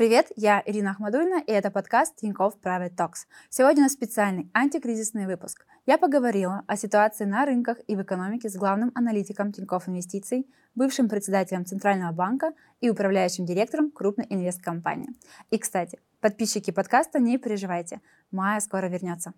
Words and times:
Привет, 0.00 0.32
я 0.34 0.62
Ирина 0.64 0.92
Ахмадульна, 0.92 1.42
и 1.46 1.52
это 1.52 1.70
подкаст 1.70 2.16
Тинькофф 2.16 2.54
Private 2.62 2.96
Talks. 2.96 3.26
Сегодня 3.50 3.82
у 3.82 3.84
нас 3.84 3.92
специальный 3.92 4.50
антикризисный 4.54 5.26
выпуск. 5.26 5.66
Я 5.84 5.98
поговорила 5.98 6.64
о 6.66 6.78
ситуации 6.78 7.26
на 7.26 7.44
рынках 7.44 7.76
и 7.86 7.94
в 7.96 8.00
экономике 8.00 8.48
с 8.48 8.56
главным 8.56 8.92
аналитиком 8.94 9.52
Тинькофф 9.52 9.90
Инвестиций, 9.90 10.46
бывшим 10.74 11.10
председателем 11.10 11.66
Центрального 11.66 12.12
банка 12.12 12.54
и 12.80 12.88
управляющим 12.88 13.44
директором 13.44 13.90
крупной 13.90 14.24
инвесткомпании. 14.30 15.10
И, 15.50 15.58
кстати, 15.58 15.98
подписчики 16.22 16.70
подкаста, 16.70 17.18
не 17.18 17.36
переживайте, 17.36 18.00
Майя 18.30 18.60
скоро 18.60 18.86
вернется. 18.86 19.34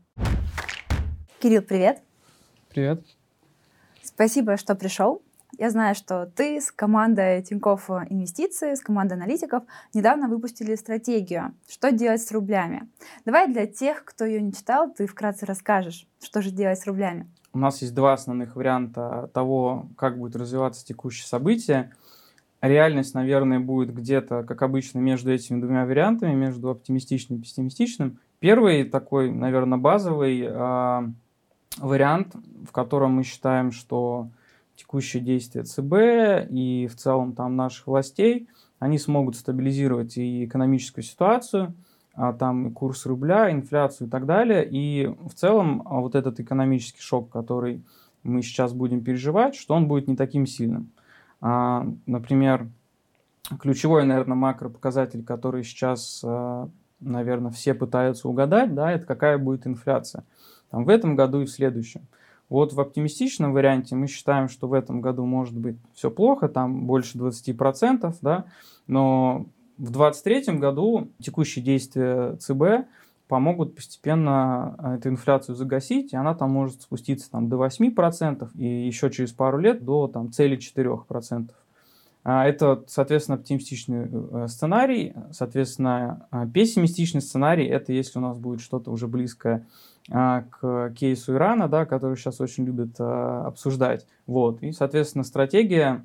Кирилл, 1.41 1.63
привет. 1.63 2.05
Привет. 2.69 3.05
Спасибо, 4.05 4.57
что 4.57 4.77
пришел. 4.77 5.23
Я 5.59 5.71
знаю, 5.71 5.95
что 5.95 6.27
ты 6.35 6.61
с 6.61 6.73
командой 6.73 7.43
Тинькофф 7.43 7.91
Инвестиции, 8.09 8.75
с 8.75 8.81
командой 8.81 9.15
аналитиков 9.15 9.65
недавно 9.93 10.29
выпустили 10.29 10.75
стратегию 10.75 11.55
«Что 11.69 11.93
делать 11.93 12.23
с 12.23 12.33
рублями?». 12.33 12.89
Давай 13.27 13.53
для 13.53 13.67
тех, 13.67 14.05
кто 14.05 14.25
ее 14.25 14.41
не 14.41 14.53
читал, 14.53 14.93
ты 14.93 15.07
вкратце 15.07 15.45
расскажешь, 15.45 16.07
что 16.23 16.41
же 16.41 16.51
делать 16.51 16.79
с 16.79 16.87
рублями. 16.87 17.29
У 17.53 17.59
нас 17.59 17.83
есть 17.83 17.95
два 17.95 18.15
основных 18.15 18.57
варианта 18.57 19.31
того, 19.35 19.91
как 19.97 20.19
будет 20.19 20.37
развиваться 20.37 20.87
текущее 20.87 21.27
событие. 21.27 21.93
Реальность, 22.63 23.15
наверное, 23.15 23.61
будет 23.61 23.95
где-то, 23.95 24.45
как 24.45 24.63
обычно, 24.63 25.01
между 25.01 25.31
этими 25.31 25.61
двумя 25.61 25.85
вариантами, 25.85 26.33
между 26.33 26.71
оптимистичным 26.71 27.39
и 27.39 27.43
пессимистичным. 27.43 28.19
Первый 28.39 28.85
такой, 28.85 29.31
наверное, 29.31 29.79
базовый 29.79 30.41
э, 30.41 31.03
вариант, 31.77 32.35
в 32.67 32.73
котором 32.73 33.17
мы 33.17 33.25
считаем, 33.25 33.71
что 33.71 34.31
текущие 34.83 35.23
действия 35.23 35.63
ЦБ 35.63 36.51
и 36.51 36.89
в 36.91 36.97
целом 36.97 37.35
там 37.35 37.57
наших 37.57 37.87
властей, 37.87 38.49
они 38.79 38.99
смогут 38.99 39.37
стабилизировать 39.37 40.17
и 40.17 40.45
экономическую 40.45 41.05
ситуацию, 41.05 41.75
а 42.15 42.33
там 42.33 42.69
и 42.69 42.73
курс 42.73 43.07
рубля, 43.07 43.51
инфляцию 43.53 44.09
и 44.09 44.11
так 44.11 44.27
далее. 44.27 44.69
И 44.69 45.07
в 45.07 45.35
целом 45.35 45.83
а, 45.87 46.01
вот 46.01 46.15
этот 46.15 46.41
экономический 46.41 47.01
шок, 47.01 47.31
который 47.31 47.83
мы 48.23 48.43
сейчас 48.43 48.73
будем 48.73 49.03
переживать, 49.03 49.55
что 49.55 49.75
он 49.75 49.87
будет 49.89 50.09
не 50.09 50.17
таким 50.17 50.47
сильным. 50.47 50.91
А, 51.41 51.87
например, 52.07 52.69
ключевой, 53.61 54.05
наверное, 54.05 54.37
макропоказатель, 54.37 55.25
который 55.25 55.65
сейчас, 55.65 56.25
наверное, 57.01 57.51
все 57.51 57.75
пытаются 57.75 58.29
угадать, 58.29 58.75
да, 58.75 58.93
это 58.93 59.07
какая 59.07 59.39
будет 59.39 59.67
инфляция 59.67 60.25
там, 60.71 60.85
в 60.85 60.89
этом 60.89 61.15
году 61.15 61.41
и 61.41 61.45
в 61.45 61.51
следующем. 61.51 62.03
Вот 62.53 62.75
в 62.75 62.81
оптимистичном 62.83 63.55
варианте 63.55 63.97
мы 63.97 64.09
считаем, 64.09 64.51
что 64.51 64.69
в 64.69 64.75
этом 64.75 65.01
году 65.01 65.25
может 65.25 65.57
быть 65.57 65.77
все 65.95 66.11
плохо, 66.11 66.51
там 66.51 66.87
больше 66.87 67.17
20%, 67.17 68.15
да, 68.21 68.45
но 68.87 69.47
в 69.79 69.91
2023 69.91 70.59
году 70.59 71.09
текущие 71.19 71.65
действия 71.65 72.37
ЦБ 72.37 72.87
помогут 73.27 73.75
постепенно 73.75 74.75
а, 74.77 74.97
эту 74.97 75.09
инфляцию 75.09 75.57
загасить, 75.57 76.13
и 76.13 76.17
она 76.17 76.35
там 76.35 76.51
может 76.51 76.83
спуститься 76.83 77.31
там, 77.31 77.49
до 77.49 77.57
8%, 77.57 78.51
и 78.59 78.87
еще 78.87 79.11
через 79.11 79.33
пару 79.33 79.57
лет 79.57 79.83
до 79.83 80.07
там, 80.07 80.31
цели 80.31 80.59
4%. 80.59 81.49
А, 82.25 82.47
это, 82.47 82.85
соответственно, 82.87 83.39
оптимистичный 83.39 84.09
э, 84.13 84.47
сценарий. 84.49 85.15
Соответственно, 85.33 86.27
а, 86.31 86.47
пессимистичный 86.47 87.23
сценарий– 87.23 87.65
это 87.67 87.95
если 87.95 88.19
у 88.19 88.23
нас 88.23 88.39
будет 88.39 88.61
что-то 88.61 88.91
уже 88.91 89.09
близкое 89.09 89.67
к 90.09 90.93
кейсу 90.97 91.35
Ирана, 91.35 91.69
да, 91.69 91.87
который 91.87 92.17
сейчас 92.17 92.41
очень 92.41 92.65
любят 92.65 92.97
а, 92.99 93.47
обсуждать. 93.47 94.07
Вот. 94.27 94.63
И, 94.63 94.73
соответственно, 94.73 95.25
стратегия 95.25 96.05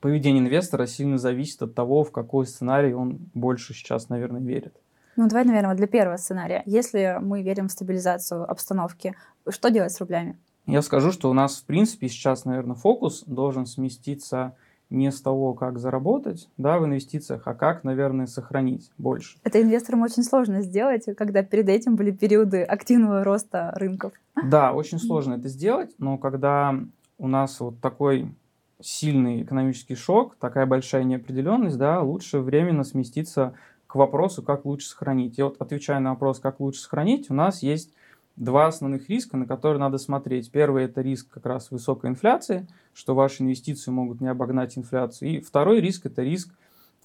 поведения 0.00 0.40
инвестора 0.40 0.86
сильно 0.86 1.18
зависит 1.18 1.62
от 1.62 1.74
того, 1.74 2.04
в 2.04 2.12
какой 2.12 2.46
сценарий 2.46 2.92
он 2.92 3.18
больше 3.32 3.72
сейчас, 3.74 4.08
наверное, 4.08 4.40
верит. 4.40 4.76
Ну, 5.16 5.28
давай, 5.28 5.44
наверное, 5.44 5.74
для 5.74 5.86
первого 5.86 6.16
сценария. 6.16 6.62
Если 6.66 7.18
мы 7.20 7.42
верим 7.42 7.68
в 7.68 7.72
стабилизацию 7.72 8.50
обстановки, 8.50 9.14
что 9.48 9.70
делать 9.70 9.92
с 9.92 10.00
рублями? 10.00 10.38
Я 10.66 10.82
скажу, 10.82 11.12
что 11.12 11.30
у 11.30 11.34
нас, 11.34 11.56
в 11.56 11.64
принципе, 11.64 12.08
сейчас, 12.08 12.44
наверное, 12.44 12.74
фокус 12.74 13.22
должен 13.26 13.66
сместиться 13.66 14.56
не 14.94 15.10
с 15.10 15.20
того, 15.20 15.54
как 15.54 15.78
заработать 15.78 16.48
да, 16.56 16.78
в 16.78 16.86
инвестициях, 16.86 17.42
а 17.46 17.54
как, 17.54 17.84
наверное, 17.84 18.26
сохранить 18.26 18.90
больше. 18.96 19.38
Это 19.42 19.60
инвесторам 19.60 20.02
очень 20.02 20.22
сложно 20.22 20.62
сделать, 20.62 21.04
когда 21.16 21.42
перед 21.42 21.68
этим 21.68 21.96
были 21.96 22.10
периоды 22.10 22.62
активного 22.62 23.24
роста 23.24 23.72
рынков. 23.76 24.12
Да, 24.42 24.72
очень 24.72 24.98
сложно 24.98 25.34
это 25.34 25.48
сделать, 25.48 25.94
но 25.98 26.18
когда 26.18 26.74
у 27.18 27.28
нас 27.28 27.60
вот 27.60 27.80
такой 27.80 28.34
сильный 28.80 29.42
экономический 29.42 29.94
шок, 29.94 30.36
такая 30.36 30.66
большая 30.66 31.04
неопределенность, 31.04 31.78
да, 31.78 32.00
лучше 32.00 32.40
временно 32.40 32.84
сместиться 32.84 33.54
к 33.86 33.94
вопросу, 33.94 34.42
как 34.42 34.64
лучше 34.64 34.88
сохранить. 34.88 35.38
И 35.38 35.42
вот 35.42 35.56
отвечая 35.60 36.00
на 36.00 36.10
вопрос, 36.10 36.40
как 36.40 36.60
лучше 36.60 36.80
сохранить, 36.80 37.30
у 37.30 37.34
нас 37.34 37.62
есть 37.62 37.94
два 38.36 38.66
основных 38.66 39.08
риска, 39.08 39.36
на 39.36 39.46
которые 39.46 39.78
надо 39.78 39.98
смотреть. 39.98 40.50
Первый– 40.50 40.84
это 40.86 41.00
риск 41.00 41.30
как 41.30 41.46
раз 41.46 41.70
высокой 41.70 42.10
инфляции, 42.10 42.66
что 42.92 43.14
ваши 43.14 43.42
инвестиции 43.42 43.90
могут 43.90 44.20
не 44.20 44.28
обогнать 44.28 44.76
инфляцию. 44.76 45.30
И 45.30 45.40
второй 45.40 45.80
риск– 45.80 46.04
это 46.06 46.22
риск 46.22 46.54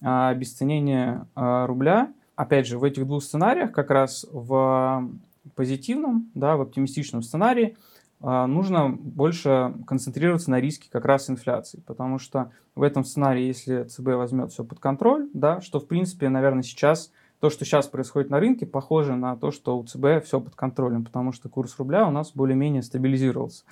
а, 0.02 0.30
обесценения 0.30 1.26
а, 1.34 1.66
рубля. 1.66 2.12
Опять 2.36 2.66
же, 2.66 2.78
в 2.78 2.84
этих 2.84 3.06
двух 3.06 3.22
сценариях, 3.22 3.72
как 3.72 3.90
раз 3.90 4.26
в 4.30 5.08
позитивном, 5.54 6.30
да, 6.34 6.56
в 6.56 6.62
оптимистичном 6.62 7.22
сценарии, 7.22 7.76
а, 8.22 8.46
нужно 8.46 8.88
больше 8.88 9.74
концентрироваться 9.86 10.50
на 10.50 10.60
риске 10.60 10.88
как 10.90 11.04
раз 11.04 11.30
инфляции, 11.30 11.82
потому 11.86 12.18
что 12.18 12.50
в 12.74 12.82
этом 12.82 13.04
сценарии, 13.04 13.44
если 13.44 13.84
ЦБ 13.84 14.06
возьмет 14.16 14.52
все 14.52 14.64
под 14.64 14.78
контроль, 14.78 15.28
да, 15.32 15.60
что 15.60 15.80
в 15.80 15.86
принципе, 15.86 16.28
наверное, 16.28 16.62
сейчас 16.62 17.12
то, 17.40 17.48
что 17.48 17.64
сейчас 17.64 17.88
происходит 17.88 18.30
на 18.30 18.38
рынке, 18.38 18.66
похоже 18.66 19.16
на 19.16 19.34
то, 19.34 19.50
что 19.50 19.78
у 19.78 19.84
ЦБ 19.84 20.22
все 20.24 20.40
под 20.40 20.54
контролем, 20.54 21.04
потому 21.04 21.32
что 21.32 21.48
курс 21.48 21.74
рубля 21.78 22.06
у 22.06 22.10
нас 22.10 22.32
более-менее 22.34 22.82
стабилизировался. 22.82 23.64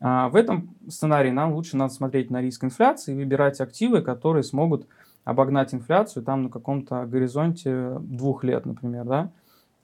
А 0.00 0.30
в 0.30 0.34
этом 0.34 0.74
сценарии 0.88 1.30
нам 1.30 1.52
лучше 1.52 1.76
надо 1.76 1.92
смотреть 1.92 2.30
на 2.30 2.40
риск 2.40 2.64
инфляции 2.64 3.12
и 3.12 3.16
выбирать 3.16 3.60
активы, 3.60 4.00
которые 4.00 4.42
смогут 4.42 4.86
обогнать 5.24 5.74
инфляцию 5.74 6.24
там 6.24 6.44
на 6.44 6.48
каком-то 6.48 7.04
горизонте 7.04 7.98
двух 8.00 8.44
лет, 8.44 8.64
например. 8.64 9.04
Да? 9.04 9.30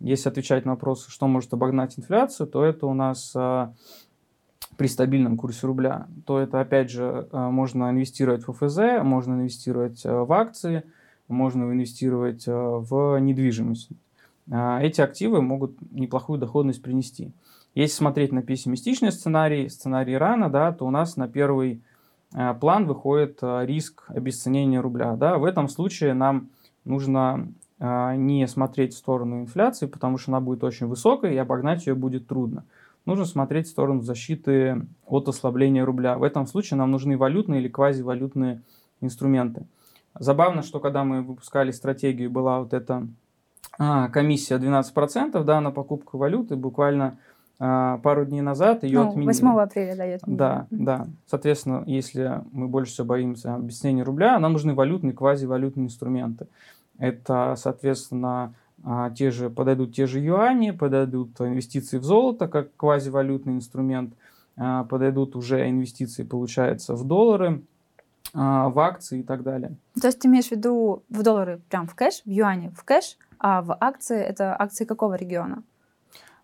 Если 0.00 0.28
отвечать 0.28 0.64
на 0.64 0.72
вопрос, 0.72 1.06
что 1.06 1.28
может 1.28 1.52
обогнать 1.52 1.98
инфляцию, 1.98 2.46
то 2.46 2.64
это 2.64 2.86
у 2.86 2.94
нас 2.94 3.32
а, 3.36 3.74
при 4.76 4.88
стабильном 4.88 5.36
курсе 5.36 5.66
рубля, 5.66 6.08
то 6.24 6.40
это 6.40 6.60
опять 6.60 6.90
же 6.90 7.28
а, 7.30 7.50
можно 7.50 7.90
инвестировать 7.90 8.48
в 8.48 8.52
ФЗ, 8.54 9.04
можно 9.04 9.34
инвестировать 9.34 10.00
а, 10.06 10.24
в 10.24 10.32
акции– 10.32 10.82
можно 11.28 11.64
инвестировать 11.64 12.46
э, 12.46 12.52
в 12.52 13.18
недвижимость. 13.18 13.90
А, 14.50 14.80
эти 14.82 15.00
активы 15.00 15.42
могут 15.42 15.76
неплохую 15.92 16.38
доходность 16.38 16.82
принести. 16.82 17.32
Если 17.74 17.96
смотреть 17.96 18.32
на 18.32 18.42
пессимистичный 18.42 19.12
сценарий, 19.12 19.68
сценарий 19.68 20.14
Ирана, 20.14 20.48
да, 20.50 20.72
то 20.72 20.86
у 20.86 20.90
нас 20.90 21.16
на 21.16 21.28
первый 21.28 21.82
э, 22.34 22.54
план 22.54 22.86
выходит 22.86 23.38
э, 23.42 23.66
риск 23.66 24.04
обесценения 24.08 24.80
рубля. 24.80 25.16
Да. 25.16 25.38
В 25.38 25.44
этом 25.44 25.68
случае 25.68 26.14
нам 26.14 26.48
нужно 26.84 27.52
не 27.80 28.44
смотреть 28.48 28.92
в 28.92 28.96
сторону 28.96 29.42
инфляции, 29.42 29.86
потому 29.86 30.18
что 30.18 30.32
она 30.32 30.40
будет 30.40 30.64
очень 30.64 30.88
высокой, 30.88 31.34
и 31.34 31.36
обогнать 31.36 31.86
ее 31.86 31.94
будет 31.94 32.26
трудно. 32.26 32.64
Нужно 33.06 33.24
смотреть 33.24 33.68
в 33.68 33.70
сторону 33.70 34.02
защиты 34.02 34.84
от 35.06 35.28
ослабления 35.28 35.84
рубля. 35.84 36.18
В 36.18 36.24
этом 36.24 36.48
случае 36.48 36.76
нам 36.76 36.90
нужны 36.90 37.16
валютные 37.16 37.60
или 37.60 37.68
квазивалютные 37.68 38.62
инструменты. 39.00 39.64
Забавно, 40.18 40.62
что 40.62 40.80
когда 40.80 41.04
мы 41.04 41.22
выпускали 41.22 41.70
стратегию, 41.70 42.30
была 42.30 42.60
вот 42.60 42.74
эта 42.74 43.06
а, 43.78 44.08
комиссия 44.08 44.56
12% 44.56 45.42
да, 45.44 45.60
на 45.60 45.70
покупку 45.70 46.18
валюты, 46.18 46.56
буквально 46.56 47.18
а, 47.60 47.98
пару 47.98 48.24
дней 48.24 48.40
назад 48.40 48.84
ее 48.84 49.00
ну, 49.02 49.08
отменили. 49.10 49.26
8 49.26 49.48
апреля 49.48 49.96
дает. 49.96 50.20
Да, 50.26 50.66
да. 50.70 51.06
Соответственно, 51.26 51.82
если 51.86 52.42
мы 52.52 52.68
больше 52.68 52.92
всего 52.92 53.06
боимся 53.06 53.54
обесценения 53.54 54.04
рубля, 54.04 54.38
нам 54.38 54.52
нужны 54.52 54.74
валютные, 54.74 55.12
квазивалютные 55.12 55.87
инструменты. 55.87 56.46
Это, 56.98 57.54
соответственно, 57.56 58.54
а, 58.84 59.10
те 59.10 59.31
же, 59.31 59.50
подойдут 59.50 59.94
те 59.94 60.06
же 60.06 60.20
юани, 60.20 60.70
подойдут 60.70 61.40
инвестиции 61.40 61.98
в 61.98 62.04
золото 62.04 62.46
как 62.48 62.75
квазивалютный 62.76 63.54
инструмент, 63.54 64.14
а, 64.56 64.84
подойдут 64.84 65.34
уже 65.34 65.69
инвестиции, 65.69 66.22
получается, 66.22 66.94
в 66.94 67.04
доллары, 67.04 67.62
в 68.32 68.78
акции 68.78 69.20
и 69.20 69.22
так 69.22 69.42
далее. 69.42 69.76
То 70.00 70.08
есть 70.08 70.20
ты 70.20 70.28
имеешь 70.28 70.48
в 70.48 70.52
виду 70.52 71.02
в 71.08 71.22
доллары 71.22 71.60
прям 71.70 71.86
в 71.86 71.94
кэш, 71.94 72.22
в 72.25 72.30
юане 72.30 72.70
в 72.76 72.84
кэш, 72.84 73.16
а 73.38 73.62
в 73.62 73.76
акции 73.78 74.19
это 74.19 74.54
акции 74.58 74.84
какого 74.84 75.14
региона? 75.14 75.62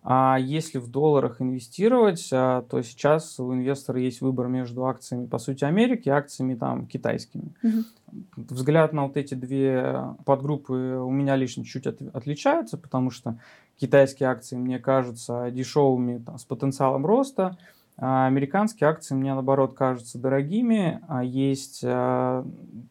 А 0.07 0.37
если 0.39 0.77
в 0.77 0.87
долларах 0.87 1.41
инвестировать, 1.41 2.29
а, 2.31 2.61
то 2.61 2.79
сейчас 2.83 3.39
у 3.39 3.51
инвестора 3.55 3.99
есть 3.99 4.21
выбор 4.21 4.47
между 4.47 4.85
акциями, 4.85 5.25
по 5.25 5.39
сути, 5.39 5.63
Америки 5.63 6.09
и 6.09 6.11
акциями 6.11 6.53
там 6.53 6.85
китайскими. 6.85 7.55
Угу. 7.63 8.45
Взгляд 8.53 8.93
на 8.93 9.07
вот 9.07 9.17
эти 9.17 9.33
две 9.33 10.15
подгруппы 10.23 10.73
у 10.73 11.09
меня 11.09 11.35
лично 11.35 11.65
чуть 11.65 11.87
от, 11.87 12.03
отличается, 12.13 12.77
потому 12.77 13.09
что 13.09 13.39
китайские 13.77 14.29
акции 14.29 14.57
мне 14.57 14.77
кажутся 14.77 15.49
дешевыми 15.49 16.19
там, 16.19 16.37
с 16.37 16.45
потенциалом 16.45 17.03
роста, 17.03 17.57
А 17.97 18.27
американские 18.27 18.89
акции 18.89 19.15
мне, 19.15 19.33
наоборот, 19.33 19.73
кажутся 19.73 20.17
дорогими. 20.17 21.01
А 21.07 21.23
есть 21.23 21.81
а, 21.85 22.45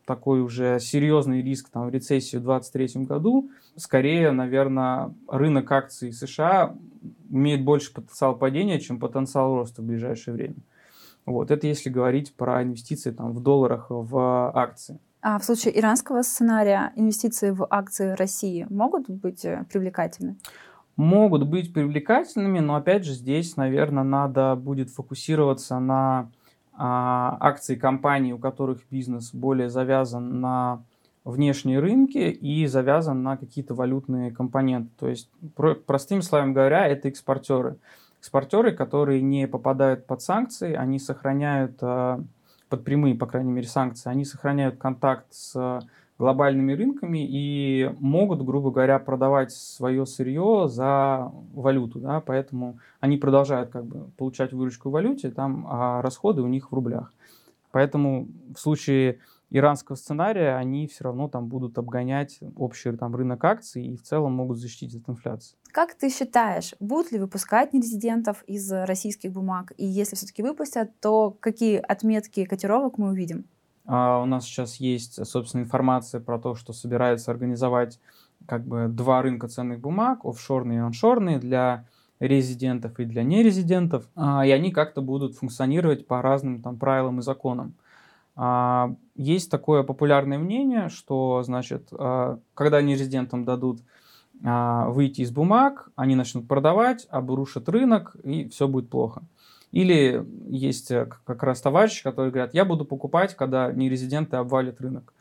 такой 0.06 0.40
уже 0.40 0.78
серьезный 0.80 1.42
риск 1.42 1.68
там, 1.70 1.86
в 1.86 1.90
рецессию 1.90 2.40
в 2.40 2.44
2023 2.44 3.04
году. 3.04 3.50
Скорее, 3.76 4.30
наверное, 4.30 5.12
рынок 5.28 5.70
акций 5.72 6.12
США 6.12 6.74
имеет 7.28 7.64
больше 7.64 7.92
потенциал 7.92 8.36
падения, 8.36 8.80
чем 8.80 8.98
потенциал 8.98 9.56
роста 9.56 9.82
в 9.82 9.84
ближайшее 9.84 10.34
время. 10.34 10.56
Вот. 11.26 11.50
Это 11.50 11.66
если 11.66 11.90
говорить 11.90 12.34
про 12.34 12.62
инвестиции 12.62 13.10
там, 13.10 13.32
в 13.32 13.42
долларах 13.42 13.86
в 13.88 14.52
акции. 14.54 14.98
А 15.20 15.38
в 15.38 15.44
случае 15.44 15.78
иранского 15.78 16.20
сценария 16.22 16.92
инвестиции 16.96 17.50
в 17.50 17.66
акции 17.70 18.10
России 18.10 18.66
могут 18.68 19.08
быть 19.08 19.42
э, 19.46 19.64
привлекательны? 19.70 20.36
Могут 20.96 21.46
быть 21.46 21.72
привлекательными, 21.72 22.60
но 22.60 22.76
опять 22.76 23.04
же 23.04 23.12
здесь, 23.12 23.56
наверное, 23.56 24.04
надо 24.04 24.54
будет 24.56 24.90
фокусироваться 24.90 25.78
на 25.78 26.30
а, 26.72 27.36
акции 27.40 27.74
компаний, 27.74 28.32
у 28.32 28.38
которых 28.38 28.80
бизнес 28.90 29.32
более 29.32 29.70
завязан 29.70 30.40
на 30.40 30.82
внешние 31.24 31.78
рынки 31.78 32.18
и 32.18 32.66
завязан 32.66 33.22
на 33.22 33.36
какие-то 33.36 33.74
валютные 33.74 34.30
компоненты. 34.30 34.90
То 34.98 35.08
есть, 35.08 35.30
про, 35.56 35.74
простыми 35.74 36.20
словами 36.20 36.52
говоря, 36.52 36.86
это 36.86 37.08
экспортеры. 37.08 37.76
Экспортеры, 38.20 38.72
которые 38.72 39.22
не 39.22 39.48
попадают 39.48 40.06
под 40.06 40.22
санкции, 40.22 40.74
они 40.74 40.98
сохраняют, 40.98 41.78
а, 41.80 42.20
под 42.68 42.84
прямые, 42.84 43.14
по 43.14 43.26
крайней 43.26 43.52
мере, 43.52 43.66
санкции, 43.66 44.10
они 44.10 44.24
сохраняют 44.24 44.76
контакт 44.76 45.26
с 45.30 45.80
глобальными 46.18 46.72
рынками 46.72 47.26
и 47.28 47.90
могут, 47.98 48.44
грубо 48.44 48.70
говоря, 48.70 48.98
продавать 48.98 49.50
свое 49.52 50.06
сырье 50.06 50.66
за 50.68 51.32
валюту, 51.52 51.98
да, 51.98 52.20
поэтому 52.20 52.78
они 53.00 53.16
продолжают 53.16 53.70
как 53.70 53.84
бы 53.84 54.10
получать 54.16 54.52
выручку 54.52 54.90
в 54.90 54.92
валюте, 54.92 55.30
там, 55.30 55.66
а 55.68 56.02
расходы 56.02 56.42
у 56.42 56.46
них 56.46 56.70
в 56.70 56.74
рублях. 56.74 57.12
Поэтому 57.72 58.28
в 58.54 58.60
случае 58.60 59.18
иранского 59.50 59.96
сценария 59.96 60.54
они 60.56 60.86
все 60.86 61.04
равно 61.04 61.28
там 61.28 61.48
будут 61.48 61.76
обгонять 61.78 62.38
общий 62.56 62.92
там, 62.92 63.16
рынок 63.16 63.44
акций 63.44 63.84
и 63.84 63.96
в 63.96 64.02
целом 64.02 64.32
могут 64.32 64.58
защитить 64.58 64.94
от 64.94 65.08
инфляции. 65.08 65.56
Как 65.72 65.94
ты 65.94 66.08
считаешь, 66.08 66.74
будут 66.78 67.10
ли 67.10 67.18
выпускать 67.18 67.72
нерезидентов 67.72 68.44
из 68.46 68.70
российских 68.70 69.32
бумаг? 69.32 69.72
И 69.76 69.84
если 69.84 70.14
все-таки 70.14 70.42
выпустят, 70.42 70.92
то 71.00 71.36
какие 71.40 71.78
отметки 71.78 72.44
котировок 72.44 72.98
мы 72.98 73.08
увидим? 73.08 73.44
А 73.86 74.22
у 74.22 74.26
нас 74.26 74.44
сейчас 74.44 74.76
есть, 74.76 75.24
собственно, 75.26 75.62
информация 75.62 76.20
про 76.20 76.38
то, 76.38 76.54
что 76.54 76.72
собирается 76.72 77.30
организовать 77.30 78.00
как 78.46 78.66
бы 78.66 78.88
два 78.88 79.22
рынка 79.22 79.48
ценных 79.48 79.80
бумаг, 79.80 80.24
офшорные 80.24 80.78
и 80.78 80.82
оншорные, 80.82 81.38
для 81.38 81.86
резидентов 82.20 82.98
и 82.98 83.04
для 83.04 83.22
нерезидентов, 83.22 84.08
а, 84.14 84.46
и 84.46 84.50
они 84.50 84.70
как-то 84.70 85.02
будут 85.02 85.34
функционировать 85.34 86.06
по 86.06 86.22
разным 86.22 86.62
там 86.62 86.78
правилам 86.78 87.18
и 87.18 87.22
законам. 87.22 87.74
А, 88.36 88.94
есть 89.16 89.50
такое 89.50 89.82
популярное 89.82 90.38
мнение, 90.38 90.88
что, 90.88 91.42
значит, 91.42 91.90
когда 92.54 92.82
нерезидентам 92.82 93.44
дадут 93.44 93.80
выйти 94.40 95.20
из 95.20 95.30
бумаг, 95.30 95.90
они 95.94 96.16
начнут 96.16 96.48
продавать, 96.48 97.06
обрушат 97.08 97.68
рынок, 97.68 98.16
и 98.24 98.48
все 98.48 98.66
будет 98.66 98.90
плохо. 98.90 99.22
Или 99.74 100.24
есть 100.48 100.92
э, 100.92 101.08
как 101.24 101.42
раз 101.42 101.60
товарищи, 101.60 102.04
которые 102.04 102.30
говорят, 102.30 102.54
я 102.54 102.64
буду 102.64 102.84
покупать, 102.84 103.34
когда 103.34 103.72
нерезиденты 103.72 104.36
обвалят 104.36 104.80
рынок. 104.80 105.12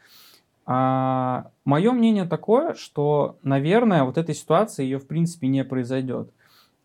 А 0.67 1.47
мое 1.65 1.91
мнение 1.91 2.25
такое, 2.25 2.75
что, 2.75 3.39
наверное, 3.41 4.03
вот 4.03 4.19
этой 4.19 4.35
ситуации 4.35 4.83
ее 4.83 4.99
в 4.99 5.07
принципе 5.07 5.47
не 5.47 5.63
произойдет. 5.63 6.29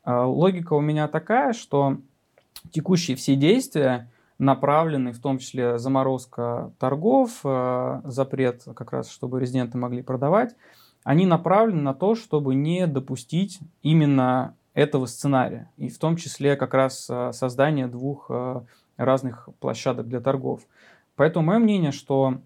А 0.03 0.25
логика 0.25 0.73
у 0.73 0.81
меня 0.81 1.09
такая, 1.09 1.53
что 1.53 1.99
текущие 2.70 3.19
все 3.19 3.37
действия 3.37 4.09
направлены, 4.38 5.12
в 5.12 5.19
том 5.19 5.37
числе 5.37 5.79
заморозка 5.79 6.73
торгов, 6.79 7.41
э, 7.44 8.00
запрет 8.05 8.62
как 8.75 8.93
раз, 8.93 9.11
чтобы 9.11 9.43
резиденты 9.43 9.76
могли 9.76 10.00
продавать, 10.00 10.56
они 11.05 11.26
направлены 11.26 11.82
на 11.82 11.93
то, 11.93 12.15
чтобы 12.15 12.55
не 12.55 12.87
допустить 12.87 13.59
именно 13.82 14.55
этого 14.79 15.07
сценария. 15.07 15.69
И 15.77 15.89
в 15.89 15.99
том 15.99 16.15
числе 16.15 16.55
как 16.55 16.73
раз 16.73 17.09
э, 17.11 17.33
создание 17.33 17.89
двух 17.89 18.27
э, 18.31 18.61
разных 18.97 19.49
площадок 19.59 20.07
для 20.07 20.21
торгов. 20.21 20.63
Поэтому 21.17 21.47
мое 21.47 21.59
мнение, 21.59 21.91
что 21.91 22.41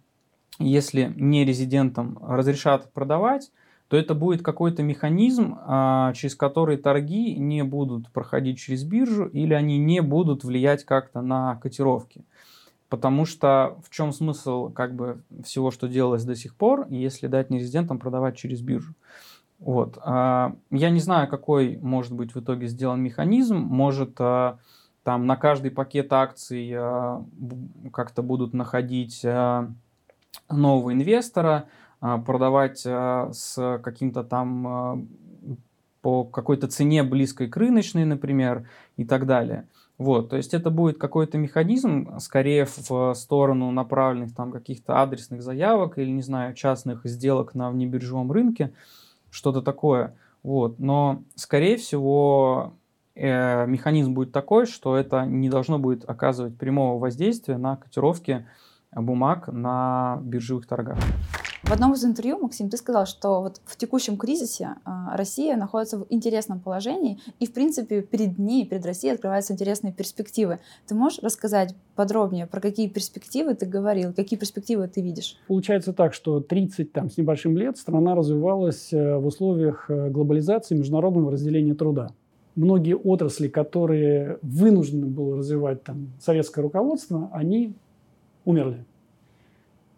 если 0.58 1.12
не 1.17 1.44
резидентам 1.44 2.19
разрешат 2.23 2.90
продавать, 2.94 3.52
то 3.88 3.99
это 3.99 4.14
будет 4.14 4.43
какой-то 4.43 4.82
механизм, 4.82 5.58
а, 5.67 6.14
через 6.14 6.34
который 6.34 6.79
торги 6.79 7.37
не 7.37 7.62
будут 7.64 8.11
проходить 8.11 8.58
через 8.58 8.82
биржу 8.84 9.26
или 9.26 9.52
они 9.52 9.76
не 9.76 10.00
будут 10.00 10.43
влиять 10.43 10.84
как-то 10.84 11.20
на 11.20 11.56
котировки. 11.56 12.25
Потому 12.88 13.26
что 13.26 13.79
в 13.84 13.90
чем 13.90 14.11
смысл 14.12 14.70
как 14.70 14.94
бы 14.94 15.23
всего, 15.44 15.70
что 15.70 15.87
делалось 15.87 16.25
до 16.25 16.34
сих 16.34 16.55
пор, 16.55 16.87
если 16.88 17.26
дать 17.26 17.50
нерезидентам 17.50 17.99
продавать 17.99 18.38
через 18.38 18.62
биржу? 18.62 18.94
Вот. 19.62 19.96
А, 20.04 20.56
я 20.70 20.90
не 20.90 20.98
знаю, 20.98 21.28
какой 21.28 21.78
может 21.80 22.12
быть 22.12 22.34
в 22.34 22.40
итоге 22.40 22.66
сделан 22.66 23.00
механизм. 23.00 23.56
Может, 23.56 24.16
а, 24.18 24.58
там 25.04 25.26
на 25.26 25.36
каждый 25.36 25.70
пакет 25.70 26.12
акций 26.12 26.72
а, 26.74 27.24
как-то 27.92 28.22
будут 28.22 28.54
находить 28.54 29.24
нового 30.50 30.92
инвестора, 30.92 31.66
продавать 32.00 32.80
с 32.80 33.80
каким-то 33.82 34.24
там 34.24 35.06
по 36.00 36.24
какой-то 36.24 36.66
цене 36.66 37.04
близкой 37.04 37.46
к 37.46 37.56
рыночной, 37.56 38.04
например, 38.04 38.68
и 38.96 39.04
так 39.04 39.26
далее. 39.26 39.68
Вот, 39.98 40.30
то 40.30 40.36
есть 40.36 40.52
это 40.52 40.70
будет 40.70 40.98
какой-то 40.98 41.38
механизм, 41.38 42.18
скорее 42.18 42.66
в 42.66 43.14
сторону 43.14 43.70
направленных 43.70 44.34
там 44.34 44.50
каких-то 44.50 45.00
адресных 45.00 45.42
заявок 45.42 45.98
или, 45.98 46.10
не 46.10 46.22
знаю, 46.22 46.54
частных 46.54 47.02
сделок 47.04 47.54
на 47.54 47.70
внебиржевом 47.70 48.32
рынке, 48.32 48.72
что-то 49.32 49.62
такое. 49.62 50.14
Вот. 50.44 50.79
Но, 50.79 51.23
скорее 51.34 51.76
всего, 51.76 52.75
э, 53.17 53.67
механизм 53.67 54.14
будет 54.14 54.31
такой, 54.31 54.67
что 54.67 54.96
это 54.96 55.25
не 55.25 55.49
должно 55.49 55.79
будет 55.79 56.08
оказывать 56.08 56.56
прямого 56.56 57.00
воздействия 57.00 57.56
на 57.56 57.76
котировки 57.76 58.46
бумаг 58.93 59.49
на 59.49 60.19
биржевых 60.23 60.67
торгах. 60.67 60.99
В 61.64 61.70
одном 61.72 61.94
из 61.94 62.04
интервью, 62.04 62.38
Максим, 62.38 62.68
ты 62.68 62.76
сказал, 62.76 63.06
что 63.06 63.40
вот 63.40 63.60
в 63.64 63.76
текущем 63.76 64.16
кризисе 64.16 64.74
э, 64.84 64.90
Россия 65.14 65.56
находится 65.56 65.98
в 65.98 66.06
интересном 66.10 66.58
положении, 66.58 67.20
и, 67.38 67.46
в 67.46 67.52
принципе, 67.52 68.02
перед 68.02 68.36
ней, 68.38 68.66
перед 68.66 68.84
Россией 68.84 69.14
открываются 69.14 69.52
интересные 69.52 69.92
перспективы. 69.92 70.58
Ты 70.88 70.96
можешь 70.96 71.20
рассказать 71.20 71.74
подробнее, 71.94 72.46
про 72.46 72.60
какие 72.60 72.88
перспективы 72.88 73.54
ты 73.54 73.64
говорил, 73.64 74.12
какие 74.12 74.38
перспективы 74.38 74.88
ты 74.88 75.00
видишь? 75.00 75.36
Получается 75.46 75.92
так, 75.92 76.14
что 76.14 76.40
30 76.40 76.92
там, 76.92 77.08
с 77.08 77.16
небольшим 77.16 77.56
лет 77.56 77.78
страна 77.78 78.16
развивалась 78.16 78.92
э, 78.92 79.16
в 79.16 79.26
условиях 79.26 79.86
э, 79.88 80.10
глобализации 80.10 80.74
международного 80.74 81.31
разделения 81.31 81.74
труда 81.74 82.10
многие 82.54 82.94
отрасли, 82.94 83.48
которые 83.48 84.38
вынуждены 84.42 85.06
было 85.06 85.38
развивать 85.38 85.82
там, 85.84 86.08
советское 86.20 86.60
руководство, 86.60 87.31
они 87.32 87.72
умерли. 88.44 88.84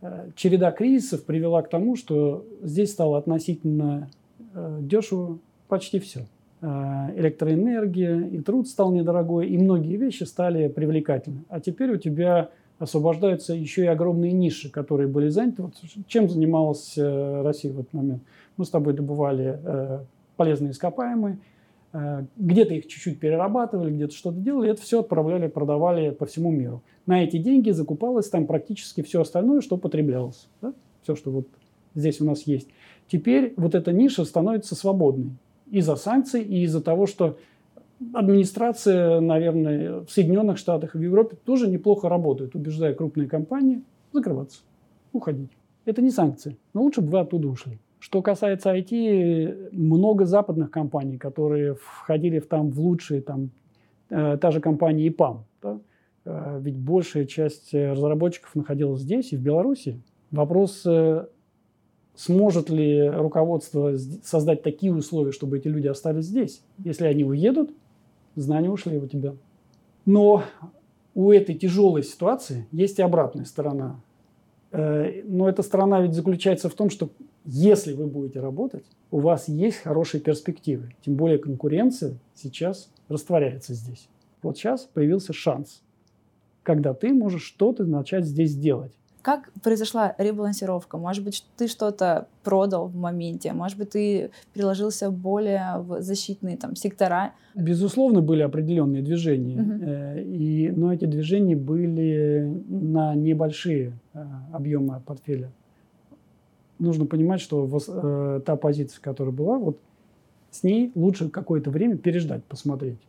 Э, 0.05 0.29
череда 0.37 0.71
кризисов 0.71 1.25
привела 1.25 1.63
к 1.63 1.71
тому, 1.71 1.97
что 1.97 2.45
здесь 2.63 2.93
стало 2.93 3.17
относительно 3.17 4.11
э, 4.55 4.79
дешево 4.83 5.39
почти 5.67 5.99
все. 5.99 6.27
Э, 6.61 7.09
электроэнергия 7.17 8.21
и 8.21 8.39
труд 8.41 8.69
стал 8.69 8.93
недорогой, 8.93 9.49
и 9.49 9.57
многие 9.57 9.97
вещи 9.97 10.25
стали 10.25 10.69
привлекательны. 10.69 11.45
А 11.49 11.59
теперь 11.59 11.91
у 11.93 11.97
тебя 11.97 12.51
освобождаются 12.79 13.55
еще 13.55 13.85
и 13.85 13.87
огромные 13.87 14.33
ниши, 14.33 14.69
которые 14.69 15.09
были 15.09 15.29
заняты. 15.29 15.63
Вот 15.63 15.73
чем 16.07 16.29
занималась 16.29 16.99
Россия 16.99 17.73
в 17.73 17.81
этот 17.81 17.95
момент? 17.95 18.23
Мы 18.59 18.67
с 18.67 18.71
тобой 18.71 18.93
добывали 18.93 19.59
полезные 20.37 20.73
ископаемые, 20.73 21.39
где-то 22.37 22.75
их 22.75 22.89
чуть-чуть 22.89 23.21
перерабатывали, 23.21 23.95
где-то 23.95 24.15
что-то 24.15 24.39
делали, 24.39 24.71
это 24.71 24.83
все 24.83 25.01
отправляли, 25.01 25.47
продавали 25.47 26.11
по 26.11 26.27
всему 26.27 26.51
миру 26.51 26.83
на 27.07 27.23
эти 27.23 27.37
деньги 27.39 27.71
закупалось 27.71 28.29
там 28.29 28.47
практически 28.47 29.03
все 29.03 29.21
остальное, 29.21 29.61
что 29.61 29.77
потреблялось. 29.77 30.49
Да? 30.63 30.73
Все, 31.03 31.15
что 31.17 31.31
вот 31.31 31.49
здесь 31.95 32.21
у 32.21 32.25
нас 32.25 32.43
есть. 32.43 32.69
Теперь 33.09 33.53
вот 33.57 33.75
эта 33.75 33.93
ниша 33.93 34.25
становится 34.25 34.75
свободной 34.75 35.33
из-за 35.71 35.97
санкций 35.97 36.43
и 36.43 36.63
из-за 36.63 36.81
того, 36.81 37.07
что 37.07 37.39
администрация, 38.13 39.21
наверное, 39.21 40.01
в 40.01 40.11
Соединенных 40.11 40.59
Штатах 40.59 40.95
и 40.95 40.99
в 40.99 41.03
Европе 41.03 41.37
тоже 41.45 41.69
неплохо 41.69 42.09
работает, 42.09 42.55
убеждая 42.55 42.95
крупные 42.95 43.29
компании 43.29 43.83
закрываться, 44.13 44.61
уходить. 45.13 45.51
Это 45.85 46.01
не 46.01 46.11
санкции, 46.11 46.57
но 46.73 46.83
лучше 46.83 47.03
бы 47.03 47.09
вы 47.09 47.21
оттуда 47.21 47.49
ушли. 47.49 47.79
Что 48.05 48.21
касается 48.23 48.75
IT, 48.75 49.71
много 49.73 50.27
западных 50.27 50.71
компаний, 50.71 51.17
которые 51.17 51.75
входили 51.75 52.39
в, 52.39 52.47
там, 52.47 52.71
в 52.71 52.79
лучшие, 52.79 53.23
там, 53.23 53.51
э, 54.11 54.37
та 54.41 54.51
же 54.51 54.61
компания 54.61 55.09
EPAM, 55.09 55.39
да, 55.63 55.81
Э, 56.25 56.59
ведь 56.61 56.77
большая 56.77 57.27
часть 57.27 57.75
э, 57.75 57.93
разработчиков 57.93 58.55
находилась 58.55 59.03
здесь 59.03 59.33
и 59.33 59.37
в 59.37 59.41
Беларуси. 59.41 60.01
Вопрос, 60.31 60.83
э, 60.87 61.27
сможет 62.15 62.71
ли 62.71 63.09
руководство 63.09 63.97
создать 64.23 64.63
такие 64.63 64.95
условия, 64.95 65.33
чтобы 65.33 65.59
эти 65.59 65.69
люди 65.69 65.87
остались 65.87 66.27
здесь. 66.27 66.63
Если 66.79 67.07
они 67.07 67.25
уедут, 67.25 67.71
знания 68.37 68.71
ушли 68.71 68.99
у 68.99 69.07
тебя. 69.07 69.35
Но 70.07 70.43
у 71.15 71.33
этой 71.33 71.55
тяжелой 71.55 72.03
ситуации 72.03 72.67
есть 72.73 72.99
и 72.99 73.03
обратная 73.03 73.45
сторона. 73.45 74.01
Э, 74.73 75.23
но 75.25 75.49
эта 75.49 75.63
сторона 75.63 76.01
ведь 76.01 76.15
заключается 76.15 76.69
в 76.69 76.75
том, 76.75 76.91
что 76.91 77.11
если 77.45 77.93
вы 77.93 78.07
будете 78.07 78.41
работать, 78.41 78.85
у 79.11 79.21
вас 79.21 79.49
есть 79.49 79.79
хорошие 79.79 80.21
перспективы. 80.21 80.95
Тем 81.05 81.15
более 81.15 81.39
конкуренция 81.39 82.19
сейчас 82.35 82.91
растворяется 83.09 83.75
здесь. 83.75 84.09
Вот 84.43 84.57
сейчас 84.57 84.89
появился 84.93 85.33
шанс, 85.33 85.83
когда 86.63 86.95
ты 86.95 87.13
можешь 87.13 87.45
что-то 87.45 87.85
начать 87.85 88.25
здесь 88.25 88.55
делать. 88.55 88.93
Как 89.23 89.51
произошла 89.63 90.15
ребалансировка? 90.19 90.99
Может 90.99 91.25
быть, 91.25 91.47
ты 91.57 91.67
что-то 91.67 92.29
продал 92.43 92.89
в 92.89 92.95
моменте? 92.95 93.55
Может 93.55 93.79
быть, 93.79 93.91
ты 93.91 94.31
приложился 94.53 95.11
более 95.11 95.79
в 95.79 96.03
защитные 96.03 96.59
там, 96.59 96.77
сектора? 96.77 97.33
Безусловно, 97.55 98.21
были 98.21 98.43
определенные 98.43 99.01
движения. 99.01 99.63
Угу. 99.63 100.29
И, 100.29 100.71
но 100.77 100.93
эти 100.93 101.07
движения 101.07 101.57
были 101.57 102.63
на 102.69 103.15
небольшие 103.15 103.99
э, 104.13 104.25
объемы 104.53 105.01
портфеля. 105.07 105.51
Нужно 106.85 107.07
понимать, 107.07 107.41
что 107.41 107.69
э, 107.89 108.41
та 108.45 108.57
позиция, 108.57 109.01
которая 109.01 109.35
была, 109.35 109.59
вот 109.59 109.79
с 110.51 110.63
ней 110.63 110.93
лучше 110.95 111.29
какое-то 111.29 111.71
время 111.71 111.97
переждать, 111.97 112.45
посмотреть. 112.45 113.01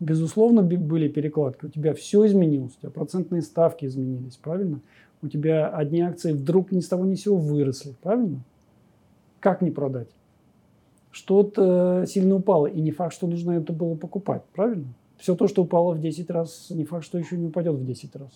Безусловно, 0.00 0.62
были 0.62 1.08
перекладки. 1.08 1.66
У 1.66 1.68
тебя 1.68 1.94
все 1.94 2.26
изменилось, 2.26 2.76
у 2.76 2.80
тебя 2.80 2.90
процентные 2.90 3.42
ставки 3.42 3.84
изменились, 3.84 4.36
правильно? 4.36 4.80
у 5.22 5.28
тебя 5.28 5.68
одни 5.68 6.00
акции 6.00 6.32
вдруг 6.32 6.72
ни 6.72 6.80
с 6.80 6.88
того 6.88 7.04
ни 7.04 7.14
с 7.14 7.22
сего 7.22 7.36
выросли, 7.36 7.94
правильно? 8.02 8.40
Как 9.40 9.62
не 9.62 9.70
продать? 9.70 10.08
Что-то 11.10 12.04
сильно 12.06 12.36
упало, 12.36 12.66
и 12.66 12.80
не 12.80 12.90
факт, 12.90 13.14
что 13.14 13.26
нужно 13.26 13.52
это 13.52 13.72
было 13.72 13.94
покупать, 13.94 14.42
правильно? 14.54 14.86
Все 15.16 15.34
то, 15.34 15.48
что 15.48 15.62
упало 15.62 15.94
в 15.94 16.00
10 16.00 16.30
раз, 16.30 16.68
не 16.70 16.84
факт, 16.84 17.04
что 17.04 17.18
еще 17.18 17.36
не 17.36 17.46
упадет 17.46 17.74
в 17.74 17.84
10 17.84 18.14
раз. 18.16 18.30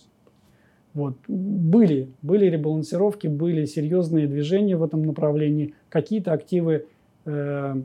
Вот. 0.93 1.17
Были, 1.27 2.09
были 2.21 2.45
ребалансировки, 2.45 3.27
были 3.27 3.65
серьезные 3.65 4.27
движения 4.27 4.77
в 4.77 4.83
этом 4.83 5.03
направлении. 5.03 5.73
Какие-то 5.89 6.33
активы, 6.33 6.85
э, 7.25 7.75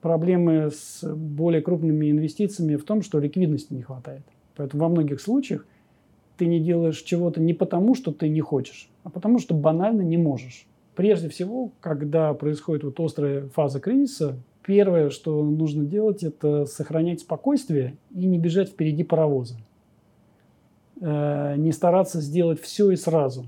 проблемы 0.00 0.70
с 0.72 1.04
более 1.04 1.62
крупными 1.62 2.10
инвестициями 2.10 2.76
в 2.76 2.84
том, 2.84 3.02
что 3.02 3.20
ликвидности 3.20 3.72
не 3.72 3.82
хватает. 3.82 4.22
Поэтому 4.56 4.82
во 4.84 4.88
многих 4.88 5.20
случаях 5.20 5.66
ты 6.36 6.46
не 6.46 6.60
делаешь 6.60 7.00
чего-то 7.02 7.40
не 7.40 7.54
потому, 7.54 7.94
что 7.94 8.12
ты 8.12 8.28
не 8.28 8.40
хочешь, 8.40 8.88
а 9.04 9.10
потому, 9.10 9.38
что 9.38 9.54
банально 9.54 10.02
не 10.02 10.16
можешь. 10.16 10.66
Прежде 10.94 11.28
всего, 11.28 11.72
когда 11.80 12.32
происходит 12.34 12.84
вот 12.84 12.98
острая 13.00 13.48
фаза 13.48 13.80
кризиса, 13.80 14.36
первое, 14.64 15.10
что 15.10 15.42
нужно 15.44 15.84
делать, 15.84 16.22
это 16.22 16.64
сохранять 16.64 17.20
спокойствие 17.20 17.96
и 18.14 18.26
не 18.26 18.38
бежать 18.38 18.70
впереди 18.70 19.04
паровоза. 19.04 19.56
Э, 21.00 21.56
не 21.56 21.72
стараться 21.72 22.20
сделать 22.20 22.60
все 22.60 22.90
и 22.90 22.96
сразу. 22.96 23.46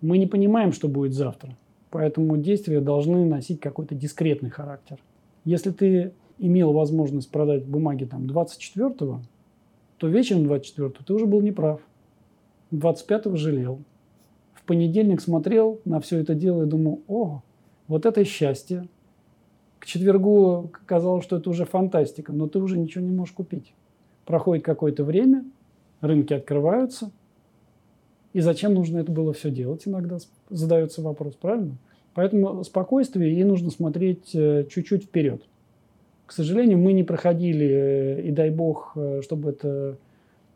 Мы 0.00 0.18
не 0.18 0.26
понимаем, 0.26 0.72
что 0.72 0.88
будет 0.88 1.14
завтра, 1.14 1.56
поэтому 1.90 2.36
действия 2.36 2.80
должны 2.80 3.24
носить 3.24 3.60
какой-то 3.60 3.94
дискретный 3.94 4.50
характер. 4.50 4.98
Если 5.44 5.70
ты 5.70 6.12
имел 6.38 6.72
возможность 6.72 7.30
продать 7.30 7.64
бумаги 7.64 8.04
там 8.04 8.26
24-го, 8.26 9.20
то 9.96 10.08
вечером 10.08 10.42
24-го 10.42 11.04
ты 11.06 11.14
уже 11.14 11.26
был 11.26 11.40
неправ. 11.40 11.80
25-го 12.72 13.36
жалел. 13.36 13.78
В 14.52 14.64
понедельник 14.64 15.20
смотрел 15.20 15.80
на 15.84 16.00
все 16.00 16.18
это 16.18 16.34
дело 16.34 16.64
и 16.64 16.66
думал, 16.66 17.00
о, 17.08 17.42
вот 17.86 18.06
это 18.06 18.24
счастье. 18.24 18.86
К 19.78 19.86
четвергу 19.86 20.70
казалось, 20.86 21.24
что 21.24 21.36
это 21.36 21.48
уже 21.48 21.64
фантастика, 21.64 22.32
но 22.32 22.48
ты 22.48 22.58
уже 22.58 22.78
ничего 22.78 23.04
не 23.04 23.12
можешь 23.12 23.34
купить. 23.34 23.72
Проходит 24.24 24.64
какое-то 24.64 25.04
время, 25.04 25.44
рынки 26.02 26.34
открываются. 26.34 27.10
И 28.34 28.40
зачем 28.40 28.74
нужно 28.74 28.98
это 28.98 29.10
было 29.10 29.32
все 29.32 29.50
делать, 29.50 29.82
иногда 29.86 30.18
задается 30.50 31.02
вопрос, 31.02 31.34
правильно? 31.34 31.76
Поэтому 32.14 32.62
спокойствие 32.64 33.34
и 33.38 33.44
нужно 33.44 33.70
смотреть 33.70 34.34
э, 34.34 34.66
чуть-чуть 34.70 35.04
вперед. 35.04 35.42
К 36.26 36.32
сожалению, 36.32 36.78
мы 36.78 36.92
не 36.92 37.04
проходили, 37.04 37.66
э, 37.66 38.22
и 38.22 38.30
дай 38.30 38.50
бог, 38.50 38.92
э, 38.96 39.20
чтобы 39.22 39.50
это 39.50 39.96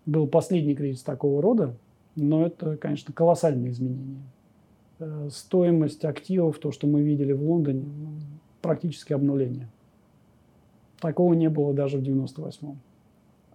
был 0.04 0.26
последний 0.26 0.74
кризис 0.74 1.02
такого 1.02 1.40
рода, 1.42 1.74
но 2.14 2.46
это, 2.46 2.76
конечно, 2.76 3.12
колоссальные 3.12 3.72
изменения. 3.72 4.22
Стоимость 5.30 6.06
активов, 6.06 6.58
то, 6.58 6.72
что 6.72 6.86
мы 6.86 7.02
видели 7.02 7.32
в 7.32 7.42
Лондоне, 7.42 7.84
практически 8.62 9.12
обнуление. 9.12 9.68
Такого 11.00 11.34
не 11.34 11.50
было 11.50 11.74
даже 11.74 11.98
в 11.98 12.02
98-м. 12.02 12.78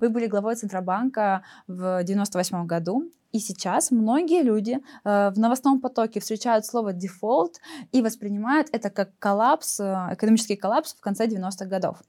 Вы 0.01 0.09
были 0.09 0.25
главой 0.25 0.55
Центробанка 0.55 1.43
в 1.67 2.03
98 2.03 2.65
году, 2.65 3.11
и 3.31 3.39
сейчас 3.39 3.91
многие 3.91 4.43
люди 4.43 4.79
э, 5.05 5.29
в 5.29 5.37
новостном 5.37 5.79
потоке 5.79 6.19
встречают 6.19 6.65
слово 6.65 6.91
дефолт 6.91 7.59
и 7.91 8.01
воспринимают 8.01 8.67
это 8.73 8.89
как 8.89 9.17
коллапс, 9.19 9.79
э, 9.79 9.83
экономический 10.11 10.55
коллапс 10.55 10.95
в 10.95 11.01
конце 11.01 11.27
90-х 11.27 11.65
годов. 11.65 12.01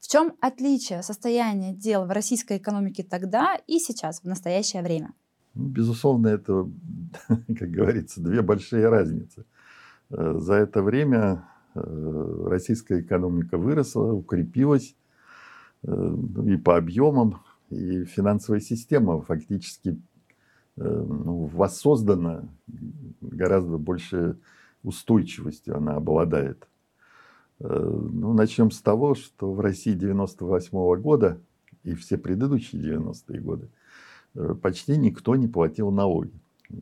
В 0.00 0.06
чем 0.06 0.34
отличие 0.40 1.02
состояния 1.02 1.72
дел 1.72 2.04
в 2.04 2.10
российской 2.10 2.58
экономике 2.58 3.02
тогда 3.02 3.56
и 3.66 3.78
сейчас, 3.78 4.20
в 4.20 4.26
настоящее 4.26 4.82
время? 4.82 5.12
Ну, 5.54 5.64
безусловно, 5.66 6.28
это, 6.28 6.68
как 7.28 7.70
говорится, 7.70 8.20
две 8.20 8.42
большие 8.42 8.88
разницы. 8.88 9.46
Э, 10.10 10.34
за 10.36 10.54
это 10.54 10.82
время 10.82 11.48
э, 11.74 11.80
российская 12.48 13.00
экономика 13.00 13.56
выросла, 13.56 14.12
укрепилась 14.12 14.94
и 15.82 16.56
по 16.56 16.76
объемам, 16.76 17.40
и 17.70 18.04
финансовая 18.04 18.60
система 18.60 19.22
фактически 19.22 20.00
ну, 20.76 21.46
воссоздана 21.46 22.48
гораздо 23.20 23.78
больше 23.78 24.36
устойчивостью 24.82 25.76
она 25.76 25.96
обладает. 25.96 26.68
Ну, 27.58 28.32
начнем 28.32 28.70
с 28.70 28.80
того, 28.80 29.14
что 29.14 29.52
в 29.52 29.60
России 29.60 29.92
98 29.92 30.70
-го 30.70 30.96
года 30.96 31.38
и 31.82 31.94
все 31.94 32.16
предыдущие 32.18 32.82
90-е 32.82 33.40
годы– 33.40 33.68
Э, 34.34 34.54
почти 34.60 34.96
никто 34.96 35.36
не 35.36 35.48
платил 35.48 35.90
налоги. 35.90 36.32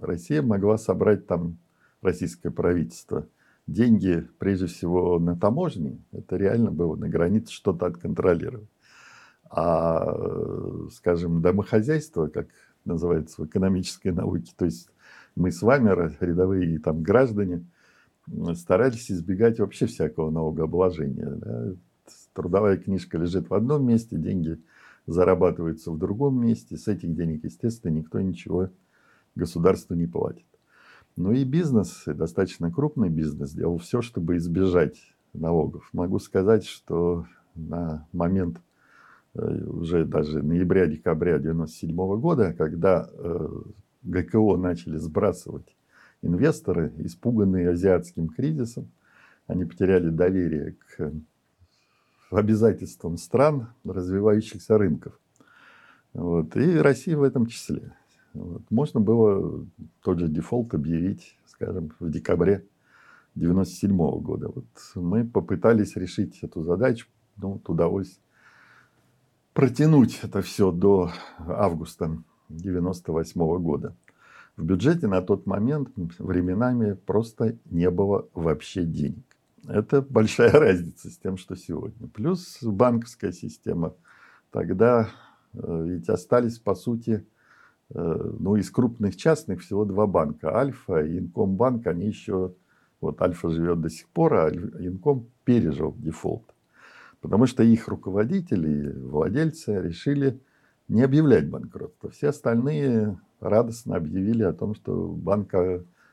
Россия 0.01 0.43
могла 0.43 0.77
собрать 0.79 1.27
там, 1.27 1.59
российское 2.03 2.51
правительство, 2.51 3.27
деньги 3.67 4.27
прежде 4.39 4.67
всего 4.67 5.19
на 5.19 5.37
таможне. 5.37 5.99
Это 6.13 6.37
реально 6.37 6.71
было 6.71 6.97
на 6.97 7.09
границе 7.09 7.53
что-то 7.53 7.87
отконтролировать. 7.87 8.69
А, 9.51 10.15
э, 10.15 10.89
скажем, 10.93 11.41
домохозяйство, 11.41 12.29
как 12.29 12.49
называется 12.85 13.43
в 13.43 13.47
экономической 13.47 14.13
науке, 14.13 14.53
то 14.57 14.65
есть 14.65 14.89
мы 15.37 15.51
с 15.51 15.63
вами, 15.63 15.91
рядовые 16.21 16.79
там 16.81 17.03
граждане, 17.03 17.65
старались 18.55 19.11
избегать 19.11 19.59
вообще 19.59 19.87
всякого 19.87 20.31
налогообложения. 20.31 21.31
Да? 21.31 21.73
Трудовая 22.35 22.77
книжка 22.77 23.19
лежит 23.19 23.49
в 23.51 23.55
одном 23.55 23.87
месте, 23.87 24.17
деньги– 24.17 24.59
зарабатывается 25.09 25.91
в 25.91 25.99
другом 25.99 26.41
месте. 26.41 26.77
С 26.77 26.87
этих 26.87 27.15
денег, 27.15 27.43
естественно, 27.43 27.93
никто 27.93 28.21
ничего 28.21 28.69
государству 29.35 29.95
не 29.95 30.07
платит. 30.07 30.45
Ну 31.17 31.33
и 31.33 31.45
бизнес, 31.45 32.05
достаточно 32.07 32.71
крупный 32.71 33.09
бизнес, 33.09 33.53
делал 33.53 33.79
все, 33.79 34.03
чтобы 34.03 34.37
избежать 34.37 34.97
налогов. 35.33 35.89
Могу 35.93 36.19
сказать, 36.19 36.65
что 36.65 37.27
на 37.55 38.07
момент 38.13 38.59
уже 39.39 40.05
даже 40.05 40.43
ноября-декабря 40.43 41.37
1997 41.37 42.21
года, 42.21 42.55
когда 42.55 43.09
э, 43.13 43.49
ГКО 44.03 44.57
начали 44.57 44.97
сбрасывать 44.97 45.77
инвесторы, 46.23 46.93
испуганные 46.99 47.71
азиатским 47.71 48.29
кризисом, 48.29 48.91
они 49.47 49.65
потеряли 49.65 50.11
доверие 50.11 50.77
к 50.97 51.13
обязательствам 52.31 53.17
стран 53.17 53.69
развивающихся 53.85 54.77
рынков. 54.77 55.19
Вот. 56.13 56.57
И 56.57 56.77
России 56.77 57.15
в 57.15 57.23
этом 57.23 57.47
числе. 57.47 57.93
Вот. 58.35 58.63
Можно 58.71 59.01
было 59.01 59.67
тот 60.03 60.19
же 60.19 60.29
дефолт 60.29 60.75
объявить, 60.75 61.39
скажем, 61.47 61.93
в 61.99 62.11
декабре 62.11 62.65
1997 63.37 63.97
года. 64.21 64.49
Вот 64.49 64.67
мы 64.97 65.25
попытались 65.25 65.97
решить 65.97 66.39
эту 66.43 66.63
задачу, 66.63 67.07
вот 67.37 67.69
удалось 67.69 68.21
протянуть 69.59 70.21
это 70.23 70.41
все 70.41 70.71
до 70.71 71.11
августа 71.37 72.05
1998 72.05 73.59
года. 73.59 73.97
В 74.57 74.63
бюджете 74.63 75.09
на 75.09 75.21
тот 75.21 75.47
момент 75.47 75.89
временами 76.21 76.93
просто 76.93 77.57
не 77.65 77.91
было 77.91 78.29
вообще 78.35 78.85
денег. 78.85 79.25
Это 79.67 80.01
большая 80.01 80.53
разница 80.61 81.11
с 81.11 81.19
тем, 81.19 81.37
что 81.37 81.57
сегодня. 81.57 82.07
Плюс 82.07 82.59
банковская 82.63 83.33
система. 83.33 83.95
Тогда 84.53 85.09
э, 85.55 85.85
ведь 85.89 86.09
остались, 86.09 86.61
по 86.61 86.77
сути, 86.77 87.27
э, 87.91 88.31
ну, 88.39 88.55
из 88.55 88.71
крупных 88.71 89.17
частных 89.17 89.63
всего 89.63 89.85
два 89.85 90.07
банка. 90.07 90.57
Альфа 90.57 91.01
и 91.05 91.19
Инкомбанк, 91.19 91.85
они 91.89 92.07
еще... 92.07 92.55
Вот 93.01 93.21
Альфа 93.21 93.51
живет 93.51 93.81
до 93.81 93.91
сих 93.91 94.07
пор, 94.07 94.35
а 94.35 94.51
Инком 94.51 95.27
пережил 95.45 95.97
дефолт. 95.99 96.45
Потому 97.21 97.47
что 97.47 97.63
их 97.63 97.89
руководители, 97.89 98.93
владельцы 98.93 99.81
решили 99.81 100.41
не 100.87 101.03
объявлять 101.03 101.49
банкротство. 101.49 102.11
Все 102.11 102.29
остальные 102.29 103.19
радостно 103.41 103.97
объявили 103.97 104.43
о 104.43 104.53
том, 104.53 104.75
что 104.75 105.09
банк 105.09 105.53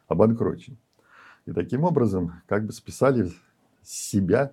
обанкрочен. 0.08 0.78
И 1.46 1.52
таким 1.52 1.84
образом 1.84 2.42
как 2.48 2.66
бы 2.66 2.74
списали 2.74 3.32
с 3.84 3.92
себя 3.92 4.52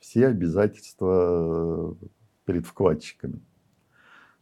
все 0.00 0.26
обязательства 0.26 1.96
перед 2.44 2.66
вкладчиками. 2.66 3.40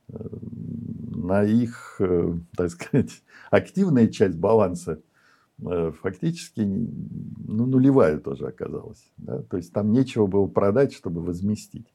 На 0.09 1.45
их, 1.45 2.01
так 2.57 2.71
сказать, 2.71 3.23
активная 3.51 4.09
часть 4.09 4.37
баланса 4.37 5.01
Э, 5.01 5.10
фактически 6.03 6.61
ну, 6.61 7.67
нулевая 7.67 8.19
тоже 8.19 8.47
оказалась. 8.47 9.05
Да? 9.17 9.43
То 9.43 9.57
есть 9.57 9.73
там 9.73 9.93
нечего 9.93 10.27
было 10.27 10.47
продать, 10.47 10.93
чтобы 10.93 11.23
возместить. 11.23 11.87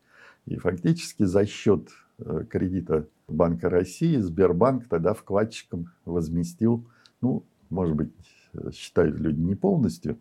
И 0.45 0.57
фактически 0.57 1.23
за 1.23 1.45
счет 1.45 1.89
э, 2.19 2.45
кредита 2.49 3.07
Банка 3.27 3.69
России 3.69 4.17
Сбербанк 4.17 4.87
тогда 4.87 5.13
вкладчикам 5.13 5.87
возместил, 6.05 6.87
ну, 7.21 7.45
может 7.69 7.95
быть, 7.95 8.11
э, 8.53 8.71
считают 8.71 9.17
люди 9.17 9.39
не 9.39 9.55
полностью, 9.55 10.19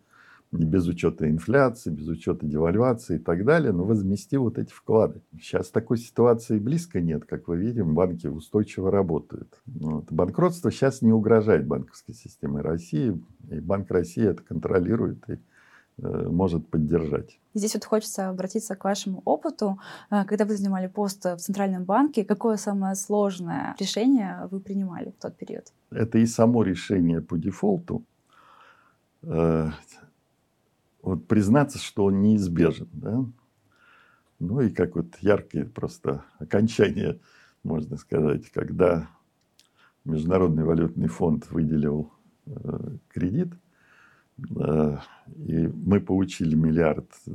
без 0.54 0.86
учета 0.86 1.28
инфляции, 1.28 1.90
без 1.90 2.08
учета 2.08 2.46
девальвации 2.46 3.16
и 3.16 3.18
так 3.18 3.44
далее, 3.44 3.72
но 3.72 3.84
возместил 3.84 4.44
вот 4.44 4.58
эти 4.58 4.70
вклады. 4.70 5.20
Сейчас 5.40 5.70
такой 5.70 5.98
ситуации 5.98 6.58
близко 6.58 7.00
нет, 7.00 7.24
как 7.24 7.48
вы 7.48 7.56
видим, 7.56 7.94
банки 7.94 8.26
устойчиво 8.26 8.90
работают. 8.90 9.60
Вот. 9.66 10.10
Банкротство 10.10 10.70
сейчас 10.70 11.02
не 11.02 11.12
угрожает 11.12 11.66
банковской 11.66 12.14
системе 12.14 12.60
России, 12.60 13.20
и 13.50 13.60
Банк 13.60 13.90
России 13.90 14.24
это 14.26 14.42
контролирует 14.42 15.28
и 15.28 15.38
э, 15.98 16.28
может 16.28 16.68
поддержать. 16.68 17.38
Здесь 17.54 17.74
вот 17.74 17.84
хочется 17.84 18.28
обратиться 18.28 18.76
к 18.76 18.84
вашему 18.84 19.22
опыту. 19.24 19.80
Э, 20.10 20.24
когда 20.24 20.44
вы 20.44 20.56
занимали 20.56 20.86
пост 20.86 21.24
в 21.24 21.38
Центральном 21.38 21.84
банке, 21.84 22.24
какое 22.24 22.56
самое 22.56 22.94
сложное 22.94 23.74
решение 23.80 24.48
вы 24.50 24.60
принимали 24.60 25.10
в 25.10 25.20
тот 25.20 25.36
период? 25.36 25.72
Это 25.90 26.18
и 26.18 26.26
само 26.26 26.62
решение 26.62 27.20
по 27.20 27.36
дефолту, 27.36 28.04
э, 29.22 29.70
вот 31.04 31.26
признаться, 31.28 31.78
что 31.78 32.04
он 32.04 32.22
неизбежен. 32.22 32.88
Да? 32.92 33.24
Ну 34.38 34.60
и 34.60 34.70
как 34.70 34.96
вот 34.96 35.16
яркое 35.20 35.66
просто 35.66 36.24
окончание, 36.38 37.20
можно 37.62 37.96
сказать, 37.96 38.50
когда 38.50 39.08
Международный 40.04 40.64
валютный 40.64 41.08
фонд 41.08 41.50
выделил 41.50 42.12
э, 42.46 42.96
кредит, 43.08 43.52
э, 44.56 44.98
и 45.36 45.66
мы 45.68 46.00
получили 46.00 46.54
миллиард 46.54 47.10
э, 47.26 47.30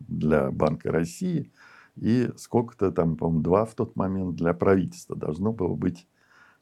для 0.00 0.50
Банка 0.50 0.90
России, 0.90 1.52
и 1.96 2.30
сколько-то 2.36 2.92
там, 2.92 3.16
по-моему, 3.16 3.42
два 3.42 3.64
в 3.64 3.74
тот 3.74 3.96
момент 3.96 4.36
для 4.36 4.52
правительства. 4.52 5.16
Должно 5.16 5.52
было 5.52 5.74
быть 5.74 6.06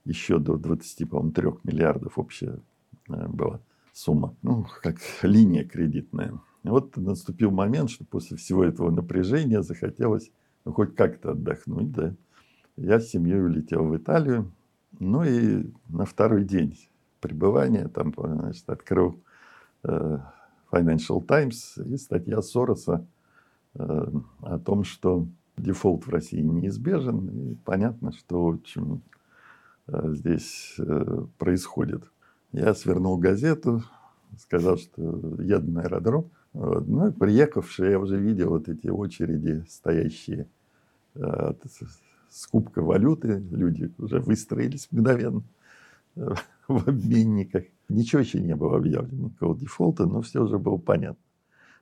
еще 0.04 0.38
до 0.38 0.56
20, 0.56 1.08
по-моему, 1.08 1.32
3 1.32 1.48
миллиардов 1.64 2.18
общая 2.18 2.60
э, 3.08 3.28
была 3.28 3.60
сумма, 3.94 4.36
ну, 4.42 4.66
как 4.82 4.96
линия 5.22 5.64
кредитная. 5.64 6.38
И 6.64 6.68
вот 6.68 6.96
наступил 6.96 7.50
момент, 7.50 7.90
что 7.90 8.04
после 8.04 8.36
всего 8.36 8.64
этого 8.64 8.90
напряжения 8.90 9.62
захотелось 9.62 10.30
ну, 10.64 10.72
хоть 10.72 10.94
как-то 10.94 11.30
отдохнуть, 11.32 11.92
да. 11.92 12.14
Я 12.76 12.98
с 12.98 13.08
семьей 13.08 13.40
улетел 13.40 13.84
в 13.84 13.96
Италию, 13.96 14.52
ну 14.98 15.22
и 15.22 15.70
на 15.88 16.04
второй 16.04 16.44
день 16.44 16.76
пребывания 17.20 17.86
там, 17.88 18.12
значит, 18.16 18.68
открыл 18.68 19.22
э, 19.84 20.18
Financial 20.72 21.24
Times 21.24 21.78
и 21.78 21.96
статья 21.96 22.42
Сороса 22.42 23.06
э, 23.74 24.06
о 24.40 24.58
том, 24.58 24.82
что 24.82 25.28
дефолт 25.56 26.06
в 26.06 26.10
России 26.10 26.40
неизбежен, 26.40 27.28
и 27.28 27.54
понятно, 27.64 28.10
что 28.12 28.44
в 28.44 28.54
общем, 28.54 29.02
э, 29.86 30.14
здесь 30.14 30.74
э, 30.78 31.26
происходит. 31.38 32.10
Я 32.54 32.72
свернул 32.72 33.18
газету, 33.18 33.82
сказал, 34.38 34.76
что 34.76 35.02
еду 35.40 35.72
на 35.72 35.82
аэродром. 35.82 36.30
Вот. 36.52 36.86
Ну, 36.86 37.12
приехавший, 37.12 37.90
я 37.90 37.98
уже 37.98 38.16
видел 38.16 38.50
вот 38.50 38.68
эти 38.68 38.86
очереди, 38.86 39.64
стоящие 39.68 40.46
э, 41.16 41.52
скупка 42.30 42.80
валюты. 42.80 43.42
Люди 43.50 43.92
уже 43.98 44.20
выстроились 44.20 44.86
мгновенно 44.92 45.42
э, 46.14 46.28
в 46.68 46.88
обменниках. 46.88 47.64
Ничего 47.88 48.20
еще 48.20 48.40
не 48.40 48.54
было 48.54 48.76
объявлено, 48.76 49.24
никакого 49.24 49.58
дефолта, 49.58 50.06
но 50.06 50.22
все 50.22 50.44
уже 50.44 50.58
было 50.58 50.76
понятно. 50.76 51.24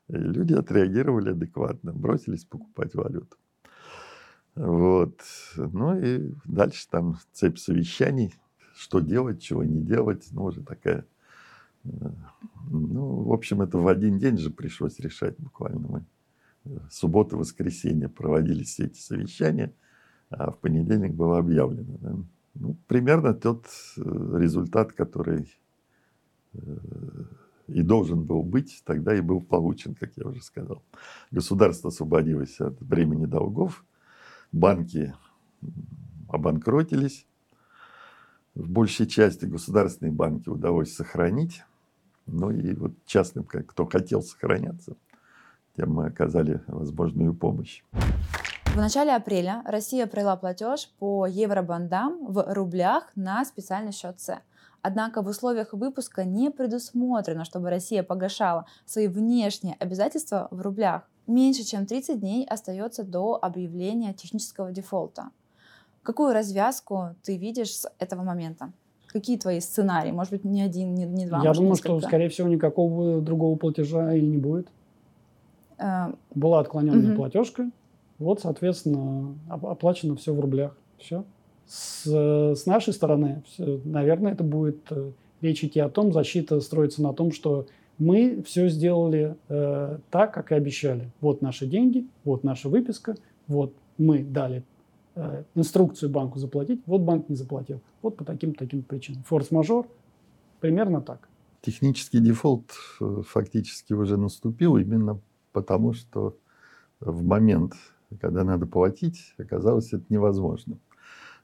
И 0.08 0.16
люди 0.16 0.54
отреагировали 0.54 1.32
адекватно, 1.32 1.92
бросились 1.92 2.46
покупать 2.46 2.94
валюту. 2.94 3.36
Вот. 4.54 5.20
Ну 5.54 6.00
и 6.00 6.32
дальше 6.46 6.88
там 6.88 7.18
цепь 7.32 7.58
совещаний 7.58 8.34
что 8.82 8.98
делать, 8.98 9.40
чего 9.40 9.62
не 9.62 9.80
делать, 9.80 10.26
ну, 10.32 10.44
уже 10.44 10.60
такая... 10.62 11.06
Э, 11.84 12.10
ну, 12.68 13.22
в 13.22 13.32
общем, 13.32 13.62
это 13.62 13.78
в 13.78 13.86
один 13.86 14.18
день 14.18 14.38
же 14.38 14.50
пришлось 14.50 14.98
решать 14.98 15.36
буквально. 15.38 15.88
Мы 15.88 16.04
э, 16.64 16.78
суббота, 16.90 17.36
воскресенье 17.36 18.08
проводились 18.08 18.70
все 18.70 18.86
эти 18.86 18.98
совещания, 18.98 19.72
а 20.30 20.50
в 20.50 20.58
понедельник 20.58 21.14
было 21.14 21.38
объявлено. 21.38 21.96
Да? 22.00 22.16
Ну, 22.54 22.76
примерно 22.88 23.34
тот 23.34 23.66
э, 23.96 24.38
результат, 24.40 24.92
который 24.92 25.54
и 27.68 27.82
должен 27.82 28.24
был 28.24 28.42
быть, 28.42 28.82
тогда 28.84 29.14
и 29.14 29.22
был 29.22 29.40
получен, 29.40 29.94
как 29.94 30.10
я 30.16 30.26
уже 30.26 30.42
сказал. 30.42 30.82
Государство 31.30 31.88
освободилось 31.88 32.60
от 32.60 32.82
бремени 32.82 33.24
долгов, 33.24 33.86
банки 34.50 35.14
обанкротились, 36.28 37.26
в 38.54 38.68
большей 38.68 39.06
части 39.06 39.44
государственные 39.44 40.12
банки 40.12 40.48
удалось 40.48 40.94
сохранить. 40.94 41.62
Ну 42.26 42.50
и 42.50 42.74
вот 42.74 42.92
частным, 43.06 43.44
кто 43.44 43.86
хотел 43.86 44.22
сохраняться, 44.22 44.96
тем 45.76 45.92
мы 45.92 46.06
оказали 46.06 46.62
возможную 46.66 47.34
помощь. 47.34 47.82
В 48.66 48.76
начале 48.76 49.14
апреля 49.14 49.62
Россия 49.66 50.06
провела 50.06 50.36
платеж 50.36 50.90
по 50.98 51.26
евробандам 51.26 52.24
в 52.26 52.54
рублях 52.54 53.10
на 53.16 53.44
специальный 53.44 53.92
счет 53.92 54.20
С. 54.20 54.40
Однако 54.80 55.22
в 55.22 55.28
условиях 55.28 55.72
выпуска 55.72 56.24
не 56.24 56.50
предусмотрено, 56.50 57.44
чтобы 57.44 57.70
Россия 57.70 58.02
погашала 58.02 58.66
свои 58.86 59.08
внешние 59.08 59.76
обязательства 59.78 60.48
в 60.50 60.60
рублях. 60.60 61.08
Меньше 61.26 61.64
чем 61.64 61.86
30 61.86 62.18
дней 62.18 62.46
остается 62.46 63.04
до 63.04 63.38
объявления 63.40 64.12
технического 64.14 64.72
дефолта. 64.72 65.30
Какую 66.02 66.32
развязку 66.32 67.14
ты 67.22 67.36
видишь 67.36 67.76
с 67.76 67.90
этого 67.98 68.22
момента? 68.22 68.72
Какие 69.06 69.38
твои 69.38 69.60
сценарии? 69.60 70.10
Может 70.10 70.32
быть, 70.32 70.44
не 70.44 70.62
один, 70.62 70.94
не, 70.94 71.04
не 71.04 71.26
два? 71.26 71.42
Я 71.42 71.52
думаю, 71.52 71.70
несколько? 71.70 71.98
что, 71.98 72.08
скорее 72.08 72.28
всего, 72.28 72.48
никакого 72.48 73.20
другого 73.20 73.56
платежа 73.56 74.14
или 74.14 74.24
не 74.24 74.38
будет. 74.38 74.68
Э, 75.78 76.12
Была 76.34 76.60
отклоненная 76.60 77.10
угу. 77.10 77.16
платежка. 77.16 77.70
Вот, 78.18 78.40
соответственно, 78.40 79.34
оплачено 79.48 80.16
все 80.16 80.32
в 80.32 80.40
рублях. 80.40 80.76
Все. 80.98 81.24
С, 81.66 82.06
с 82.06 82.66
нашей 82.66 82.92
стороны, 82.92 83.42
все, 83.46 83.80
наверное, 83.84 84.32
это 84.32 84.44
будет 84.44 84.80
э, 84.90 85.10
речь 85.40 85.62
идти 85.62 85.80
о 85.80 85.88
том, 85.88 86.12
защита 86.12 86.60
строится 86.60 87.02
на 87.02 87.12
том, 87.12 87.32
что 87.32 87.66
мы 87.98 88.42
все 88.46 88.68
сделали 88.68 89.36
э, 89.48 89.98
так, 90.10 90.32
как 90.32 90.52
и 90.52 90.54
обещали. 90.54 91.10
Вот 91.20 91.42
наши 91.42 91.66
деньги, 91.66 92.06
вот 92.24 92.44
наша 92.44 92.68
выписка, 92.68 93.16
вот 93.46 93.74
мы 93.98 94.20
дали 94.20 94.64
инструкцию 95.54 96.10
банку 96.10 96.38
заплатить, 96.38 96.82
вот 96.86 97.02
банк 97.02 97.28
не 97.28 97.36
заплатил. 97.36 97.80
Вот 98.00 98.16
по 98.16 98.24
таким-таким 98.24 98.82
причинам. 98.82 99.22
Форс-мажор, 99.24 99.86
примерно 100.60 101.00
так. 101.00 101.28
Технический 101.60 102.18
дефолт 102.18 102.72
э, 103.00 103.22
фактически 103.26 103.92
уже 103.92 104.16
наступил 104.16 104.76
именно 104.76 105.20
потому, 105.52 105.92
что 105.92 106.36
в 106.98 107.22
момент, 107.24 107.74
когда 108.20 108.42
надо 108.42 108.66
платить, 108.66 109.34
оказалось 109.38 109.92
это 109.92 110.04
невозможно. 110.08 110.78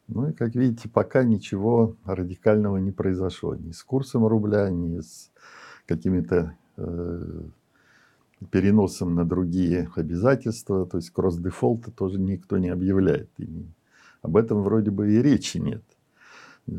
Ну 0.09 0.31
и, 0.31 0.33
как 0.33 0.55
видите, 0.55 0.89
пока 0.89 1.23
ничего 1.23 1.95
радикального 2.05 2.79
не 2.79 2.91
произошло. 2.91 3.55
Ни 3.55 3.73
с 3.73 3.85
курсом 3.85 4.27
рубля, 4.27 4.71
ни 4.71 5.01
с 5.01 5.31
какими-то 5.87 6.57
э, 6.79 7.43
переносом 8.51 9.15
на 9.15 9.25
другие 9.25 9.91
обязательства, 9.95 10.87
то 10.87 10.99
есть 10.99 11.11
кросс-дефолта 11.11 11.91
тоже 11.91 12.19
никто 12.19 12.59
не 12.59 12.69
объявляет. 12.69 13.31
И 13.39 13.67
об 14.23 14.37
этом 14.37 14.63
вроде 14.63 14.91
бы 14.91 15.13
и 15.13 15.23
речи 15.23 15.59
нет. 15.59 15.83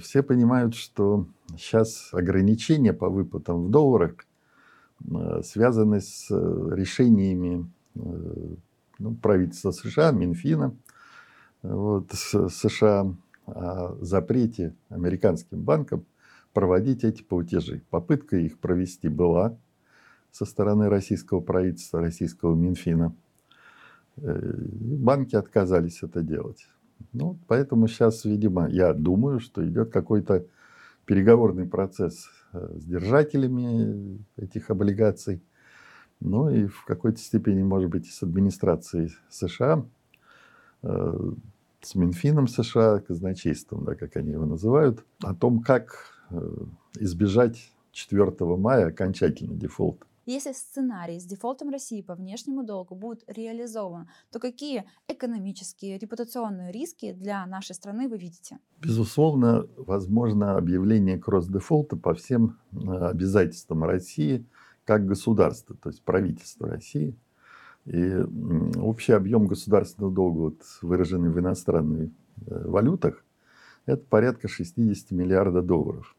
Все 0.01 0.23
понимают, 0.23 0.75
что 0.75 1.27
сейчас 1.57 2.09
ограничения 2.13 2.93
по 2.93 3.09
выплатам 3.09 3.65
в 3.65 3.71
долларах 3.71 4.13
э, 5.09 5.41
связаны 5.43 5.99
с 5.99 6.27
э, 6.29 6.69
решениями 6.71 7.69
э, 7.95 7.99
ну, 8.99 9.15
правительства 9.15 9.71
США, 9.71 10.11
Минфина, 10.11 10.75
вот, 11.63 12.11
США 12.11 13.13
о 13.47 13.95
запрете 13.99 14.75
американским 14.89 15.59
банкам 15.59 16.05
проводить 16.53 17.03
эти 17.03 17.23
платежи. 17.23 17.81
Попытка 17.89 18.37
их 18.37 18.59
провести 18.59 19.09
была– 19.09 19.57
со 20.31 20.45
стороны 20.45 20.89
российского 20.89 21.39
правительства, 21.39 22.01
российского 22.01 22.55
Минфина. 22.55 23.15
Э, 24.17 24.39
банки 24.41 25.35
отказались 25.35 26.03
это 26.03 26.21
делать. 26.21 26.67
Ну, 27.13 27.39
поэтому 27.47 27.87
сейчас, 27.87 28.25
видимо, 28.25 28.67
я 28.69 28.93
думаю, 28.93 29.39
что 29.39 29.67
идет 29.67 29.91
какой-то 29.91 30.45
переговорный 31.05 31.65
процесс 31.65 32.29
э, 32.53 32.77
с 32.77 32.85
держателями 32.85 34.23
этих 34.37 34.69
облигаций. 34.69 35.41
Ну 36.19 36.49
и 36.49 36.67
в 36.67 36.83
какой-то 36.85 37.19
степени, 37.19 37.63
может 37.63 37.89
быть, 37.89 38.07
и 38.07 38.11
с 38.11 38.21
администрацией 38.21 39.11
США, 39.29 39.85
э, 40.83 41.31
с 41.81 41.95
Минфином 41.95 42.47
США, 42.47 42.99
казначейством, 42.99 43.85
да, 43.85 43.95
как 43.95 44.17
они 44.17 44.31
его 44.31 44.45
называют, 44.45 45.05
о 45.23 45.33
том, 45.33 45.61
как 45.61 46.17
избежать 46.99 47.71
4 47.91 48.31
мая 48.57 48.87
окончательно 48.87 49.55
дефолта. 49.55 50.05
Если 50.29 50.51
сценарий 50.51 51.19
с 51.19 51.25
дефолтом 51.25 51.69
России 51.71 52.03
по 52.03 52.13
внешнему 52.13 52.63
долгу 52.63 52.93
будет 52.93 53.23
реализован, 53.25 54.07
то 54.31 54.39
какие 54.39 54.85
экономические, 55.07 55.97
репутационные 55.97 56.71
риски 56.71 57.13
для 57.13 57.43
нашей 57.47 57.73
страны 57.73 58.07
вы 58.07 58.19
видите? 58.19 58.59
Безусловно, 58.77 59.65
возможно 59.75 60.55
объявление 60.55 61.17
кросс-дефолта 61.17 61.95
по 61.97 62.13
всем 62.13 62.59
э, 62.71 62.77
обязательствам 63.07 63.83
России 63.83 64.45
как 64.85 65.07
государства, 65.07 65.75
то 65.75 65.89
есть 65.89 66.03
правительства 66.03 66.67
России. 66.69 67.15
И 67.85 68.13
общий 68.77 69.13
объем 69.13 69.47
государственного 69.47 70.13
долга, 70.13 70.37
вот, 70.37 70.61
выраженный 70.83 71.31
в 71.31 71.39
иностранных 71.39 72.11
э, 72.45 72.67
валютах, 72.67 73.25
это 73.87 74.03
порядка 74.07 74.47
60 74.47 75.09
миллиардов 75.09 75.65
долларов. 75.65 76.15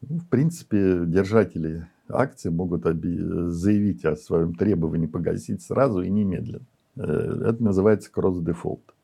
Ну, 0.00 0.18
в 0.18 0.28
принципе, 0.28 1.04
держатели 1.06 1.86
акции 2.08 2.50
могут 2.50 2.84
заявить 2.84 4.04
о 4.04 4.16
своем 4.16 4.54
требовании 4.54 5.06
погасить 5.06 5.62
сразу 5.62 6.02
и 6.02 6.10
немедленно. 6.10 6.64
Э, 6.96 7.02
это 7.48 7.62
называется 7.62 8.10
кросс-дефолт. 8.10 8.94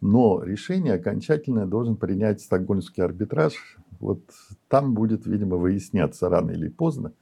Но 0.00 0.42
решение 0.42 0.94
окончательное 0.94 1.66
должен 1.66 1.96
принять 1.96 2.40
стокгольмский 2.40 3.02
арбитраж. 3.02 3.54
Вот 4.00 4.20
там 4.68 4.94
будет, 4.94 5.26
видимо, 5.26 5.56
выясняться 5.56 6.28
рано 6.28 6.50
или 6.50 6.68
поздно. 6.68 7.12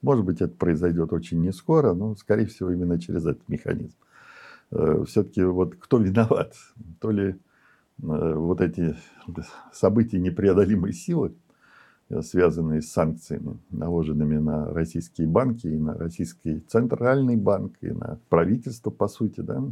Может 0.00 0.24
быть, 0.24 0.40
это 0.40 0.54
произойдет 0.54 1.12
очень 1.12 1.40
не 1.42 1.52
скоро, 1.52 1.92
но, 1.92 2.16
скорее 2.16 2.46
всего, 2.46 2.70
именно 2.70 2.98
через 2.98 3.26
этот 3.26 3.46
механизм. 3.48 3.96
Э, 4.70 5.04
Все-таки 5.06 5.42
вот 5.42 5.76
кто 5.76 5.98
виноват? 5.98 6.54
То 7.00 7.10
ли 7.10 7.30
э, 7.32 7.34
вот 7.98 8.60
эти 8.60 8.96
события 9.72 10.18
непреодолимой 10.18 10.92
силы, 10.92 11.34
связанные 12.22 12.82
с 12.82 12.90
санкциями, 12.90 13.58
наложенными 13.70 14.38
на 14.38 14.66
российские 14.72 15.28
банки 15.28 15.66
и 15.66 15.76
на 15.76 15.94
российский 15.94 16.60
центральный 16.60 17.36
банк 17.36 17.76
и 17.80 17.90
на 17.90 18.18
правительство, 18.28 18.90
по 18.90 19.06
сути, 19.06 19.40
да, 19.40 19.62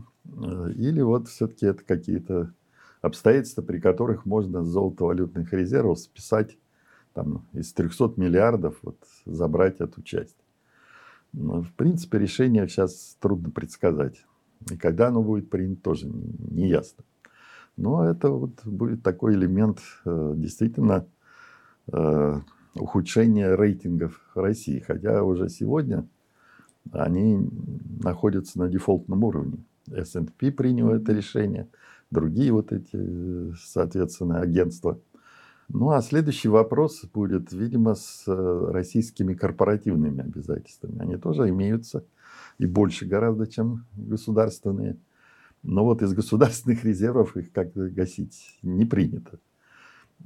или 0.76 1.00
вот 1.00 1.28
все-таки 1.28 1.66
это 1.66 1.84
какие-то 1.84 2.52
обстоятельства, 3.00 3.62
при 3.62 3.80
которых 3.80 4.24
можно 4.24 4.62
с 4.62 4.68
золотовалютных 4.68 5.52
резервов 5.52 5.98
списать 5.98 6.56
там, 7.14 7.46
из 7.52 7.72
300 7.72 8.12
миллиардов 8.16 8.78
вот, 8.82 8.98
забрать 9.24 9.80
эту 9.80 10.02
часть. 10.02 10.36
Но, 11.32 11.62
в 11.62 11.72
принципе, 11.72 12.18
решение 12.18 12.66
сейчас 12.68 13.16
трудно 13.20 13.50
предсказать. 13.50 14.24
И 14.70 14.76
когда 14.76 15.08
оно 15.08 15.22
будет 15.22 15.50
принято, 15.50 15.82
тоже 15.82 16.08
не 16.08 16.68
ясно. 16.68 17.04
Но 17.76 18.04
это 18.04 18.30
вот 18.30 18.64
будет 18.64 19.02
такой 19.02 19.34
элемент 19.34 19.78
э, 20.04 20.32
действительно 20.36 21.06
Э, 21.92 22.40
ухудшения 22.74 23.56
рейтингов 23.56 24.20
России, 24.34 24.78
хотя 24.78 25.22
уже 25.22 25.48
сегодня 25.48 26.06
они 26.92 27.48
находятся 28.02 28.58
на 28.58 28.68
дефолтном 28.68 29.24
уровне. 29.24 29.64
S&P 29.90 30.52
принял 30.52 30.90
это 30.90 31.12
решение, 31.12 31.68
другие 32.10 32.52
вот 32.52 32.72
эти, 32.72 33.54
соответственно, 33.56 34.40
агентства. 34.40 35.00
Ну 35.68 35.90
а 35.90 36.02
следующий 36.02 36.48
вопрос 36.48 37.04
будет, 37.12 37.52
видимо, 37.52 37.94
с 37.94 38.24
э, 38.26 38.70
российскими 38.70 39.34
корпоративными 39.34 40.22
обязательствами. 40.22 41.00
Они 41.00 41.16
тоже 41.16 41.48
имеются 41.48 42.04
и 42.58 42.66
больше 42.66 43.06
гораздо, 43.06 43.46
чем 43.46 43.86
государственные. 43.96 44.96
Но 45.62 45.84
вот 45.84 46.02
из 46.02 46.12
государственных 46.12 46.84
резервов 46.84 47.36
их 47.36 47.52
как-то 47.52 47.88
гасить 47.88 48.58
не 48.62 48.84
принято. 48.84 49.38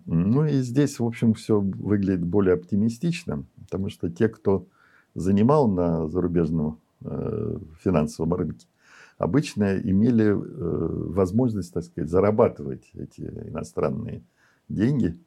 Ну 0.07 0.45
и 0.47 0.61
здесь, 0.61 0.99
в 0.99 1.05
общем, 1.05 1.35
все 1.35 1.61
выглядит 1.61 2.25
более 2.25 2.55
оптимистично, 2.55 3.45
потому 3.61 3.89
что 3.89 4.11
те, 4.11 4.29
кто 4.29 4.67
занимал 5.15 5.69
на 5.69 6.09
зарубежном 6.09 6.81
э, 7.05 7.59
финансовом 7.83 8.35
рынке, 8.35 8.67
обычно 9.19 9.79
имели 9.79 10.27
э, 10.27 10.35
возможность, 10.35 11.73
так 11.73 11.85
сказать, 11.85 12.11
зарабатывать 12.11 12.91
эти 12.95 13.21
иностранные 13.21 14.23
деньги 14.69 15.19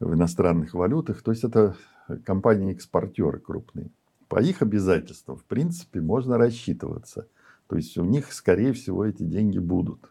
в 0.00 0.14
иностранных 0.14 0.74
валютах. 0.74 1.22
То 1.22 1.30
есть 1.30 1.44
это 1.44 1.76
компании-экспортеры 2.24 3.38
крупные. 3.38 3.90
По 4.28 4.42
их 4.42 4.62
обязательствам, 4.62 5.36
в 5.36 5.44
принципе, 5.44 6.00
можно 6.00 6.36
рассчитываться. 6.36 7.28
То 7.68 7.76
есть 7.76 7.96
у 7.96 8.04
них, 8.04 8.32
скорее 8.32 8.72
всего, 8.72 9.04
эти 9.04 9.22
деньги 9.22 9.58
будут. 9.58 10.10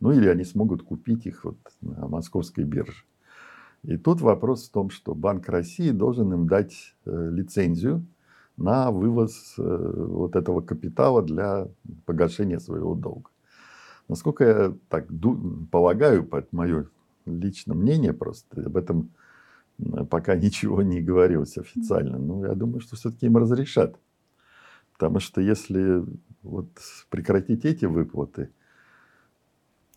Ну 0.00 0.12
или 0.12 0.28
они 0.28 0.44
смогут 0.44 0.82
купить 0.82 1.26
их 1.26 1.44
вот 1.44 1.58
на 1.80 2.06
московской 2.06 2.64
бирже. 2.64 3.04
И 3.82 3.96
тут 3.96 4.20
вопрос 4.20 4.68
в 4.68 4.72
том, 4.72 4.90
что 4.90 5.14
Банк 5.14 5.48
России 5.48 5.90
должен 5.90 6.32
им 6.32 6.46
дать 6.48 6.94
э, 7.04 7.30
лицензию 7.32 8.04
на 8.56 8.90
вывоз 8.90 9.54
э, 9.56 9.62
вот 9.62 10.36
этого 10.36 10.60
капитала 10.60 11.22
для 11.22 11.68
погашения 12.04 12.58
своего 12.58 12.94
долга. 12.94 13.30
Насколько 14.08 14.44
я 14.44 14.74
так 14.88 15.06
полагаю, 15.70 16.26
это 16.32 16.48
мое 16.50 16.88
личное 17.26 17.74
мнение 17.74 18.12
просто, 18.12 18.62
об 18.64 18.76
этом 18.76 19.10
пока 20.10 20.34
ничего 20.36 20.82
не 20.82 21.00
говорилось 21.00 21.56
официально, 21.56 22.18
но 22.18 22.46
я 22.46 22.54
думаю, 22.54 22.80
что 22.80 22.96
все-таки 22.96 23.26
им 23.26 23.36
разрешат. 23.36 23.96
Потому 24.92 25.20
что 25.20 25.40
если 25.40 26.04
вот 26.42 26.68
прекратить 27.10 27.64
эти 27.64 27.84
выплаты, 27.84 28.50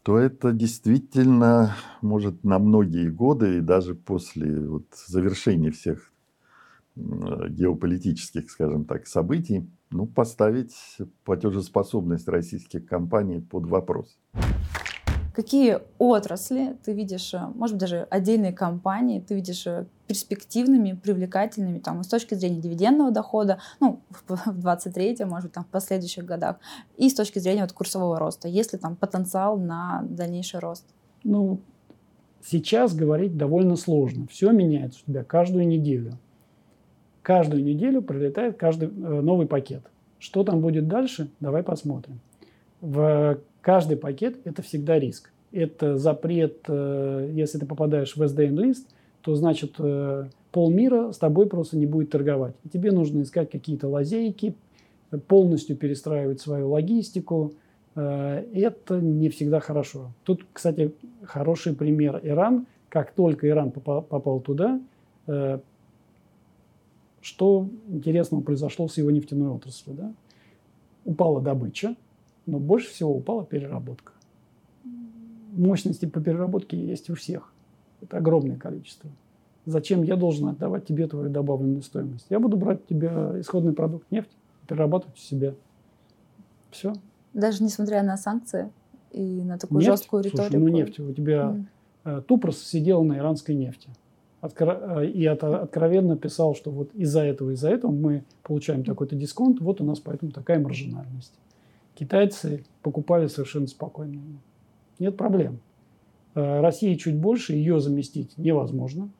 то 0.03 0.17
это 0.17 0.51
действительно 0.51 1.75
может 2.01 2.43
на 2.43 2.59
многие 2.59 3.09
годы 3.09 3.57
и 3.57 3.61
даже 3.61 3.95
после 3.95 4.67
вот 4.67 4.85
завершения 5.07 5.71
всех 5.71 6.11
геополитических, 6.95 8.49
скажем 8.51 8.85
так, 8.85 9.07
событий, 9.07 9.69
ну, 9.91 10.05
поставить 10.05 10.75
платежеспособность 11.23 12.27
российских 12.27 12.85
компаний 12.85 13.39
под 13.39 13.67
вопрос. 13.67 14.17
Какие 15.34 15.80
отрасли 15.98 16.76
ты 16.84 16.94
видишь, 16.94 17.34
э, 17.34 17.39
может 17.56 17.76
быть, 17.76 17.82
даже 17.82 18.08
отдельные 18.10 18.52
компании, 18.52 19.22
ты 19.22 19.36
видишь 19.36 19.65
э, 19.65 19.86
перспективными, 20.08 20.91
привлекательными 20.91 21.80
там, 21.80 22.04
с 22.04 22.08
точки 22.08 22.34
зрения 22.34 22.60
дивидендного 22.60 23.12
дохода, 23.12 23.60
ну, 23.80 24.02
в 24.10 24.60
23-м, 24.60 25.30
может 25.30 25.46
быть, 25.46 25.54
там, 25.54 25.63
в 25.63 25.67
последующих 25.67 26.26
годах, 26.26 26.58
и 26.98 27.10
с 27.10 27.13
точки 27.13 27.39
зрения 27.39 27.62
вот, 27.62 27.72
курсового 27.72 28.20
роста, 28.20 28.50
есть 28.50 28.74
ли 28.74 28.80
там 28.80 28.98
потенциал 28.98 29.58
на 29.58 30.04
дальнейший 30.10 30.60
рост? 30.60 30.86
Ну, 31.24 31.62
сейчас 32.44 32.94
говорить 32.94 33.38
довольно 33.38 33.78
сложно. 33.78 34.28
Все 34.30 34.52
меняется 34.52 35.00
у 35.06 35.12
тебя 35.12 35.24
каждую 35.24 35.65
неделю. 35.65 36.17
Каждую 37.22 37.63
неделю 37.63 38.02
прилетает 38.02 38.58
каждый 38.58 38.89
э, 38.89 39.22
новый 39.22 39.48
пакет. 39.48 39.84
Что 40.20 40.44
там 40.44 40.60
будет 40.60 40.89
дальше, 40.89 41.30
давай 41.39 41.63
посмотрим. 41.63 42.20
В 42.82 43.39
каждый 43.62 43.97
пакет– 43.97 44.38
это 44.43 44.62
всегда 44.62 45.00
риск. 45.00 45.32
Это 45.52 45.97
запрет, 45.97 46.60
э, 46.67 47.30
если 47.34 47.60
ты 47.60 47.65
попадаешь 47.65 48.15
в 48.15 48.21
SDN-лист, 48.21 48.88
то 49.21 49.36
значит 49.36 49.76
э, 49.80 50.30
полмира 50.52 51.12
с 51.12 51.17
тобой 51.17 51.47
просто 51.47 51.78
не 51.78 51.86
будет 51.86 52.10
торговать. 52.10 52.56
И 52.63 52.69
тебе 52.69 52.91
нужно 52.91 53.21
искать 53.21 53.52
какие-то 53.52 53.88
лазейки, 53.88 54.56
полностью 55.28 55.76
перестраивать 55.76 56.39
свою 56.39 56.69
логистику. 56.69 57.54
Э, 57.95 58.45
это 58.54 59.02
не 59.02 59.30
всегда 59.30 59.60
хорошо. 59.60 60.13
Тут, 60.24 60.45
кстати, 60.54 60.93
хороший 61.24 61.76
пример 61.76 62.19
Иран. 62.24 62.65
Как 62.88 63.12
только 63.12 63.47
Иран 63.47 63.71
попал, 63.71 64.41
туда, 64.41 64.82
что 67.21 67.69
интересного 67.88 68.41
произошло 68.41 68.89
с 68.89 68.97
его 68.97 69.12
нефтяной 69.12 69.47
отраслью? 69.47 69.95
Да? 69.95 70.13
Упала 71.06 71.39
добыча, 71.39 71.95
но 72.45 72.60
больше 72.60 72.89
всего 72.89 73.15
упала 73.15 73.45
переработка. 73.45 74.13
Мощности 75.51 76.06
по 76.06 76.21
переработке 76.21 76.77
есть 76.77 77.10
у 77.10 77.15
всех. 77.15 77.54
Это 78.01 78.17
огромное 78.17 78.58
количество. 78.58 79.10
Зачем 79.65 80.04
я 80.04 80.15
должен 80.15 80.47
отдавать 80.47 80.86
тебе 80.86 81.08
твою 81.08 81.30
добавленную 81.30 81.84
стоимость? 81.84 82.25
Я 82.30 82.39
буду 82.39 82.58
брать 82.58 82.86
тебе 82.88 83.08
исходный 83.39 83.73
продукт 83.73 84.10
нефть, 84.12 84.32
перерабатывать 84.67 85.17
у 85.17 85.21
себя. 85.21 85.54
Все. 86.71 86.93
Даже 87.34 87.63
несмотря 87.63 88.01
на 88.01 88.17
санкции 88.17 88.71
и 89.12 89.41
на 89.43 89.60
такую 89.60 89.80
нефть? 89.80 89.91
жесткую 89.91 90.23
риторику. 90.23 90.51
Слушай, 90.51 90.62
ну 90.62 90.67
нефть, 90.69 90.99
у 90.99 91.13
тебя 91.13 91.56
mm. 91.56 91.65
Тупрос 92.27 92.63
сидел 92.63 93.04
на 93.04 93.17
иранской 93.17 93.56
нефти. 93.56 93.89
Откро... 94.39 95.01
Э, 95.01 95.06
и 95.06 95.21
это 95.21 95.62
откровенно 95.62 96.17
писал, 96.17 96.56
что 96.56 96.71
вот 96.71 96.93
из-за 96.95 97.21
этого, 97.21 97.51
из-за 97.51 97.69
этого 97.69 97.91
мы 97.91 98.23
получаем 98.43 98.84
такой-то 98.84 99.15
дисконт, 99.15 99.62
вот 99.62 99.82
у 99.82 99.84
нас 99.84 99.99
поэтому 99.99 100.32
такая 100.32 100.60
маржинальность. 100.60 101.34
Китайцы 102.01 102.63
покупали 102.81 103.27
совершенно 103.27 103.67
спокойно. 103.67 104.19
Нет 104.97 105.15
проблем. 105.17 105.59
Э, 106.33 106.59
России 106.59 106.95
чуть 106.95 107.15
больше, 107.15 107.53
ее 107.53 107.79
заместить 107.79 108.39
невозможно, 108.39 109.11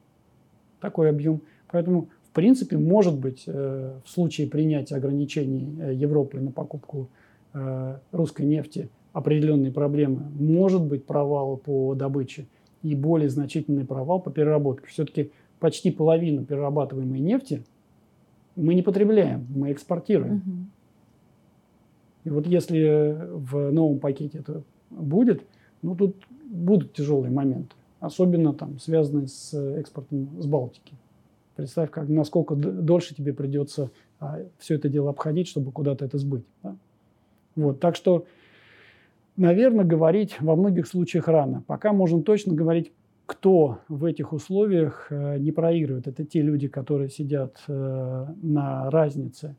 такой 0.80 1.12
объем. 1.12 1.42
Поэтому, 1.70 2.10
в 2.24 2.32
принципе, 2.34 2.80
может 2.80 3.20
быть, 3.20 3.44
э, 3.46 3.94
в 4.04 4.10
случае 4.10 4.48
принятия 4.48 4.96
ограничений 4.96 5.80
э, 5.80 5.94
Европы 5.94 6.40
на 6.40 6.52
покупку 6.52 7.08
русской 8.14 8.44
нефти 8.44 8.90
определенные 9.12 9.74
проблемы, 9.74 10.22
может 10.40 10.82
быть 10.82 11.06
провал 11.06 11.58
по 11.58 11.94
добыче 11.96 12.48
и 12.82 12.96
более 12.96 13.30
значительный 13.30 13.84
провал 13.84 14.22
по 14.22 14.32
переработке. 14.32 14.88
Все-таки 14.88 15.32
почти 15.60 15.92
половину 15.92 16.46
перерабатываемой 16.46 17.20
нефти 17.20 17.64
мы 18.56 18.74
не 18.74 18.82
потребляем, 18.82 19.46
мы 19.54 19.74
экспортируем. 19.74 20.36
Угу. 20.38 20.81
И 22.24 22.30
вот 22.30 22.48
если 22.48 23.18
в 23.32 23.72
новом 23.72 24.00
пакете 24.00 24.40
это 24.40 24.64
будет, 24.90 25.44
ну 25.82 25.96
тут 25.96 26.16
будут 26.46 26.94
тяжелые 26.94 27.32
моменты, 27.32 27.74
особенно 28.00 28.54
там 28.54 28.80
связанные 28.80 29.28
с 29.28 29.54
экспортом 29.54 30.30
с 30.40 30.46
Балтики. 30.46 30.94
Представь, 31.56 31.92
как, 31.92 32.08
насколько 32.08 32.56
дольше 32.56 33.16
тебе 33.16 33.34
придется 33.34 33.92
а, 34.20 34.40
все 34.58 34.76
это 34.76 34.90
дело 34.90 35.10
обходить, 35.10 35.48
чтобы 35.48 35.72
куда-то 35.72 36.06
это 36.06 36.18
сбыть. 36.18 36.46
Да? 36.64 36.76
Вот, 37.56 37.80
так 37.80 37.96
что, 37.96 38.26
наверное, 39.36 39.86
говорить 39.86 40.38
во 40.40 40.56
многих 40.56 40.88
случаях 40.88 41.28
рано. 41.28 41.64
Пока 41.68 41.92
можно 41.92 42.22
точно 42.22 42.54
говорить, 42.54 42.92
кто 43.26 43.80
в 43.88 44.06
этих 44.06 44.34
условиях 44.34 45.08
э, 45.10 45.38
не 45.38 45.52
проигрывает. 45.52 46.08
Это 46.08 46.26
те 46.26 46.42
люди, 46.42 46.68
которые 46.68 47.10
сидят 47.10 47.62
э, 47.68 48.26
на 48.42 48.90
разнице 48.90 49.56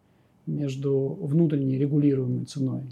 между 0.46 1.18
внутренней 1.20 1.78
регулируемой 1.78 2.44
ценой 2.44 2.82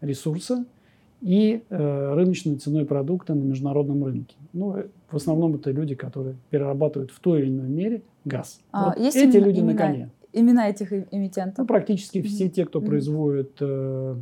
ресурса– 0.00 0.64
и 1.20 1.62
э, 1.68 2.14
рыночной 2.14 2.56
ценой 2.56 2.86
продукта 2.86 3.34
на 3.34 3.42
международном 3.42 4.04
рынке. 4.04 4.36
Ну, 4.52 4.76
э, 4.76 4.86
в 5.10 5.16
основном 5.16 5.54
это 5.56 5.70
люди, 5.70 5.94
которые 5.94 6.36
перерабатывают 6.48 7.10
в 7.10 7.20
той 7.20 7.42
или 7.42 7.50
иной 7.50 7.68
мере 7.68 8.02
газ. 8.24 8.60
А, 8.72 8.90
вот 8.90 8.98
есть 8.98 9.16
эти 9.16 9.36
имена, 9.36 9.46
люди 9.46 9.60
имена, 9.60 9.72
на 9.72 9.78
коне. 9.78 10.10
Имена 10.32 10.68
этих 10.70 10.92
эмитентов? 10.92 11.58
Ну, 11.58 11.66
практически 11.66 12.18
mm-hmm. 12.18 12.26
все 12.26 12.48
те, 12.48 12.64
кто 12.64 12.80
mm-hmm. 12.80 12.86
производит 12.86 13.56
э, 13.60 14.16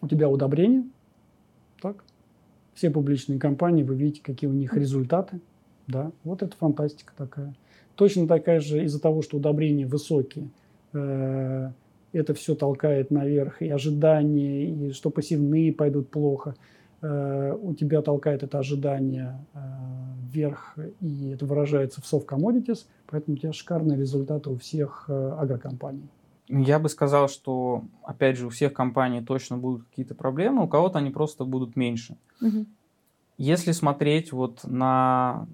у 0.00 0.08
тебя 0.08 0.28
удобрения, 0.28 0.84
так? 1.82 2.02
Все 2.74 2.90
публичные 2.90 3.38
компании, 3.38 3.82
вы 3.82 3.94
видите, 3.94 4.22
какие 4.22 4.48
у 4.48 4.54
них 4.54 4.74
mm-hmm. 4.74 4.80
результаты. 4.80 5.40
Да, 5.86 6.10
вот 6.24 6.42
это 6.42 6.56
фантастика 6.56 7.12
такая. 7.16 7.54
Точно 7.94 8.26
такая 8.26 8.60
же 8.60 8.84
из-за 8.84 9.00
того, 9.00 9.22
что 9.22 9.36
удобрения 9.36 9.86
высокие, 9.86 10.48
э, 10.94 11.70
это 12.16 12.34
все 12.34 12.54
толкает 12.54 13.10
наверх, 13.10 13.62
и 13.62 13.68
ожидания, 13.68 14.64
и 14.64 14.92
что 14.92 15.10
пассивные 15.10 15.72
пойдут 15.72 16.10
плохо. 16.10 16.54
Э, 17.02 17.56
у 17.60 17.74
тебя 17.74 18.02
толкает 18.02 18.42
это 18.42 18.58
ожидание 18.58 19.38
э, 19.54 19.58
вверх, 20.32 20.76
и 21.00 21.30
это 21.30 21.46
выражается 21.46 22.00
в 22.00 22.04
soft 22.04 22.26
commodities, 22.26 22.86
поэтому 23.06 23.36
у 23.36 23.38
тебя 23.38 23.52
шикарные 23.52 23.98
результаты 23.98 24.50
у 24.50 24.56
всех 24.56 25.04
э, 25.08 25.36
агрокомпаний. 25.38 26.08
Я 26.48 26.78
бы 26.78 26.88
сказал, 26.88 27.28
что, 27.28 27.84
опять 28.02 28.36
же, 28.38 28.46
у 28.46 28.50
всех 28.50 28.72
компаний 28.72 29.20
точно 29.20 29.58
будут 29.58 29.84
какие-то 29.88 30.14
проблемы, 30.14 30.62
у 30.62 30.68
кого-то 30.68 30.98
они 30.98 31.10
просто 31.10 31.44
будут 31.44 31.76
меньше. 31.76 32.16
Угу. 32.40 32.66
Если 33.38 33.72
смотреть 33.72 34.32
вот 34.32 34.60
на 34.64 35.46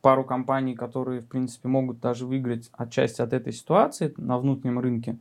пару 0.00 0.24
компаний, 0.24 0.74
которые, 0.74 1.20
в 1.20 1.26
принципе, 1.26 1.68
могут 1.68 2.00
даже 2.00 2.26
выиграть 2.26 2.68
отчасти 2.72 3.20
от 3.22 3.32
этой 3.32 3.52
ситуации 3.52 4.12
на 4.16 4.38
внутреннем 4.38 4.80
рынке, 4.80 5.18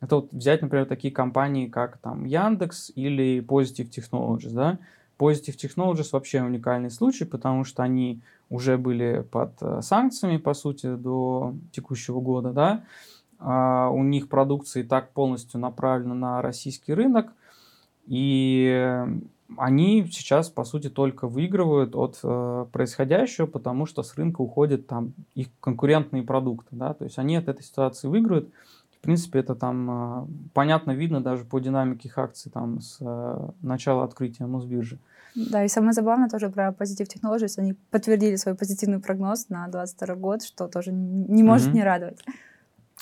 это 0.00 0.16
вот 0.16 0.32
взять, 0.32 0.62
например, 0.62 0.86
такие 0.86 1.12
компании, 1.12 1.68
как 1.68 1.98
там 1.98 2.24
Яндекс 2.24 2.92
или 2.94 3.40
Positive 3.40 3.90
Technologies, 3.90 4.52
да. 4.52 4.78
Positive 5.18 5.56
Technologies 5.56 6.10
вообще 6.12 6.42
уникальный 6.42 6.90
случай, 6.90 7.24
потому 7.24 7.64
что 7.64 7.82
они 7.82 8.20
уже 8.50 8.76
были 8.76 9.26
под 9.30 9.52
э, 9.60 9.80
санкциями, 9.82 10.36
по 10.36 10.52
сути, 10.54 10.94
до 10.94 11.54
текущего 11.72 12.20
года, 12.20 12.52
да. 12.52 12.84
А 13.38 13.88
у 13.90 14.02
них 14.02 14.28
продукция 14.28 14.82
и 14.82 14.86
так 14.86 15.10
полностью 15.12 15.60
направлена 15.60 16.14
на 16.14 16.42
российский 16.42 16.94
рынок, 16.94 17.32
и 18.06 19.04
они 19.56 20.06
сейчас, 20.10 20.48
по 20.48 20.64
сути, 20.64 20.90
только 20.90 21.28
выигрывают 21.28 21.94
от 21.94 22.18
э, 22.22 22.66
происходящего, 22.72 23.46
потому 23.46 23.86
что 23.86 24.02
с 24.02 24.14
рынка 24.16 24.40
уходят 24.40 24.86
там 24.86 25.12
их 25.34 25.48
конкурентные 25.60 26.22
продукты, 26.22 26.68
да, 26.72 26.94
то 26.94 27.04
есть 27.04 27.18
они 27.18 27.36
от 27.36 27.48
этой 27.48 27.62
ситуации 27.62 28.08
выигрывают, 28.08 28.48
принципе, 29.00 29.40
это 29.40 29.54
там 29.54 29.90
а, 29.90 30.28
понятно 30.54 30.92
видно 30.92 31.20
даже 31.20 31.44
по 31.44 31.58
динамике 31.58 32.08
их 32.08 32.18
акций 32.18 32.50
там 32.50 32.80
с 32.80 32.98
а, 33.00 33.50
начала 33.62 34.04
открытия 34.04 34.46
Мосбиржи. 34.46 34.98
Да, 35.34 35.64
и 35.64 35.68
самое 35.68 35.92
забавное 35.92 36.28
тоже 36.28 36.48
про 36.48 36.70
Positive 36.70 37.06
Technologies, 37.06 37.54
они 37.58 37.74
подтвердили 37.90 38.36
свой 38.36 38.54
позитивный 38.54 39.00
прогноз 39.00 39.48
на 39.50 39.68
2022 39.68 40.14
год, 40.14 40.42
что 40.42 40.66
тоже 40.66 40.92
не 40.92 41.42
может 41.42 41.68
mm-hmm. 41.68 41.74
не 41.74 41.84
радовать. 41.84 42.24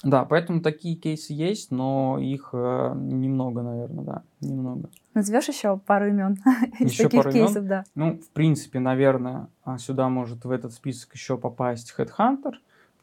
Да, 0.03 0.25
поэтому 0.25 0.61
такие 0.61 0.97
кейсы 0.97 1.33
есть, 1.33 1.71
но 1.71 2.19
их 2.21 2.51
э, 2.53 2.93
немного, 2.97 3.63
наверное, 3.63 4.05
да, 4.05 4.23
немного. 4.41 4.91
Назовешь 5.15 5.49
еще 5.49 5.79
пару 5.79 6.09
имен 6.09 6.37
из 6.81 6.97
таких 6.97 7.23
пару 7.23 7.33
кейсов, 7.33 7.59
имен? 7.59 7.69
да? 7.69 7.85
Ну, 7.95 8.19
в 8.19 8.29
принципе, 8.31 8.81
наверное, 8.81 9.49
сюда 9.79 10.09
может 10.09 10.45
в 10.45 10.51
этот 10.51 10.73
список 10.73 11.15
еще 11.15 11.39
попасть 11.39 11.95
Headhunter, 11.97 12.55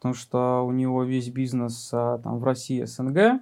потому 0.02 0.16
что 0.16 0.66
у 0.66 0.72
него 0.72 1.04
весь 1.04 1.30
бизнес 1.30 1.92
а, 1.94 2.18
там, 2.18 2.40
в 2.40 2.44
России, 2.44 2.84
СНГ. 2.84 3.40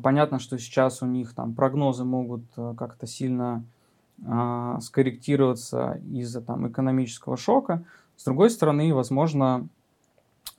Понятно, 0.00 0.38
что 0.38 0.56
сейчас 0.58 1.02
у 1.02 1.06
них 1.06 1.34
там 1.34 1.54
прогнозы 1.54 2.04
могут 2.04 2.44
а, 2.56 2.74
как-то 2.74 3.08
сильно 3.08 3.64
э, 4.24 4.78
скорректироваться 4.80 6.00
из-за 6.08 6.40
там 6.40 6.68
экономического 6.68 7.36
шока. 7.36 7.82
С 8.16 8.22
другой 8.22 8.48
стороны, 8.48 8.94
возможно, 8.94 9.66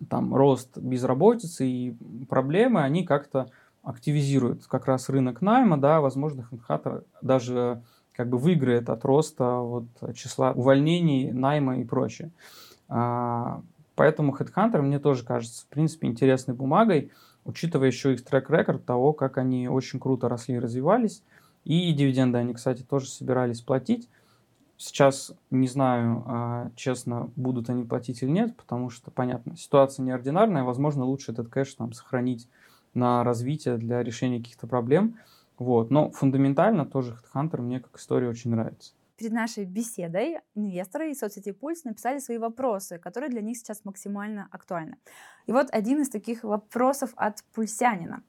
там 0.09 0.35
рост 0.35 0.77
безработицы 0.77 1.65
и 1.65 1.95
проблемы, 2.27 2.81
они 2.81 3.05
как-то 3.05 3.49
активизируют 3.81 4.67
как 4.67 4.87
раз 4.87 5.07
рынок 5.07 5.41
найма, 5.41 5.77
да, 5.77 6.01
возможно, 6.01 6.45
Хендхаттер 6.49 7.05
даже 7.21 7.81
как 8.13 8.27
бы 8.27 8.37
выиграет 8.37 8.89
от 8.89 9.05
роста 9.05 9.59
вот, 9.59 9.85
числа 10.13 10.51
увольнений, 10.51 11.31
найма 11.31 11.79
и 11.79 11.85
прочее. 11.85 12.31
Поэтому 13.95 14.35
Headhunter 14.35 14.81
мне 14.81 14.99
тоже 14.99 15.23
кажется, 15.23 15.63
в 15.63 15.67
принципе, 15.67 16.07
интересной 16.07 16.55
бумагой, 16.55 17.11
учитывая 17.45 17.87
еще 17.87 18.13
их 18.13 18.23
трек-рекорд 18.23 18.85
того, 18.85 19.13
как 19.13 19.37
они 19.37 19.67
очень 19.67 19.99
круто 19.99 20.29
росли 20.29 20.55
и 20.55 20.59
развивались. 20.59 21.23
И 21.63 21.91
дивиденды 21.93 22.37
они, 22.37 22.53
кстати, 22.53 22.81
тоже 22.81 23.07
собирались 23.07 23.61
платить. 23.61 24.09
Сейчас 24.77 25.31
не 25.49 25.67
знаю, 25.67 26.23
а, 26.25 26.71
честно, 26.75 27.29
будут 27.35 27.69
они 27.69 27.85
платить 27.85 28.21
или 28.23 28.31
нет, 28.31 28.57
потому 28.57 28.89
что, 28.89 29.11
понятно, 29.11 29.55
ситуация 29.55 30.03
неординарная, 30.03 30.63
возможно, 30.63 31.05
лучше 31.05 31.31
этот 31.31 31.47
кэш 31.47 31.75
там 31.75 31.93
сохранить 31.93 32.49
на 32.93 33.23
развитие 33.23 33.77
для 33.77 34.03
решения 34.03 34.39
каких-то 34.39 34.67
проблем. 34.67 35.17
Вот. 35.57 35.91
Но 35.91 36.11
фундаментально 36.11 36.85
тоже 36.85 37.15
HeadHunter 37.33 37.61
мне 37.61 37.79
как 37.79 37.97
история 37.97 38.27
очень 38.27 38.51
нравится 38.51 38.93
перед 39.17 39.31
нашей 39.31 39.65
беседой 39.65 40.39
инвесторы 40.55 41.11
из 41.11 41.19
соцсети 41.19 41.51
Пульс 41.51 41.83
написали 41.83 42.19
свои 42.19 42.37
вопросы, 42.37 42.97
которые 42.97 43.29
для 43.29 43.41
них 43.41 43.57
сейчас 43.57 43.85
максимально 43.85 44.47
актуальны. 44.51 44.97
И 45.45 45.51
вот 45.51 45.67
один 45.71 46.01
из 46.01 46.09
таких 46.09 46.43
вопросов 46.43 47.11
от 47.15 47.43
пульсянина. 47.53 48.23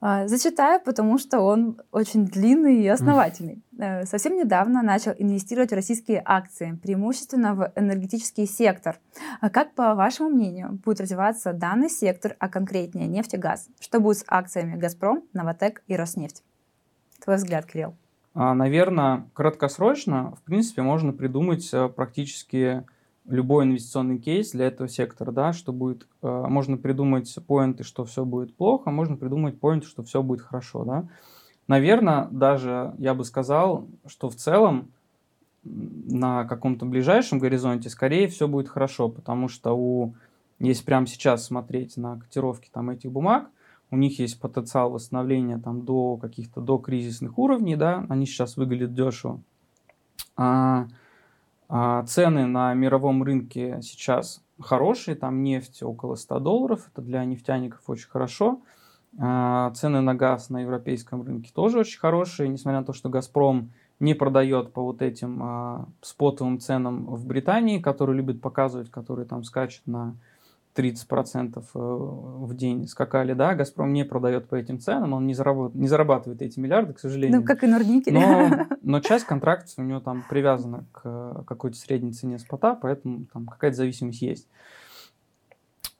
А, 0.00 0.28
зачитаю, 0.28 0.80
потому 0.80 1.18
что 1.18 1.40
он 1.40 1.80
очень 1.90 2.24
длинный 2.24 2.82
и 2.82 2.86
основательный. 2.86 3.64
Mm. 3.76 4.06
Совсем 4.06 4.36
недавно 4.36 4.82
начал 4.82 5.12
инвестировать 5.18 5.70
в 5.70 5.74
российские 5.74 6.22
акции, 6.24 6.78
преимущественно 6.80 7.54
в 7.54 7.72
энергетический 7.74 8.46
сектор. 8.46 9.00
А 9.40 9.50
как, 9.50 9.74
по 9.74 9.96
вашему 9.96 10.30
мнению, 10.30 10.80
будет 10.84 11.00
развиваться 11.00 11.52
данный 11.52 11.90
сектор, 11.90 12.36
а 12.38 12.48
конкретнее 12.48 13.08
нефть 13.08 13.34
и 13.34 13.38
газ? 13.38 13.68
Что 13.80 13.98
будет 13.98 14.18
с 14.18 14.24
акциями 14.28 14.78
«Газпром», 14.78 15.24
«Новотек» 15.32 15.82
и 15.88 15.96
«Роснефть»? 15.96 16.44
Твой 17.24 17.36
взгляд, 17.36 17.66
Кирилл. 17.66 17.96
А, 18.40 18.54
Наверное, 18.54 19.28
краткосрочно, 19.34 20.32
в 20.36 20.42
принципе, 20.42 20.82
можно 20.82 21.12
придумать 21.12 21.68
э, 21.72 21.88
практически 21.88 22.84
любой 23.26 23.64
инвестиционный 23.64 24.18
кейс 24.18 24.52
для 24.52 24.68
этого 24.68 24.88
сектора, 24.88 25.32
да, 25.32 25.52
что 25.52 25.72
будет, 25.72 26.06
э, 26.22 26.44
можно 26.48 26.76
придумать 26.76 27.36
поинты, 27.48 27.82
что 27.82 28.04
все 28.04 28.24
будет 28.24 28.54
плохо, 28.54 28.92
можно 28.92 29.16
придумать 29.16 29.58
поинты, 29.58 29.88
что 29.88 30.04
все 30.04 30.22
будет 30.22 30.42
хорошо, 30.42 30.84
да. 30.84 31.08
Наверное, 31.66 32.28
даже 32.30 32.94
я 32.98 33.12
бы 33.12 33.24
сказал, 33.24 33.88
что 34.06 34.30
в 34.30 34.36
целом 34.36 34.92
на 35.64 36.44
каком-то 36.44 36.86
ближайшем 36.86 37.40
горизонте 37.40 37.90
скорее 37.90 38.28
все 38.28 38.46
будет 38.46 38.68
хорошо, 38.68 39.08
потому 39.08 39.48
что 39.48 39.72
у, 39.72 40.14
если 40.60 40.84
прямо 40.84 41.08
сейчас 41.08 41.44
смотреть 41.44 41.96
на 41.96 42.20
котировки 42.20 42.70
там 42.72 42.90
этих 42.90 43.10
бумаг, 43.10 43.48
у 43.90 43.96
них 43.96 44.18
есть 44.18 44.40
потенциал 44.40 44.90
восстановления 44.90 45.58
там 45.58 45.84
до 45.84 46.16
каких-то 46.16 46.60
до 46.60 46.78
кризисных 46.78 47.38
уровней, 47.38 47.76
да, 47.76 48.04
они 48.08 48.26
сейчас 48.26 48.56
выглядят 48.56 48.94
дешево. 48.94 49.40
А, 50.36 50.86
а 51.68 52.04
цены 52.04 52.46
на 52.46 52.74
мировом 52.74 53.22
рынке 53.22 53.80
сейчас 53.82 54.42
хорошие, 54.60 55.14
там 55.16 55.42
нефть 55.42 55.82
около 55.82 56.14
100 56.14 56.40
долларов, 56.40 56.88
это 56.92 57.02
для 57.02 57.24
нефтяников 57.24 57.82
очень 57.86 58.08
хорошо. 58.08 58.60
А, 59.18 59.70
цены 59.70 60.00
на 60.00 60.14
газ 60.14 60.50
на 60.50 60.62
европейском 60.62 61.22
рынке 61.22 61.50
тоже 61.54 61.78
очень 61.78 61.98
хорошие, 61.98 62.48
несмотря 62.48 62.80
на 62.80 62.86
то, 62.86 62.92
что 62.92 63.08
«Газпром» 63.08 63.70
не 64.00 64.14
продает 64.14 64.72
по 64.72 64.82
вот 64.82 65.02
этим 65.02 65.40
а, 65.42 65.88
спотовым 66.02 66.60
ценам 66.60 67.06
в 67.06 67.26
Британии, 67.26 67.80
которые 67.80 68.16
любят 68.16 68.40
показывать, 68.40 68.90
которые 68.90 69.26
там 69.26 69.42
скачут 69.44 69.86
на 69.86 70.14
30% 70.78 71.58
э, 71.58 71.62
в 71.74 72.54
день 72.54 72.86
скакали, 72.86 73.32
да, 73.32 73.54
Газпром 73.54 73.92
не 73.92 74.04
продает 74.04 74.48
по 74.48 74.54
этим 74.54 74.78
ценам, 74.78 75.12
он 75.12 75.26
не, 75.26 75.34
заработ... 75.34 75.74
не 75.74 75.88
зарабатывает 75.88 76.40
эти 76.40 76.60
миллиарды, 76.60 76.94
к 76.94 77.00
сожалению. 77.00 77.40
Ну, 77.40 77.46
как 77.46 77.64
и 77.64 77.66
Норникель. 77.66 78.14
Но, 78.14 78.66
но 78.82 79.00
часть 79.00 79.24
контрактов 79.24 79.74
у 79.78 79.82
него 79.82 80.00
там 80.00 80.24
привязана 80.28 80.86
к 80.92 81.44
какой-то 81.46 81.76
средней 81.76 82.12
цене 82.12 82.38
спота, 82.38 82.74
поэтому 82.74 83.26
там 83.32 83.46
какая-то 83.46 83.76
зависимость 83.76 84.22
есть. 84.22 84.48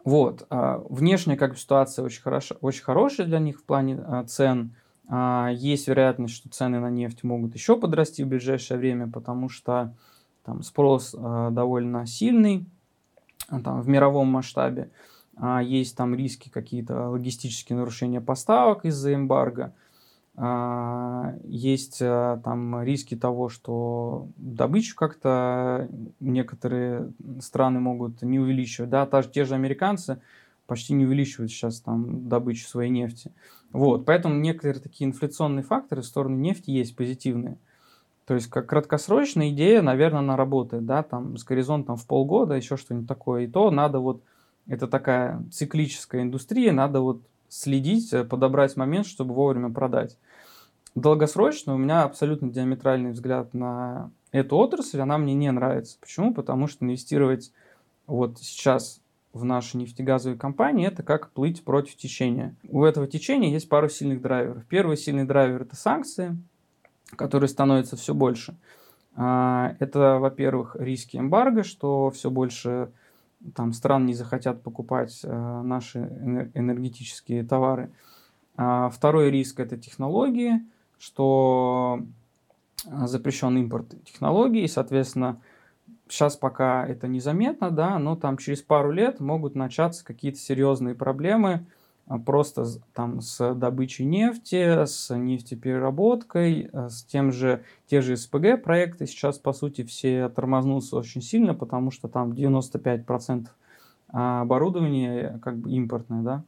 Вот. 0.04 0.46
А 0.48 0.78
внешняя 0.88 1.36
как 1.36 1.52
бы 1.52 1.56
ситуация 1.56 2.04
очень, 2.04 2.22
хорошо, 2.22 2.56
очень 2.60 2.84
хорошая 2.84 3.26
для 3.26 3.40
них 3.40 3.58
в 3.58 3.64
плане 3.64 4.00
а, 4.06 4.24
цен. 4.24 4.74
А, 5.08 5.50
есть 5.52 5.88
вероятность, 5.88 6.34
что 6.34 6.48
цены 6.48 6.78
на 6.78 6.88
нефть 6.88 7.24
могут 7.24 7.54
еще 7.54 7.76
подрасти 7.76 8.22
в 8.22 8.28
ближайшее 8.28 8.78
время, 8.78 9.08
потому 9.08 9.48
что 9.48 9.94
там 10.44 10.62
спрос 10.62 11.14
довольно 11.14 12.06
сильный 12.06 12.66
там, 13.48 13.80
в 13.80 13.88
мировом 13.88 14.28
масштабе. 14.28 14.90
Есть 15.62 15.96
там 15.96 16.14
риски 16.14 16.48
какие-то 16.48 17.10
логистические 17.10 17.78
нарушения 17.78 18.20
поставок 18.20 18.84
из-за 18.84 19.14
эмбарго. 19.14 19.72
А, 20.40 21.34
есть 21.42 22.00
э, 22.00 22.40
там 22.44 22.80
риски 22.84 23.16
того, 23.16 23.48
что 23.48 24.28
добычу 24.36 24.94
как-то 24.94 25.88
некоторые 26.20 27.12
страны 27.40 27.80
могут 27.80 28.22
не 28.22 28.38
увеличивать. 28.38 28.88
Да, 28.88 29.04
та 29.06 29.22
же, 29.22 29.30
те 29.30 29.44
же 29.44 29.56
американцы 29.56 30.20
почти 30.68 30.94
не 30.94 31.06
увеличивают 31.06 31.50
сейчас 31.50 31.80
там 31.80 32.28
добычу 32.28 32.68
своей 32.68 32.90
нефти. 32.90 33.32
Вот, 33.72 34.04
поэтому 34.04 34.36
некоторые 34.36 34.80
такие 34.80 35.08
инфляционные 35.08 35.64
факторы 35.64 36.02
в 36.02 36.06
сторону 36.06 36.36
нефти 36.36 36.70
есть 36.70 36.94
позитивные. 36.94 37.58
То 38.28 38.34
есть, 38.34 38.48
как 38.48 38.66
краткосрочная 38.66 39.48
идея, 39.48 39.80
наверное, 39.80 40.18
она 40.18 40.36
работает, 40.36 40.84
да, 40.84 41.02
там 41.02 41.38
с 41.38 41.44
горизонтом 41.44 41.96
в 41.96 42.06
полгода, 42.06 42.52
еще 42.56 42.76
что-нибудь 42.76 43.08
такое. 43.08 43.44
И 43.44 43.46
то 43.46 43.70
надо 43.70 44.00
вот, 44.00 44.22
это 44.66 44.86
такая 44.86 45.42
циклическая 45.50 46.20
индустрия, 46.20 46.72
надо 46.72 47.00
вот 47.00 47.22
следить, 47.48 48.12
э, 48.12 48.24
подобрать 48.24 48.76
момент, 48.76 49.06
чтобы 49.06 49.32
вовремя 49.32 49.70
продать. 49.70 50.18
Долгосрочно 50.94 51.74
у 51.74 51.78
меня 51.78 52.02
абсолютно 52.02 52.50
диаметральный 52.50 53.12
взгляд 53.12 53.54
на 53.54 54.10
эту 54.30 54.58
отрасль, 54.58 55.00
она 55.00 55.16
мне 55.16 55.32
не 55.32 55.50
нравится. 55.50 55.96
Почему? 55.98 56.34
Потому 56.34 56.66
что 56.66 56.84
инвестировать 56.84 57.50
вот 58.06 58.38
сейчас 58.40 59.00
в 59.32 59.42
наши 59.42 59.78
нефтегазовые 59.78 60.38
компании 60.38 60.86
это 60.86 61.02
как 61.02 61.30
плыть 61.30 61.64
против 61.64 61.96
течения. 61.96 62.54
У 62.68 62.84
этого 62.84 63.06
течения 63.06 63.50
есть 63.50 63.70
пару 63.70 63.88
сильных 63.88 64.20
драйверов. 64.20 64.66
Первый 64.66 64.98
сильный 64.98 65.24
драйвер 65.24 65.62
это 65.62 65.76
санкции, 65.76 66.36
которые 67.16 67.48
становятся 67.48 67.96
все 67.96 68.14
больше. 68.14 68.56
А, 69.14 69.74
это, 69.78 70.18
во-первых, 70.18 70.76
риски 70.78 71.16
эмбарго, 71.16 71.62
что 71.62 72.10
все 72.10 72.30
больше 72.30 72.90
там, 73.54 73.72
стран 73.72 74.06
не 74.06 74.14
захотят 74.14 74.62
покупать 74.62 75.20
э, 75.22 75.62
наши 75.62 75.98
энергетические 76.54 77.44
товары. 77.44 77.90
А, 78.56 78.90
второй 78.90 79.30
риск– 79.30 79.60
это 79.60 79.76
технологии– 79.76 80.60
что 80.98 82.00
а, 82.90 83.06
запрещен 83.06 83.56
импорт 83.56 83.94
технологий, 84.04 84.64
и, 84.64 84.68
соответственно, 84.68 85.40
сейчас 86.08 86.36
пока 86.36 86.86
это 86.86 87.08
незаметно, 87.08 87.70
да, 87.70 87.98
но 87.98 88.16
там 88.16 88.36
через 88.36 88.62
пару 88.62 88.90
лет 88.90 89.20
могут 89.20 89.54
начаться 89.54 90.04
какие-то 90.04 90.38
серьезные 90.38 90.94
проблемы 90.94 91.66
просто 92.24 92.66
там 92.94 93.20
с 93.20 93.54
добычей 93.54 94.04
нефти, 94.04 94.84
с 94.86 95.14
нефтепереработкой, 95.14 96.70
а, 96.72 96.88
с 96.88 97.04
тем 97.04 97.32
же, 97.32 97.62
те 97.86 98.00
же 98.00 98.16
СПГ 98.16 98.62
проекты 98.62 99.06
сейчас, 99.06 99.38
по 99.38 99.52
сути, 99.52 99.84
все 99.84 100.28
тормознутся 100.28 100.96
очень 100.96 101.22
сильно, 101.22 101.54
потому 101.54 101.90
что 101.90 102.08
там 102.08 102.32
95% 102.32 103.48
оборудования 104.08 105.38
как 105.42 105.58
бы 105.58 105.70
импортное, 105.70 106.22
да. 106.22 106.44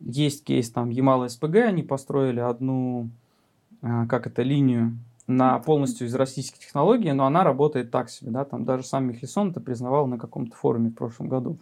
Есть 0.00 0.44
кейс 0.44 0.70
там 0.70 0.90
Ямал 0.90 1.28
СПГ, 1.28 1.56
они 1.56 1.82
построили 1.82 2.40
одну 2.40 3.08
а, 3.86 4.06
как 4.06 4.26
это, 4.26 4.42
линию 4.42 4.96
на 5.26 5.58
полностью 5.58 6.06
из 6.06 6.14
российских 6.14 6.58
технологий, 6.58 7.12
но 7.12 7.26
она 7.26 7.44
работает 7.44 7.90
так 7.90 8.08
себе, 8.08 8.30
да, 8.30 8.44
там 8.44 8.64
даже 8.64 8.84
сам 8.84 9.04
Михлисон 9.06 9.50
это 9.50 9.60
признавал 9.60 10.06
на 10.06 10.18
каком-то 10.18 10.56
форуме 10.56 10.90
в 10.90 10.94
прошлом 10.94 11.28
году. 11.28 11.58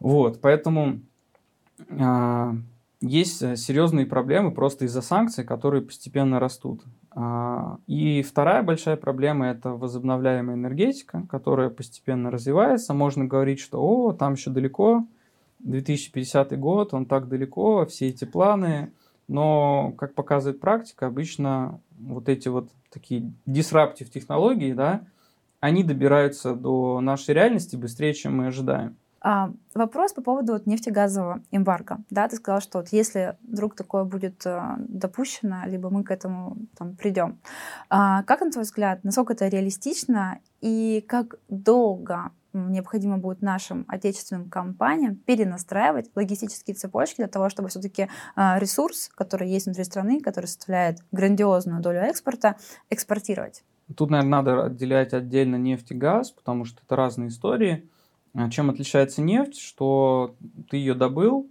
Вот, 0.00 0.40
поэтому 0.40 0.86
а, 0.88 0.98
есть 3.00 3.58
серьезные 3.58 4.06
проблемы 4.06 4.50
просто 4.52 4.86
из-за 4.86 5.02
санкций, 5.02 5.44
которые 5.44 5.82
постепенно 5.82 6.40
растут. 6.40 6.82
А, 7.16 7.78
и 7.86 8.22
вторая 8.22 8.62
большая 8.62 8.96
проблема– 8.96 9.46
это 9.48 9.70
возобновляемая 9.70 10.56
энергетика, 10.56 11.26
которая 11.30 11.70
постепенно 11.70 12.30
развивается. 12.30 12.94
Можно 12.94 13.26
говорить, 13.26 13.60
что 13.60 13.80
«О, 13.80 14.12
там 14.12 14.34
еще 14.34 14.50
далеко, 14.50 15.06
2050 15.60 16.58
год, 16.58 16.94
он 16.94 17.06
так 17.06 17.28
далеко, 17.28 17.86
все 17.86 18.08
эти 18.08 18.24
планы– 18.24 18.90
но, 19.28 19.94
как 19.96 20.14
показывает 20.14 20.60
практика, 20.60 21.06
обычно 21.06 21.80
вот 21.98 22.28
эти 22.28 22.48
вот 22.48 22.68
такие 22.90 23.32
disruptive 23.46 24.10
технологии, 24.12 24.72
да, 24.72 25.02
они 25.60 25.82
добираются 25.82 26.54
до 26.54 27.00
нашей 27.00 27.34
реальности 27.34 27.76
быстрее, 27.76 28.12
чем 28.12 28.36
мы 28.36 28.48
ожидаем. 28.48 28.96
А, 29.26 29.50
вопрос 29.74 30.12
по 30.12 30.20
поводу 30.20 30.52
вот 30.52 30.66
нефтегазового 30.66 31.40
эмбарго. 31.50 31.96
Да, 32.10 32.28
ты 32.28 32.36
сказал, 32.36 32.60
что 32.60 32.78
вот 32.78 32.88
если 32.88 33.38
вдруг 33.42 33.74
такое 33.74 34.04
будет 34.04 34.46
а, 34.46 34.76
допущено, 34.78 35.62
либо 35.64 35.88
мы 35.88 36.04
к 36.04 36.10
этому 36.10 36.58
там, 36.76 36.94
придем. 36.94 37.40
А, 37.88 38.22
как, 38.24 38.42
на 38.42 38.50
твой 38.50 38.64
взгляд, 38.64 39.02
насколько 39.02 39.32
это 39.32 39.48
реалистично 39.48 40.40
и 40.60 41.02
как 41.08 41.36
долго 41.48 42.32
необходимо 42.52 43.16
будет 43.16 43.40
нашим 43.40 43.86
отечественным 43.88 44.50
компаниям 44.50 45.16
перенастраивать 45.16 46.10
логистические 46.14 46.76
цепочки 46.76 47.16
для 47.16 47.26
того, 47.26 47.48
чтобы 47.48 47.68
все-таки 47.68 48.08
ресурс, 48.36 49.10
который 49.16 49.48
есть 49.48 49.66
внутри 49.66 49.82
страны, 49.82 50.20
который 50.20 50.46
составляет 50.46 50.98
грандиозную 51.10 51.80
долю 51.80 51.98
экспорта, 52.00 52.56
экспортировать. 52.90 53.64
Тут, 53.96 54.10
наверное, 54.10 54.30
надо 54.30 54.64
отделять 54.66 55.14
отдельно 55.14 55.56
нефть 55.56 55.90
и 55.90 55.94
газ, 55.94 56.30
потому 56.30 56.64
что 56.64 56.80
это 56.86 56.94
разные 56.94 57.28
истории. 57.28 57.88
А 58.34 58.50
чем 58.50 58.70
отличается 58.70 59.22
нефть? 59.22 59.58
Что 59.58 60.34
ты 60.68 60.76
ее 60.76 60.94
добыл, 60.94 61.48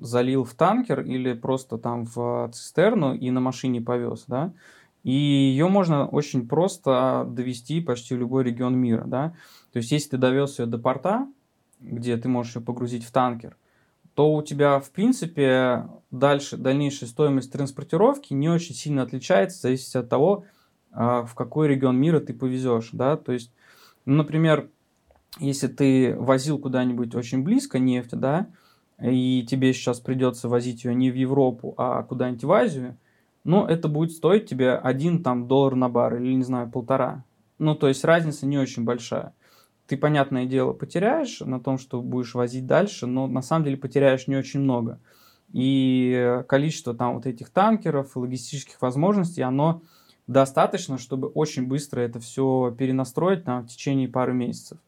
залил 0.00 0.44
в 0.44 0.54
танкер 0.54 1.00
или 1.00 1.32
просто 1.32 1.78
там 1.78 2.04
в 2.04 2.50
цистерну 2.52 3.14
и 3.14 3.30
на 3.30 3.40
машине 3.40 3.80
повез, 3.80 4.24
да? 4.26 4.52
И 5.02 5.12
ее 5.12 5.68
можно 5.68 6.06
очень 6.06 6.46
просто 6.48 7.26
довести 7.28 7.80
почти 7.80 8.14
в 8.14 8.18
любой 8.18 8.44
регион 8.44 8.76
мира, 8.76 9.04
да? 9.06 9.34
То 9.72 9.78
есть, 9.78 9.90
если 9.90 10.10
ты 10.10 10.16
довез 10.18 10.58
ее 10.58 10.66
до 10.66 10.78
порта, 10.78 11.26
где 11.80 12.16
ты 12.16 12.28
можешь 12.28 12.56
ее 12.56 12.62
погрузить 12.62 13.04
в 13.04 13.12
танкер, 13.12 13.56
то 14.14 14.32
у 14.32 14.42
тебя, 14.42 14.78
в 14.80 14.90
принципе, 14.90 15.88
дальше, 16.10 16.56
дальнейшая 16.56 17.08
стоимость 17.08 17.52
транспортировки 17.52 18.32
не 18.32 18.48
очень 18.48 18.74
сильно 18.74 19.02
отличается, 19.02 19.62
зависит 19.62 19.96
от 19.96 20.08
того, 20.08 20.44
а, 20.92 21.24
в 21.24 21.34
какой 21.34 21.68
регион 21.68 21.98
мира 21.98 22.20
ты 22.20 22.32
повезешь. 22.32 22.90
Да? 22.92 23.16
То 23.16 23.32
есть, 23.32 23.52
ну, 24.04 24.14
например, 24.14 24.68
если 25.38 25.68
ты 25.68 26.16
возил 26.16 26.58
куда-нибудь 26.58 27.14
очень 27.14 27.42
близко 27.42 27.78
нефть, 27.78 28.12
да, 28.12 28.48
и 29.02 29.44
тебе 29.48 29.72
сейчас 29.72 30.00
придется 30.00 30.48
возить 30.48 30.84
ее 30.84 30.94
не 30.94 31.10
в 31.10 31.16
Европу, 31.16 31.74
а 31.76 32.02
куда-нибудь 32.02 32.44
в 32.44 32.52
Азию, 32.52 32.96
ну, 33.42 33.66
это 33.66 33.88
будет 33.88 34.12
стоить 34.12 34.46
тебе 34.46 34.74
один 34.74 35.22
там 35.22 35.48
доллар 35.48 35.74
на 35.74 35.88
бар 35.88 36.16
или, 36.16 36.32
не 36.34 36.44
знаю, 36.44 36.70
полтора. 36.70 37.24
Ну, 37.58 37.74
то 37.74 37.88
есть 37.88 38.04
разница 38.04 38.46
не 38.46 38.58
очень 38.58 38.84
большая 38.84 39.32
ты, 39.86 39.96
понятное 39.96 40.46
дело, 40.46 40.72
потеряешь 40.72 41.40
на 41.40 41.60
том, 41.60 41.78
что 41.78 42.00
будешь 42.00 42.34
возить 42.34 42.66
дальше, 42.66 43.06
но 43.06 43.26
на 43.26 43.42
самом 43.42 43.64
деле 43.64 43.76
потеряешь 43.76 44.26
не 44.26 44.36
очень 44.36 44.60
много. 44.60 44.98
И 45.52 46.42
количество 46.48 46.94
там 46.94 47.14
вот 47.14 47.26
этих 47.26 47.50
танкеров, 47.50 48.16
логистических 48.16 48.80
возможностей, 48.80 49.42
оно 49.42 49.82
достаточно, 50.26 50.96
чтобы 50.96 51.28
очень 51.28 51.66
быстро 51.66 52.00
это 52.00 52.18
все 52.18 52.74
перенастроить 52.76 53.44
там, 53.44 53.64
в 53.64 53.68
течение 53.68 54.08
пары 54.08 54.32
месяцев. 54.32 54.78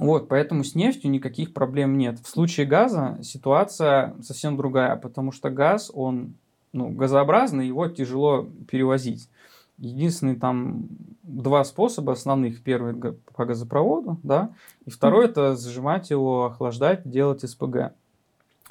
Вот, 0.00 0.28
поэтому 0.28 0.64
с 0.64 0.74
нефтью 0.74 1.10
никаких 1.10 1.52
проблем 1.52 1.98
нет. 1.98 2.18
В 2.20 2.26
случае 2.26 2.66
газа 2.66 3.18
ситуация 3.22 4.14
совсем 4.22 4.56
другая, 4.56 4.96
потому 4.96 5.30
что 5.30 5.50
газ, 5.50 5.90
он 5.92 6.32
ну, 6.72 6.88
газообразный, 6.88 7.66
его 7.66 7.86
тяжело 7.86 8.48
перевозить. 8.66 9.28
Единственный 9.76 10.36
там 10.36 10.88
два 11.22 11.64
способа 11.64 12.12
основных. 12.14 12.62
Первый 12.62 12.94
по 12.94 13.44
газопроводу, 13.44 14.18
да, 14.22 14.52
и 14.86 14.90
второй 14.90 15.26
это 15.26 15.54
зажимать 15.54 16.08
его, 16.08 16.46
охлаждать, 16.46 17.02
делать 17.04 17.42
СПГ. 17.42 17.92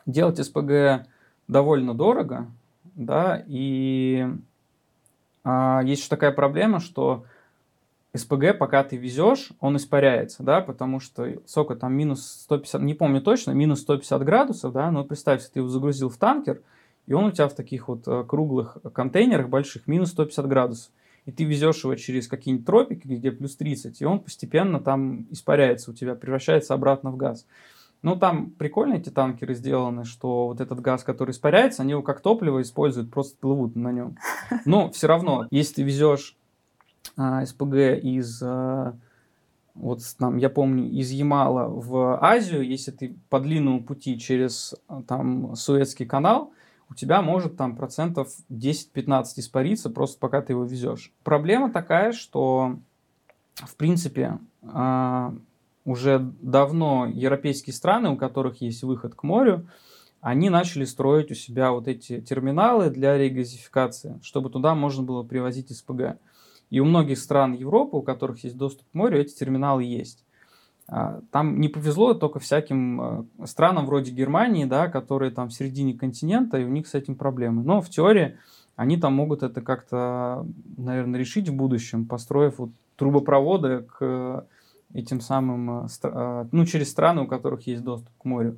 Делать 0.08 0.44
СПГ 0.44 1.06
довольно 1.48 1.94
дорого, 1.94 2.48
да, 2.96 3.44
и 3.46 4.28
а, 5.44 5.82
есть 5.84 6.02
еще 6.02 6.10
такая 6.10 6.32
проблема, 6.32 6.80
что 6.80 7.26
СПГ, 8.16 8.58
пока 8.58 8.84
ты 8.84 8.98
везешь, 8.98 9.52
он 9.60 9.78
испаряется, 9.78 10.42
да, 10.42 10.62
потому 10.62 11.00
что 11.00 11.42
сколько 11.46 11.76
там 11.76 11.94
минус 11.94 12.26
150, 12.44 12.82
не 12.82 12.96
помню 12.96 13.22
точно, 13.22 13.52
минус 13.52 13.82
150 13.82 14.24
градусов, 14.24 14.74
да, 14.74 14.90
но 14.90 15.04
представь, 15.04 15.48
ты 15.48 15.60
его 15.60 15.68
загрузил 15.68 16.10
в 16.10 16.18
танкер, 16.18 16.62
и 17.06 17.14
он 17.14 17.26
у 17.26 17.32
тебя 17.32 17.48
в 17.48 17.54
таких 17.54 17.88
вот 17.88 18.08
э, 18.08 18.24
круглых 18.28 18.78
контейнерах 18.94 19.50
больших 19.50 19.88
минус 19.88 20.10
150 20.10 20.48
градусов. 20.48 20.92
И 21.26 21.32
ты 21.32 21.44
везешь 21.44 21.84
его 21.84 21.94
через 21.96 22.28
какие-нибудь 22.28 22.66
тропики, 22.66 23.06
где 23.06 23.32
плюс 23.32 23.56
30, 23.56 24.02
и 24.02 24.06
он 24.06 24.20
постепенно 24.20 24.80
там 24.80 25.28
испаряется 25.30 25.92
у 25.92 25.94
тебя, 25.94 26.16
превращается 26.16 26.74
обратно 26.74 27.12
в 27.12 27.18
газ. 27.18 27.46
Ну, 28.02 28.16
там 28.16 28.52
прикольно 28.52 28.94
эти 28.94 29.10
танкеры 29.10 29.54
сделаны, 29.54 30.06
что 30.06 30.48
вот 30.48 30.62
этот 30.62 30.80
газ, 30.80 31.04
который 31.04 31.32
испаряется, 31.32 31.84
они 31.84 31.92
его 31.92 32.02
как 32.02 32.22
топливо 32.22 32.62
используют, 32.62 33.12
просто 33.12 33.38
плывут 33.38 33.76
на 33.76 33.92
нем. 33.92 34.18
Но 34.66 34.90
все 34.90 35.08
равно, 35.08 35.48
если 35.52 35.76
ты 35.76 35.84
везешь 35.84 36.39
а, 37.18 37.46
СПГ 37.46 37.76
из, 38.02 38.42
а, 38.44 38.96
вот 39.74 40.02
там, 40.18 40.38
я 40.38 40.50
помню, 40.50 40.90
из 40.90 41.12
Ямала 41.12 41.68
в 41.68 42.20
Азию, 42.22 42.66
если 42.66 42.92
ты 42.92 43.16
по 43.30 43.40
длинному 43.40 43.84
пути 43.84 44.20
через 44.20 44.76
а, 44.88 45.02
там 45.04 45.56
Суэцкий 45.56 46.06
канал, 46.06 46.54
у 46.90 46.96
тебя 46.96 47.22
может 47.22 47.56
там 47.56 47.76
процентов 47.76 48.30
10-15 48.50 49.24
испариться, 49.38 49.90
просто 49.90 50.20
пока 50.20 50.42
ты 50.42 50.54
его 50.54 50.64
везешь. 50.64 51.14
Проблема 51.24 51.72
такая, 51.72 52.12
что 52.12 52.80
в 53.56 53.76
принципе 53.76 54.40
а, 54.64 55.34
уже 55.86 56.20
давно 56.42 57.06
европейские 57.06 57.74
страны, 57.74 58.10
у 58.10 58.18
которых 58.18 58.62
есть 58.62 58.84
выход 58.84 59.16
к 59.16 59.24
морю, 59.24 59.68
они 60.22 60.50
начали 60.50 60.84
строить 60.84 61.32
у 61.32 61.36
себя 61.36 61.72
вот 61.72 61.88
эти 61.88 62.20
терминалы 62.20 62.90
для 62.90 63.18
регазификации, 63.18 64.20
чтобы 64.22 64.50
туда 64.50 64.76
можно 64.76 65.04
было 65.04 65.24
привозить 65.24 65.76
СПГ. 65.76 66.18
И 66.70 66.80
у 66.80 66.86
многих 66.86 67.18
стран 67.18 67.54
Европы, 67.54 67.98
у 67.98 68.02
которых 68.02 68.44
есть 68.44 68.58
доступ 68.58 68.88
к 68.92 68.94
морю, 68.94 69.20
эти 69.20 69.34
терминалы 69.34 69.84
есть. 69.84 70.24
А, 70.88 71.22
там 71.32 71.60
не 71.60 71.68
повезло 71.68 72.14
только 72.14 72.40
всяким 72.40 73.02
а, 73.02 73.26
странам 73.46 73.86
вроде 73.86 74.12
Германии, 74.12 74.66
да, 74.66 74.88
которые 74.88 75.32
там 75.32 75.50
в 75.50 75.54
середине 75.54 75.94
континента, 75.94 76.58
и 76.58 76.64
у 76.64 76.70
них 76.70 76.88
с 76.88 76.96
этим 76.96 77.16
проблемы. 77.16 77.64
Но 77.64 77.82
в 77.82 77.90
теории 77.90 78.38
они 78.76 78.98
там 78.98 79.14
могут 79.14 79.44
это 79.44 79.62
как-то, 79.62 80.46
наверное, 80.78 81.20
решить 81.20 81.50
в 81.50 81.54
будущем, 81.54 82.06
построив 82.06 82.60
вот 82.60 82.70
трубопроводы 82.96 83.82
к 83.82 84.48
этим 84.94 85.22
самым, 85.22 85.86
э, 85.86 85.88
э, 86.04 86.46
ну, 86.52 86.66
через 86.66 86.90
страны, 86.90 87.22
у 87.22 87.28
которых 87.28 87.68
есть 87.68 87.84
доступ 87.84 88.10
к 88.18 88.26
морю. 88.26 88.58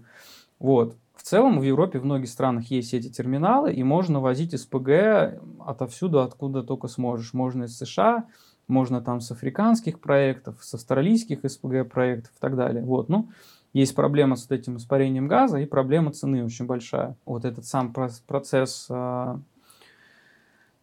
Вот. 0.59 0.95
В 1.21 1.23
целом 1.23 1.59
в 1.59 1.63
Европе 1.63 1.99
в 1.99 2.03
многих 2.03 2.29
странах 2.29 2.71
есть 2.71 2.95
эти 2.95 3.07
терминалы, 3.07 3.71
и 3.71 3.83
можно 3.83 4.19
возить 4.19 4.59
СПГ 4.59 5.39
отовсюду, 5.59 6.19
откуда 6.21 6.63
только 6.63 6.87
сможешь. 6.87 7.33
Можно 7.33 7.65
из 7.65 7.77
США, 7.77 8.25
можно 8.67 9.01
там 9.01 9.21
с 9.21 9.29
африканских 9.29 9.99
проектов, 9.99 10.57
с 10.61 10.73
австралийских 10.73 11.47
СПГ 11.47 11.87
проектов 11.87 12.31
и 12.35 12.39
так 12.39 12.55
далее. 12.55 12.83
Вот, 12.83 13.07
ну, 13.07 13.29
есть 13.71 13.93
проблема 13.93 14.35
с 14.35 14.49
этим 14.49 14.77
испарением 14.77 15.27
газа 15.27 15.59
и 15.59 15.67
проблема 15.67 16.11
цены 16.11 16.43
очень 16.43 16.65
большая. 16.65 17.15
Вот 17.23 17.45
этот 17.45 17.65
сам 17.65 17.93
процесс 17.93 18.87
а, 18.89 19.39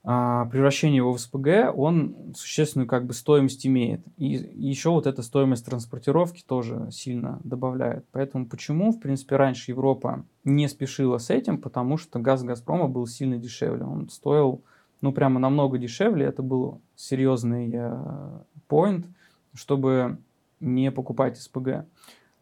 превращение 0.08 0.96
его 0.96 1.12
в 1.12 1.20
СПГ, 1.20 1.76
он 1.76 2.32
существенную 2.34 2.88
как 2.88 3.04
бы 3.04 3.12
стоимость 3.12 3.66
имеет. 3.66 4.00
И, 4.16 4.28
еще 4.28 4.88
вот 4.88 5.06
эта 5.06 5.22
стоимость 5.22 5.66
транспортировки 5.66 6.42
тоже 6.46 6.88
сильно 6.90 7.40
добавляет. 7.44 8.06
Поэтому 8.12 8.46
почему, 8.46 8.92
в 8.92 9.00
принципе, 9.00 9.36
раньше 9.36 9.70
Европа 9.70 10.24
не 10.44 10.66
спешила 10.68 11.18
с 11.18 11.28
этим, 11.28 11.58
потому 11.58 11.98
что 11.98 12.20
газ 12.20 12.42
Газпрома 12.42 12.88
был 12.88 13.06
сильно 13.06 13.36
дешевле. 13.36 13.84
Он 13.84 14.08
стоил, 14.08 14.62
ну, 15.02 15.12
прямо 15.12 15.40
намного 15.40 15.76
дешевле. 15.76 16.24
Это 16.24 16.42
был 16.42 16.80
серьезный 16.96 17.70
поинт, 18.66 19.04
э, 19.04 19.08
чтобы 19.52 20.16
не 20.58 20.90
покупать 20.90 21.38
СПГ. 21.38 21.84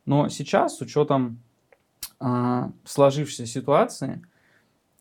Но 0.04 0.28
сейчас, 0.28 0.76
с 0.76 0.82
учетом 0.82 1.40
э, 2.20 2.70
сложившейся 2.84 3.46
ситуации, 3.46 4.22
а, 4.22 4.26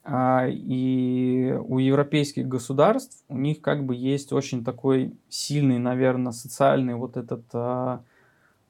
и 0.07 1.57
у 1.67 1.79
европейских 1.79 2.47
государств 2.47 3.23
у 3.27 3.37
них 3.37 3.61
как 3.61 3.85
бы 3.85 3.95
есть 3.95 4.33
очень 4.33 4.63
такой 4.63 5.13
сильный, 5.29 5.79
наверное, 5.79 6.31
социальный 6.31 6.93
вот 6.93 7.17
этот 7.17 7.43
а, 7.53 8.03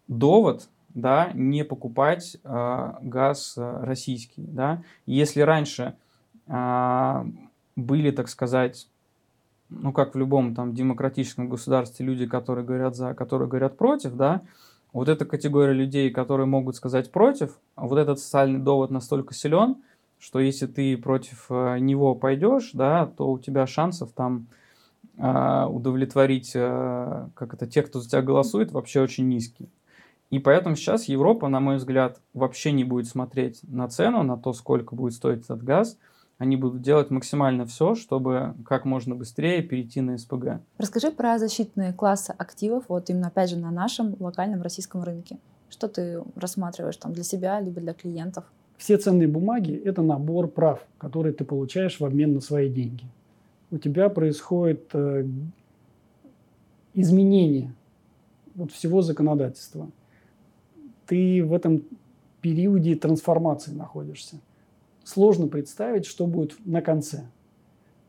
довод, 0.08 0.70
да, 0.94 1.32
не 1.34 1.66
покупать 1.66 2.38
а, 2.46 3.00
газ 3.02 3.56
российский, 3.58 4.44
да. 4.48 4.82
Если 5.06 5.42
раньше 5.42 5.96
были, 6.48 8.12
так 8.12 8.30
сказать, 8.30 8.88
ну 9.70 9.92
как 9.92 10.14
в 10.14 10.18
любом 10.18 10.54
там 10.54 10.76
демократическом 10.76 11.50
государстве 11.50 12.06
люди, 12.06 12.28
которые 12.28 12.64
говорят 12.64 12.96
за, 12.96 13.16
которые 13.16 13.50
говорят 13.50 13.78
против, 13.78 14.14
да, 14.14 14.42
вот 14.94 15.10
эта 15.10 15.26
категория 15.26 15.74
людей, 15.74 16.12
которые 16.12 16.46
могут 16.46 16.76
сказать 16.76 17.12
против, 17.12 17.60
вот 17.76 17.98
этот 17.98 18.20
социальный 18.20 18.60
довод 18.60 18.92
настолько 18.92 19.34
силен, 19.34 19.78
что 20.26 20.40
если 20.40 20.66
ты 20.66 20.98
против 20.98 21.46
э, 21.52 21.78
него 21.78 22.16
пойдешь, 22.16 22.72
да, 22.74 23.06
то 23.06 23.30
у 23.32 23.38
тебя 23.38 23.68
шансов 23.68 24.12
там 24.12 24.48
э, 25.20 25.66
удовлетворить, 25.70 26.54
э, 26.56 27.28
как 27.36 27.54
это, 27.54 27.68
тех, 27.68 27.86
кто 27.86 28.00
за 28.00 28.10
тебя 28.10 28.24
голосует, 28.24 28.72
вообще 28.72 29.02
очень 29.02 29.28
низкий. 29.30 29.70
И 30.32 30.40
поэтому 30.40 30.76
сейчас 30.76 31.04
Европа, 31.04 31.48
на 31.48 31.60
мой 31.60 31.76
взгляд, 31.76 32.22
вообще 32.34 32.72
не 32.72 32.84
будет 32.84 33.08
смотреть 33.08 33.60
на 33.68 33.88
цену, 33.88 34.24
на 34.24 34.36
то, 34.36 34.54
сколько 34.54 34.96
будет 34.96 35.14
стоить 35.14 35.44
этот 35.44 35.64
газ. 35.64 35.96
Они 36.40 36.58
будут 36.58 36.82
делать 36.82 37.12
максимально 37.12 37.68
все, 37.68 37.94
чтобы 37.94 38.56
как 38.66 38.84
можно 38.84 39.14
быстрее 39.14 39.62
перейти 39.62 40.02
на 40.02 40.18
СПГ. 40.18 40.60
Расскажи 40.80 41.12
про 41.12 41.38
защитные 41.38 41.94
классы 41.94 42.34
активов, 42.36 42.86
вот 42.88 43.12
именно 43.12 43.28
опять 43.28 43.52
же 43.52 43.58
на 43.58 43.70
нашем 43.70 44.16
локальном 44.20 44.64
российском 44.64 45.04
рынке. 45.04 45.38
Что 45.70 45.88
ты 45.88 46.24
рассматриваешь 46.36 46.98
там 46.98 47.14
для 47.14 47.24
себя, 47.24 47.60
либо 47.60 47.80
для 47.80 47.94
клиентов? 47.94 48.46
Все 48.78 48.98
ценные 48.98 49.28
бумаги– 49.28 49.74
это 49.86 50.02
набор 50.02 50.48
прав, 50.48 50.86
которые 50.98 51.34
ты 51.34 51.46
получаешь 51.46 52.00
в 52.00 52.06
обмен 52.06 52.34
на 52.34 52.42
свои 52.42 52.70
деньги. 52.70 53.06
У 53.72 53.78
тебя 53.78 54.10
происходит 54.10 54.90
э, 54.94 55.26
изменение 56.94 57.74
вот 58.54 58.72
всего 58.72 59.02
законодательства. 59.02 59.90
Ты 61.08 61.44
в 61.44 61.54
этом 61.54 61.84
периоде 62.42 62.96
трансформации 62.96 63.72
находишься. 63.72 64.38
Сложно 65.04 65.48
представить, 65.48 66.06
что 66.06 66.26
будет 66.26 66.56
на 66.66 66.82
конце. 66.82 67.26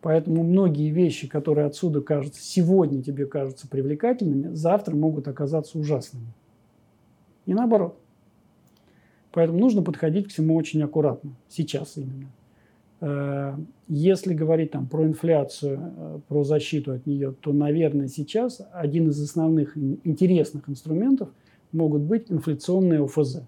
Поэтому 0.01 0.45
многие 0.45 0.91
вещи, 0.91 1.27
которые 1.27 1.67
отсюда 1.67 2.01
кажутся, 2.01 2.41
сегодня 2.43 3.03
тебе 3.03 3.27
кажутся 3.27 3.69
привлекательными, 3.69 4.55
завтра 4.55 4.95
могут 4.95 5.27
оказаться 5.27 5.79
ужасными. 5.79 6.29
И 7.45 7.55
наоборот. 7.55 7.99
Поэтому 9.37 9.59
нужно 9.59 9.83
подходить 9.83 10.29
к 10.29 10.31
всему 10.31 10.57
очень 10.57 10.83
аккуратно, 10.83 11.33
сейчас 11.51 11.99
именно. 11.99 12.31
Э, 13.03 13.55
если 13.87 14.33
говорить 14.33 14.71
там, 14.71 14.87
про 14.87 15.05
инфляцию, 15.05 15.79
э, 15.79 16.21
про 16.27 16.43
защиту 16.43 16.93
от 16.93 17.05
нее, 17.05 17.35
то, 17.43 17.53
наверное, 17.53 18.09
сейчас 18.09 18.63
один 18.73 19.11
из 19.11 19.23
основных 19.23 19.77
интересных 19.77 20.71
инструментов 20.71 21.29
могут 21.71 22.01
быть 22.01 22.33
инфляционные 22.33 23.05
ОФЗ. 23.05 23.41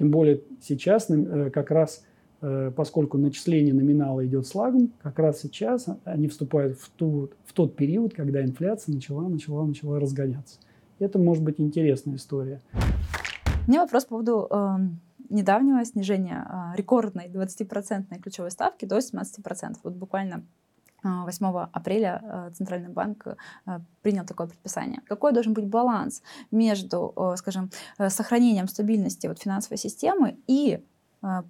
Тем 0.00 0.10
более 0.10 0.40
сейчас 0.60 1.08
э, 1.08 1.50
как 1.50 1.70
раз, 1.70 2.04
поскольку 2.40 3.16
начисление 3.16 3.72
номинала 3.72 4.26
идет 4.26 4.48
с 4.48 4.54
лагом, 4.56 4.90
как 5.00 5.20
раз 5.20 5.42
сейчас 5.42 5.86
они 6.02 6.26
вступают 6.26 6.76
в, 6.76 6.90
ту, 6.90 7.30
в 7.44 7.52
тот 7.52 7.76
период, 7.76 8.14
когда 8.14 8.42
инфляция 8.42 8.96
начала, 8.96 9.28
начала, 9.28 9.64
начала 9.64 10.00
разгоняться. 10.00 10.58
Это 10.98 11.20
может 11.20 11.44
быть 11.44 11.60
интересная 11.60 12.16
история. 12.16 12.60
У 13.68 13.70
меня 13.70 13.82
вопрос 13.82 14.04
по 14.06 14.08
поводу 14.16 14.48
эм, 14.50 15.00
недавнего 15.30 15.84
снижения 15.84 16.46
а, 16.46 16.74
рекордной 16.76 17.28
20% 17.28 18.20
ключевой 18.20 18.50
ставки 18.50 18.84
до 18.84 18.98
17%. 18.98 19.76
Вот 19.82 19.94
буквально 19.94 20.44
8 21.02 21.46
а, 21.46 21.70
апреля 21.72 22.20
а, 22.22 22.50
Центральный 22.50 22.90
банк 22.90 23.26
принял 24.02 24.26
такое 24.26 24.48
предписание. 24.48 25.00
Какой 25.06 25.32
должен 25.32 25.54
быть 25.54 25.66
баланс 25.66 26.22
между, 26.50 27.34
скажем, 27.36 27.70
сохранением 28.08 28.68
стабильности 28.68 29.26
вот 29.26 29.40
финансовой 29.40 29.78
системы 29.78 30.38
и 30.46 30.84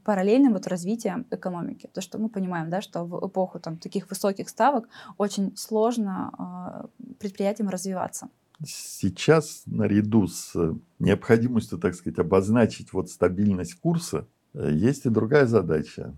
параллельным 0.04 0.54
вот 0.54 0.66
развитием 0.66 1.26
экономики. 1.30 1.88
То, 1.92 2.00
что 2.00 2.18
мы 2.18 2.28
понимаем, 2.28 2.70
да, 2.70 2.80
что 2.80 3.04
в 3.04 3.28
эпоху 3.28 3.60
там, 3.60 3.78
таких 3.78 4.10
высоких 4.10 4.48
ставок 4.48 4.88
очень 5.16 5.56
сложно 5.56 6.90
предприятиям 7.20 7.68
развиваться 7.68 8.28
сейчас 8.64 9.62
наряду 9.66 10.26
с 10.26 10.54
необходимостью, 10.98 11.78
так 11.78 11.94
сказать, 11.94 12.18
обозначить 12.18 12.92
вот 12.92 13.10
стабильность 13.10 13.74
курса, 13.74 14.26
э, 14.54 14.70
есть 14.72 15.06
и 15.06 15.10
другая 15.10 15.46
задача, 15.46 16.14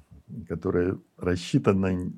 которая 0.49 0.99
рассчитана 1.17 2.13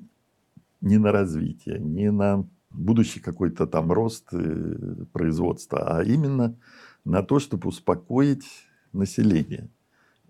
не 0.81 0.97
на 0.97 1.11
развитие, 1.11 1.79
не 1.79 2.11
на 2.11 2.47
будущий 2.69 3.19
какой-то 3.19 3.67
там 3.67 3.91
рост 3.91 4.27
э, 4.31 5.05
производства, 5.11 5.97
а 5.97 6.03
именно 6.03 6.57
на 7.03 7.23
то, 7.23 7.39
чтобы 7.39 7.69
успокоить 7.69 8.45
население. 8.93 9.69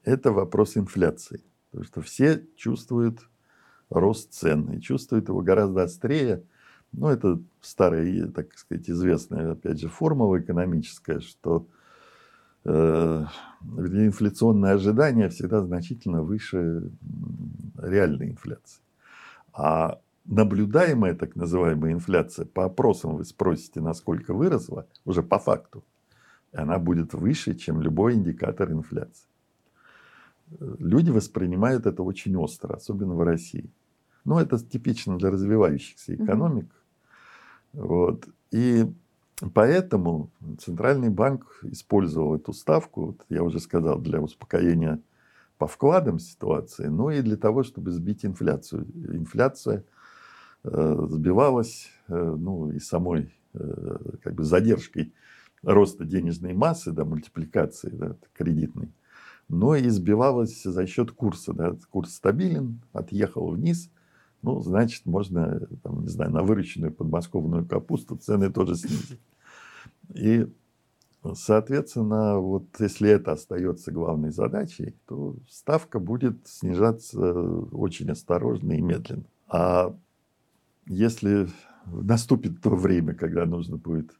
Это 0.03 0.31
вопрос 0.31 0.77
инфляции. 0.77 1.41
Потому 1.71 1.85
что 1.85 2.01
все 2.01 2.43
чувствуют 2.55 3.19
рост 3.89 4.33
цен 4.33 4.71
и 4.71 4.81
чувствуют 4.81 5.29
его 5.29 5.41
гораздо 5.41 5.83
острее, 5.83 6.43
ну, 6.97 7.09
это 7.09 7.39
старая, 7.61 8.27
так 8.27 8.57
сказать, 8.57 8.89
известная, 8.89 9.51
опять 9.51 9.79
же, 9.79 9.89
формула 9.89 10.39
экономическая, 10.39 11.19
что 11.19 11.67
э, 12.63 13.25
инфляционные 13.61 14.73
ожидания 14.73 15.29
всегда 15.29 15.61
значительно 15.61 16.23
выше 16.23 16.91
реальной 17.77 18.29
инфляции. 18.29 18.81
А 19.53 19.99
наблюдаемая 20.25 21.15
так 21.15 21.35
называемая 21.35 21.93
инфляция, 21.93 22.45
по 22.45 22.65
опросам 22.65 23.15
вы 23.15 23.25
спросите, 23.25 23.81
насколько 23.81 24.33
выросла, 24.33 24.87
уже 25.05 25.21
по 25.23 25.39
факту, 25.39 25.83
она 26.53 26.79
будет 26.79 27.13
выше, 27.13 27.55
чем 27.55 27.81
любой 27.81 28.13
индикатор 28.13 28.71
инфляции. 28.71 29.27
Люди 30.59 31.09
воспринимают 31.09 31.85
это 31.85 32.03
очень 32.03 32.35
остро, 32.37 32.75
особенно 32.75 33.15
в 33.15 33.23
России. 33.23 33.69
Ну, 34.23 34.39
это 34.39 34.57
типично 34.57 35.17
для 35.17 35.31
развивающихся 35.31 36.15
экономик. 36.15 36.67
Вот. 37.75 38.27
И 38.51 38.85
поэтому 39.53 40.31
Центральный 40.59 41.09
банк 41.09 41.59
использовал 41.63 42.35
эту 42.35 42.53
ставку, 42.53 43.07
вот 43.07 43.25
я 43.29 43.43
уже 43.43 43.59
сказал, 43.59 43.99
для 43.99 44.21
успокоения 44.21 45.01
по 45.57 45.67
вкладам 45.67 46.19
ситуации, 46.19 46.87
но 46.87 47.11
и 47.11 47.21
для 47.21 47.37
того, 47.37 47.63
чтобы 47.63 47.91
сбить 47.91 48.25
инфляцию. 48.25 48.87
Инфляция 48.93 49.83
э, 50.63 51.07
сбивалась 51.09 51.89
э, 52.07 52.13
ну, 52.15 52.71
и 52.71 52.79
самой 52.79 53.33
э, 53.53 53.97
как 54.23 54.35
бы 54.35 54.43
задержкой 54.43 55.13
роста 55.63 56.05
денежной 56.05 56.53
массы, 56.53 56.91
да, 56.91 57.05
мультипликации 57.05 57.89
да, 57.89 58.15
кредитной, 58.33 58.91
но 59.47 59.75
и 59.75 59.87
сбивалась 59.89 60.63
за 60.63 60.85
счет 60.87 61.11
курса. 61.11 61.53
Да. 61.53 61.75
Курс 61.89 62.15
стабилен, 62.15 62.81
отъехал 62.93 63.49
вниз, 63.49 63.89
ну, 64.45 64.61
значит, 64.61 65.05
можно, 65.05 65.59
там, 65.83 66.03
не 66.03 66.09
знаю, 66.09 66.31
на 66.31 66.43
выращенную 66.43 66.93
подмосковную 66.93 67.65
капусту 67.65 68.15
цены 68.15 68.51
тоже 68.51 68.75
снизить. 68.75 69.19
И 70.13 70.47
Соответственно, 71.33 72.37
вот 72.37 72.65
если 72.77 73.09
это 73.09 73.31
остается 73.31 73.91
главной 73.91 74.31
задачей, 74.31 74.93
то 75.07 75.35
ставка 75.49 75.97
будет 75.97 76.47
снижаться 76.47 77.33
очень 77.71 78.11
осторожно 78.11 78.73
и 78.73 78.81
медленно. 78.81 79.23
А 79.47 79.95
если 80.85 81.47
наступит 81.87 82.61
то 82.61 82.75
время, 82.75 83.15
когда 83.15 83.45
нужно 83.45 83.77
будет 83.77 84.11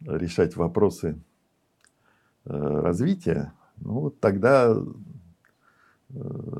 решать 0.00 0.54
вопросы 0.56 1.18
э, 2.44 2.50
развития, 2.50 3.54
ну 3.76 4.00
вот 4.00 4.20
тогда, 4.20 4.76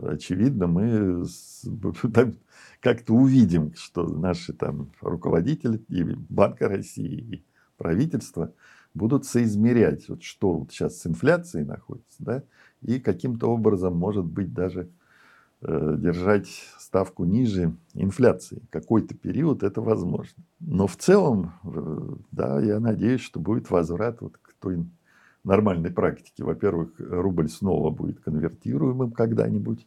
очевидно, 0.02 0.66
мы 0.66 1.24
как-то 2.80 3.14
увидим, 3.14 3.74
что 3.74 4.06
наши 4.06 4.52
там 4.52 4.90
руководители 5.00 5.78
и 5.88 6.02
Банка 6.02 6.68
России, 6.68 7.18
и 7.18 7.44
правительство– 7.76 8.52
будут 8.94 9.26
соизмерять, 9.26 10.08
вот 10.08 10.22
что 10.22 10.54
вот 10.54 10.70
сейчас 10.70 11.00
с 11.00 11.06
инфляцией 11.06 11.66
находится, 11.66 12.16
да, 12.20 12.44
и 12.80 13.00
каким-то 13.00 13.48
образом, 13.48 13.96
может 13.96 14.24
быть, 14.24 14.54
даже 14.54 14.88
э, 15.62 15.96
держать 15.98 16.48
ставку 16.78 17.24
ниже 17.24 17.74
инфляции. 17.94 18.62
Какой-то 18.70 19.14
период 19.14 19.62
это 19.62 19.80
возможно. 19.80 20.44
Но 20.60 20.86
в 20.86 20.96
целом, 20.96 21.54
э, 21.64 22.14
да, 22.30 22.60
я 22.60 22.78
надеюсь, 22.78 23.20
что 23.20 23.40
будет 23.40 23.70
возврат 23.70 24.20
вот 24.20 24.38
к 24.38 24.54
той 24.60 24.86
нормальной 25.44 25.90
практике. 25.90 26.44
Во-первых, 26.44 26.94
рубль 26.98 27.48
снова 27.48 27.90
будет 27.90 28.20
конвертируемым 28.20 29.12
когда-нибудь. 29.12 29.86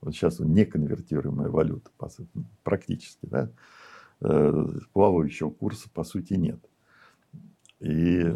Вот 0.00 0.14
сейчас 0.14 0.40
он 0.40 0.52
неконвертируемая 0.52 1.48
валюта, 1.48 1.90
по 1.96 2.08
сути, 2.08 2.30
практически, 2.64 3.26
да. 3.26 3.50
Э, 4.20 4.66
плавающего 4.92 5.50
курса, 5.50 5.88
по 5.92 6.04
сути, 6.04 6.34
нет. 6.34 6.60
И 7.80 8.34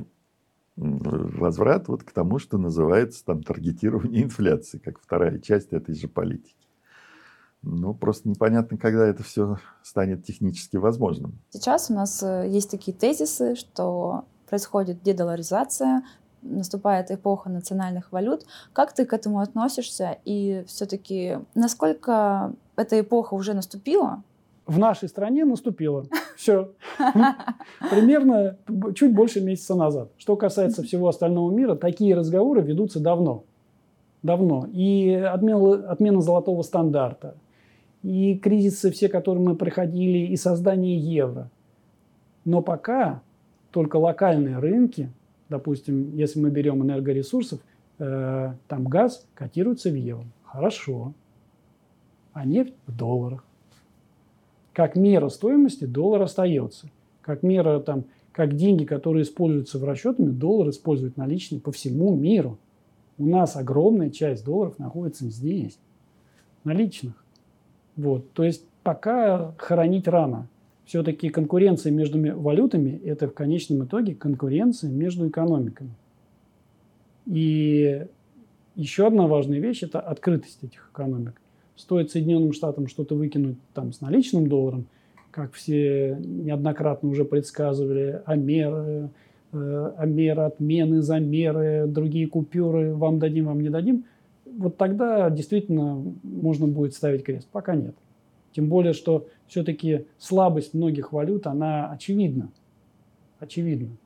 возврат 0.77 1.89
вот 1.89 2.05
к 2.05 2.13
тому, 2.13 2.39
что 2.39 2.57
называется 2.57 3.25
там 3.25 3.43
таргетирование 3.43 4.23
инфляции, 4.25 4.79
как 4.79 4.99
вторая 4.99 5.39
часть 5.39 5.73
этой 5.73 5.95
же 5.95 6.09
политики. 6.09 6.55
Ну, 7.63 7.93
просто 7.93 8.29
непонятно, 8.29 8.79
когда 8.79 9.07
это 9.07 9.23
все 9.23 9.59
станет 9.83 10.25
технически 10.25 10.77
возможным. 10.77 11.39
Сейчас 11.51 11.91
у 11.91 11.95
нас 11.95 12.23
э, 12.23 12.49
есть 12.49 12.71
такие 12.71 12.97
тезисы, 12.97 13.55
что 13.55 14.25
происходит 14.49 15.03
дедоларизация, 15.03 16.03
наступает 16.43 17.11
эпоха 17.11 17.51
национальных 17.51 18.13
валют. 18.13 18.45
Как 18.73 18.93
ты 18.93 19.05
к 19.05 19.13
этому 19.13 19.41
относишься? 19.41 20.19
И 20.25 20.65
все-таки 20.67 21.39
насколько 21.55 22.53
эта 22.77 23.01
эпоха 23.01 23.35
уже 23.35 23.55
наступила? 23.55 24.23
в 24.71 24.79
нашей 24.79 25.09
стране 25.09 25.45
наступило. 25.45 26.05
Все. 26.37 26.71
Примерно 27.91 28.57
чуть 28.95 29.13
больше 29.13 29.41
месяца 29.41 29.75
назад. 29.75 30.11
Что 30.17 30.37
касается 30.37 30.85
всего 30.85 31.09
остального 31.09 31.51
мира, 31.51 31.75
такие 31.75 32.15
разговоры 32.15 32.63
ведутся 32.63 33.01
давно. 33.01 33.43
Давно. 34.23 34.69
И 34.73 35.11
отмена, 35.11 35.91
отмена 35.91 36.21
золотого 36.21 36.63
стандарта, 36.63 37.35
и 38.03 38.37
кризисы 38.39 38.93
все, 38.93 39.09
которые 39.09 39.43
мы 39.43 39.57
проходили, 39.57 40.19
и 40.19 40.37
создание 40.37 40.99
евро. 40.99 41.51
Но 42.45 42.63
пока 42.63 43.23
только 43.73 43.97
локальные 43.97 44.59
рынки, 44.59 45.11
допустим, 45.51 46.17
если 46.17 46.41
мы 46.41 46.51
берем 46.51 46.83
энергоресурсов, 46.83 47.61
э, 47.99 48.55
там 48.69 48.85
газ 48.85 49.27
котируется 49.35 49.91
в 49.91 49.95
евро. 49.95 50.27
Хорошо. 50.45 51.13
А 52.33 52.47
нефть 52.47 52.75
в 52.87 52.97
долларах 52.97 53.45
как 54.73 54.97
мера 54.97 55.29
стоимости 55.29 55.85
доллар 55.85 56.23
остается. 56.23 56.89
Как 57.21 57.43
мера, 57.43 57.81
там, 57.81 58.05
как 58.33 58.57
деньги, 58.57 58.85
которые 58.85 59.25
используются 59.25 59.79
в 59.79 59.85
расчетами, 59.85 60.31
доллар 60.31 60.71
использует 60.71 61.17
наличные 61.17 61.61
по 61.61 61.73
всему 61.73 62.17
миру. 62.17 62.59
У 63.19 63.27
нас 63.27 63.57
огромная 63.57 64.11
часть 64.11 64.45
долларов 64.45 64.79
находится 64.79 65.27
здесь, 65.27 65.79
наличных. 66.65 67.13
Вот. 67.97 68.33
То 68.33 68.45
есть 68.45 68.65
пока 68.83 69.53
хоронить 69.59 70.09
рано. 70.09 70.47
Все-таки 70.91 71.29
конкуренция 71.29 71.93
между 71.93 72.19
валютами– 72.41 73.01
это 73.05 73.29
в 73.29 73.33
конечном 73.33 73.85
итоге 73.85 74.13
конкуренция 74.17 74.91
между 74.91 75.29
экономиками. 75.29 75.95
И 77.27 78.07
еще 78.75 79.07
одна 79.07 79.29
важная 79.29 79.61
вещь– 79.61 79.83
это 79.85 80.01
открытость 80.01 80.65
этих 80.65 80.91
экономик 80.93 81.41
стоит 81.77 82.11
Соединенным 82.11 82.53
Штатам 82.53 82.89
что-то 82.89 83.15
выкинуть 83.15 83.57
там 83.73 83.93
с 83.93 84.01
наличным 84.01 84.49
долларом, 84.49 84.87
как 85.31 85.53
все 85.53 86.19
неоднократно 86.19 87.09
уже 87.09 87.25
предсказывали, 87.25 88.21
а 88.27 88.35
меры, 88.35 89.11
э, 89.53 89.93
а 89.97 90.07
меры, 90.07 90.43
отмены, 90.43 91.03
замеры, 91.03 91.85
другие 91.87 92.27
купюры, 92.27 92.97
вам 92.97 93.21
дадим, 93.21 93.45
вам 93.45 93.61
не 93.61 93.69
дадим, 93.69 94.07
вот 94.45 94.77
тогда 94.77 95.31
действительно 95.31 96.03
можно 96.25 96.67
будет 96.67 96.95
ставить 96.95 97.23
крест. 97.23 97.47
Пока 97.53 97.77
нет. 97.77 97.95
Тем 98.53 98.69
более, 98.69 98.93
что 98.93 99.27
все-таки 99.47 100.07
слабость 100.19 100.75
многих 100.75 101.13
валют, 101.13 101.47
она 101.47 101.91
очевидна. 101.91 102.51
Очевидна. 103.39 103.97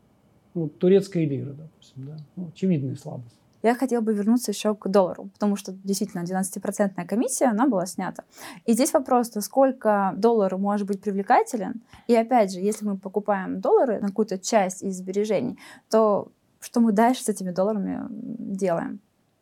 Ну, 0.54 0.68
турецкая 0.68 1.26
лира, 1.26 1.52
допустим, 1.52 2.06
да? 2.06 2.16
ну, 2.36 2.48
очевидная 2.48 2.96
слабость. 2.96 3.36
Я 3.64 3.74
хотела 3.74 4.02
бы 4.02 4.12
вернуться 4.12 4.50
еще 4.50 4.74
к 4.74 4.88
доллару, 4.88 5.30
потому 5.32 5.56
что 5.56 5.72
действительно 5.72 6.22
12% 6.22 7.06
комиссия, 7.06 7.46
она 7.46 7.66
была 7.66 7.86
снята. 7.86 8.24
И 8.66 8.74
здесь 8.74 8.92
вопрос, 8.92 9.34
насколько 9.34 10.12
доллар 10.18 10.58
может 10.58 10.86
быть 10.86 11.00
привлекателен. 11.00 11.80
И 12.06 12.14
опять 12.14 12.52
же, 12.52 12.60
если 12.60 12.84
мы 12.84 12.98
покупаем 12.98 13.62
доллары 13.62 14.00
на 14.00 14.08
какую-то 14.08 14.38
часть 14.38 14.82
из 14.82 14.98
сбережений, 14.98 15.58
то 15.88 16.30
что 16.60 16.80
мы 16.80 16.92
дальше 16.92 17.24
с 17.24 17.30
этими 17.30 17.52
долларами 17.52 18.02
делаем? 18.10 19.00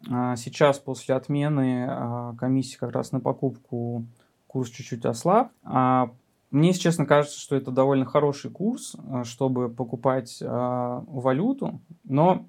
А, 0.09 0.37
сейчас 0.37 0.79
после 0.79 1.17
отмены 1.17 1.87
а, 1.89 2.35
комиссии 2.39 2.79
как 2.79 2.93
раз 2.93 3.11
на 3.11 3.19
покупку 3.19 4.05
курс 4.53 4.71
чуть-чуть 4.71 5.05
ослаб. 5.05 5.53
А 5.65 6.11
мне, 6.51 6.69
если 6.69 6.83
честно, 6.83 7.07
кажется, 7.07 7.41
что 7.41 7.57
это 7.57 7.71
довольно 7.71 8.05
хороший 8.05 8.51
курс, 8.51 8.95
чтобы 9.25 9.71
покупать 9.71 10.39
валюту, 10.41 11.81
но 12.05 12.47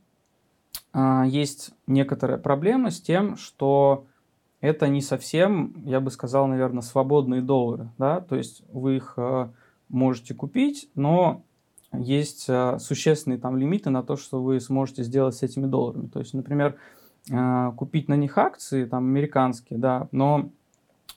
а, 0.93 1.25
есть 1.25 1.71
некоторая 1.87 2.37
проблема 2.37 2.91
с 2.91 3.01
тем, 3.01 3.35
что 3.35 4.05
это 4.61 4.87
не 4.87 5.01
совсем, 5.01 5.73
я 5.85 5.99
бы 5.99 6.11
сказал, 6.11 6.47
наверное, 6.47 6.81
свободные 6.81 7.41
доллары. 7.41 7.89
Да? 7.97 8.21
То 8.21 8.35
есть 8.35 8.63
вы 8.71 8.97
их 8.97 9.15
а, 9.17 9.51
можете 9.89 10.33
купить, 10.33 10.89
но 10.95 11.43
есть 11.91 12.45
а, 12.47 12.77
существенные 12.79 13.39
там 13.39 13.57
лимиты 13.57 13.89
на 13.89 14.03
то, 14.03 14.15
что 14.15 14.41
вы 14.41 14.59
сможете 14.59 15.03
сделать 15.03 15.35
с 15.35 15.43
этими 15.43 15.65
долларами. 15.65 16.07
То 16.07 16.19
есть, 16.19 16.33
например, 16.33 16.77
купить 17.77 18.09
на 18.09 18.15
них 18.15 18.37
акции, 18.37 18.83
там, 18.83 19.05
американские, 19.05 19.79
да, 19.79 20.09
но 20.11 20.49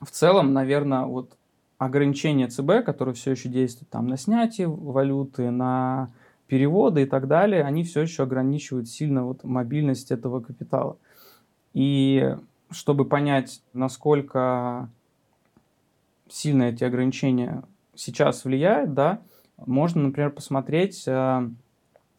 в 0.01 0.11
целом, 0.11 0.53
наверное, 0.53 1.05
вот 1.05 1.36
ограничения 1.78 2.49
ЦБ, 2.49 2.84
которые 2.84 3.14
все 3.14 3.32
еще 3.32 3.49
действуют 3.49 3.90
там 3.90 4.07
на 4.09 4.16
снятие 4.16 4.68
валюты, 4.68 5.51
на 5.51 6.09
переводы 6.47 7.03
и 7.03 7.07
так 7.07 7.26
далее, 7.26 7.64
они 7.64 7.84
все 7.84 8.03
еще 8.03 8.22
ограничивают 8.22 8.88
сильно 8.88 9.24
вот 9.24 9.44
мобильность 9.44 10.11
этого 10.11 10.40
капитала. 10.40 10.97
И 11.74 12.36
чтобы 12.70 13.05
понять, 13.05 13.62
насколько 13.72 14.88
сильно 16.28 16.64
эти 16.64 16.84
ограничения 16.84 17.62
сейчас 17.94 18.44
влияют, 18.44 18.94
да, 18.94 19.20
можно, 19.64 20.03
например, 20.03 20.30
посмотреть 20.30 21.05
э, 21.07 21.49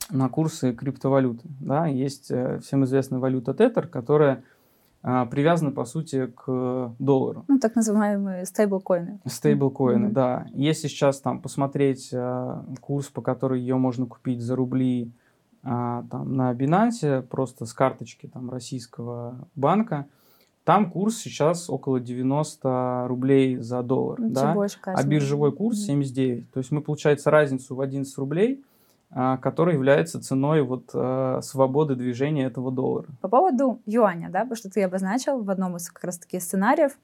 на 0.10 0.30
курсы 0.30 0.74
криптовалюты. 0.74 1.48
Да. 1.60 1.88
Есть 1.88 2.32
э, 2.32 2.60
всем 2.64 2.84
известная 2.86 3.20
валюта 3.20 3.52
Tether, 3.52 3.88
которая 3.88 4.44
привязаны, 5.02 5.72
по 5.72 5.86
сути, 5.86 6.28
к 6.28 6.96
доллару. 7.00 7.46
Ну, 7.48 7.60
так 7.60 7.76
называемые 7.76 8.46
стейблкоины. 8.46 9.20
Стейблкоины, 9.26 10.08
mm-hmm. 10.08 10.12
да. 10.12 10.48
Если 10.54 10.88
сейчас 10.88 11.22
там 11.22 11.42
посмотреть 11.42 12.10
а, 12.14 12.66
курс, 12.82 13.08
по 13.08 13.22
которому 13.22 13.60
ее 13.60 13.78
можно 13.78 14.06
купить 14.06 14.42
за 14.42 14.56
рубли 14.56 15.12
а, 15.64 16.04
там, 16.10 16.36
на 16.36 16.52
Binance, 16.54 17.22
просто 17.22 17.66
с 17.66 17.74
карточки 17.74 18.28
там, 18.28 18.50
российского 18.50 19.48
банка, 19.56 20.08
там 20.64 20.92
курс 20.92 21.18
сейчас 21.18 21.70
около 21.70 22.00
90 22.00 23.06
рублей 23.08 23.58
за 23.58 23.84
доллар. 23.84 24.20
Ну, 24.20 24.30
да? 24.32 24.54
больше, 24.54 24.80
а 24.84 25.04
биржевой 25.04 25.54
курс 25.54 25.78
79. 25.80 26.52
То 26.52 26.58
есть 26.60 26.72
мы, 26.72 26.82
получается, 26.82 27.32
разницу 27.32 27.76
в 27.76 27.82
11 27.82 28.18
рублей– 28.18 28.64
а, 28.67 28.67
который 29.14 29.74
является 29.74 30.22
ценой 30.22 30.62
вот 30.64 30.90
э, 30.94 31.40
свободы 31.42 31.96
движения 31.96 32.46
этого 32.46 32.72
доллара. 32.72 33.08
По 33.22 33.30
поводу 33.30 33.82
юаня, 33.86 34.30
да, 34.30 34.42
потому 34.42 34.56
что 34.58 34.70
ты 34.70 34.84
обозначил 34.84 35.42
в 35.44 35.50
одном 35.50 35.78
из 35.78 35.90
как 35.90 36.04
раз 36.04 36.20
таки 36.20 36.40
сценариев, 36.40 36.98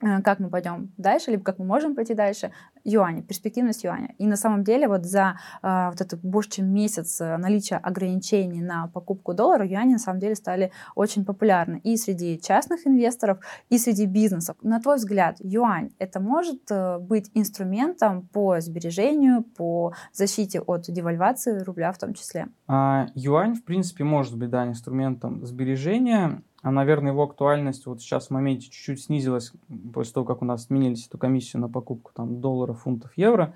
как 0.00 0.38
мы 0.38 0.48
пойдем 0.48 0.92
дальше, 0.96 1.30
либо 1.30 1.42
как 1.42 1.58
мы 1.58 1.64
можем 1.64 1.94
пойти 1.94 2.14
дальше, 2.14 2.50
юаня, 2.84 3.22
перспективность 3.22 3.84
юаня. 3.84 4.14
И 4.18 4.26
на 4.26 4.36
самом 4.36 4.64
деле 4.64 4.88
вот 4.88 5.04
за 5.04 5.38
э, 5.62 5.88
вот 5.90 6.00
это 6.00 6.16
больше 6.16 6.50
чем 6.50 6.72
месяц 6.72 7.20
э, 7.20 7.36
наличия 7.36 7.76
ограничений 7.76 8.62
на 8.62 8.88
покупку 8.88 9.34
доллара, 9.34 9.66
юани 9.66 9.92
на 9.92 9.98
самом 9.98 10.20
деле 10.20 10.34
стали 10.34 10.72
очень 10.94 11.24
популярны 11.24 11.80
и 11.84 11.96
среди 11.96 12.40
частных 12.40 12.86
инвесторов, 12.86 13.38
и 13.68 13.78
среди 13.78 14.06
бизнесов. 14.06 14.56
На 14.62 14.80
твой 14.80 14.96
взгляд, 14.96 15.36
юань 15.40 15.90
это 15.98 16.20
может 16.20 16.70
э, 16.70 16.98
быть 16.98 17.30
инструментом 17.34 18.26
по 18.28 18.60
сбережению, 18.60 19.42
по 19.42 19.92
защите 20.12 20.60
от 20.60 20.82
девальвации 20.82 21.58
рубля 21.60 21.92
в 21.92 21.98
том 21.98 22.14
числе? 22.14 22.48
А, 22.66 23.06
юань, 23.14 23.54
в 23.54 23.64
принципе, 23.64 24.04
может 24.04 24.36
быть, 24.36 24.50
да, 24.50 24.66
инструментом 24.66 25.44
сбережения 25.44 26.42
а, 26.62 26.70
наверное, 26.70 27.12
его 27.12 27.22
актуальность 27.22 27.86
вот 27.86 28.00
сейчас 28.00 28.26
в 28.26 28.30
моменте 28.30 28.66
чуть-чуть 28.66 29.04
снизилась 29.04 29.52
после 29.94 30.12
того, 30.12 30.26
как 30.26 30.42
у 30.42 30.44
нас 30.44 30.64
отменились 30.64 31.06
эту 31.06 31.16
комиссию 31.18 31.62
на 31.62 31.68
покупку 31.68 32.12
там, 32.14 32.40
долларов, 32.40 32.82
фунтов, 32.82 33.12
евро. 33.16 33.54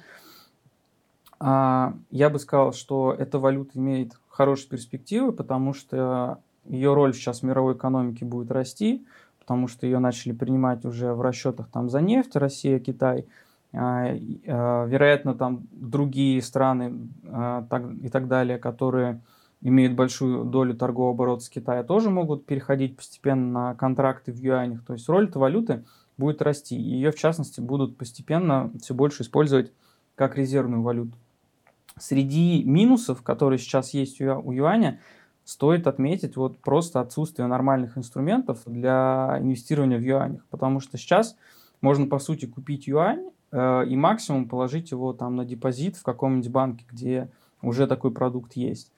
А, 1.38 1.94
я 2.10 2.30
бы 2.30 2.38
сказал, 2.38 2.72
что 2.72 3.14
эта 3.16 3.38
валюта 3.38 3.78
имеет 3.78 4.12
хорошие 4.28 4.70
перспективы, 4.70 5.32
потому 5.32 5.74
что 5.74 6.38
ее 6.64 6.94
роль 6.94 7.14
сейчас 7.14 7.40
в 7.40 7.42
мировой 7.42 7.74
экономике 7.74 8.24
будет 8.24 8.50
расти, 8.50 9.06
потому 9.38 9.68
что 9.68 9.86
ее 9.86 9.98
начали 9.98 10.32
принимать 10.32 10.86
уже 10.86 11.12
в 11.12 11.20
расчетах 11.20 11.68
там 11.68 11.90
за 11.90 12.00
нефть, 12.00 12.36
Россия, 12.36 12.78
Китай. 12.78 13.26
А, 13.74 14.06
а, 14.46 14.86
вероятно, 14.86 15.34
там 15.34 15.66
другие 15.72 16.40
страны 16.40 17.08
а, 17.26 17.66
так, 17.68 17.82
и 18.02 18.08
так 18.08 18.28
далее, 18.28 18.56
которые 18.56 19.20
имеют 19.64 19.94
большую 19.94 20.44
долю 20.44 20.74
торгового 20.74 21.14
оборота 21.14 21.42
с 21.42 21.48
Китая, 21.48 21.82
тоже 21.82 22.10
могут 22.10 22.44
переходить 22.46 22.96
постепенно 22.96 23.50
на 23.50 23.74
контракты 23.74 24.30
в 24.30 24.36
юанях. 24.36 24.84
То 24.84 24.92
есть 24.92 25.08
роль 25.08 25.26
этой 25.26 25.38
валюты 25.38 25.84
будет 26.18 26.42
расти. 26.42 26.76
И 26.76 26.82
ее, 26.82 27.10
в 27.10 27.16
частности, 27.16 27.60
будут 27.60 27.96
постепенно 27.96 28.70
все 28.80 28.94
больше 28.94 29.22
использовать 29.22 29.72
как 30.14 30.36
резервную 30.36 30.82
валюту. 30.82 31.16
Среди 31.98 32.62
минусов, 32.62 33.22
которые 33.22 33.58
сейчас 33.58 33.94
есть 33.94 34.20
у 34.20 34.52
юаня, 34.52 35.00
стоит 35.44 35.86
отметить 35.86 36.36
вот 36.36 36.58
просто 36.58 37.00
отсутствие 37.00 37.48
нормальных 37.48 37.96
инструментов 37.96 38.60
для 38.66 39.38
инвестирования 39.40 39.98
в 39.98 40.02
юанях. 40.02 40.44
Потому 40.50 40.80
что 40.80 40.98
сейчас 40.98 41.36
можно, 41.80 42.06
по 42.06 42.18
сути, 42.18 42.44
купить 42.44 42.86
юань 42.86 43.30
э, 43.50 43.86
и 43.86 43.96
максимум 43.96 44.46
положить 44.48 44.90
его 44.90 45.14
там 45.14 45.36
на 45.36 45.44
депозит 45.44 45.96
в 45.96 46.02
каком-нибудь 46.02 46.50
банке, 46.50 46.84
где 46.90 47.30
уже 47.62 47.86
такой 47.86 48.10
продукт 48.10 48.54
есть. 48.54 48.93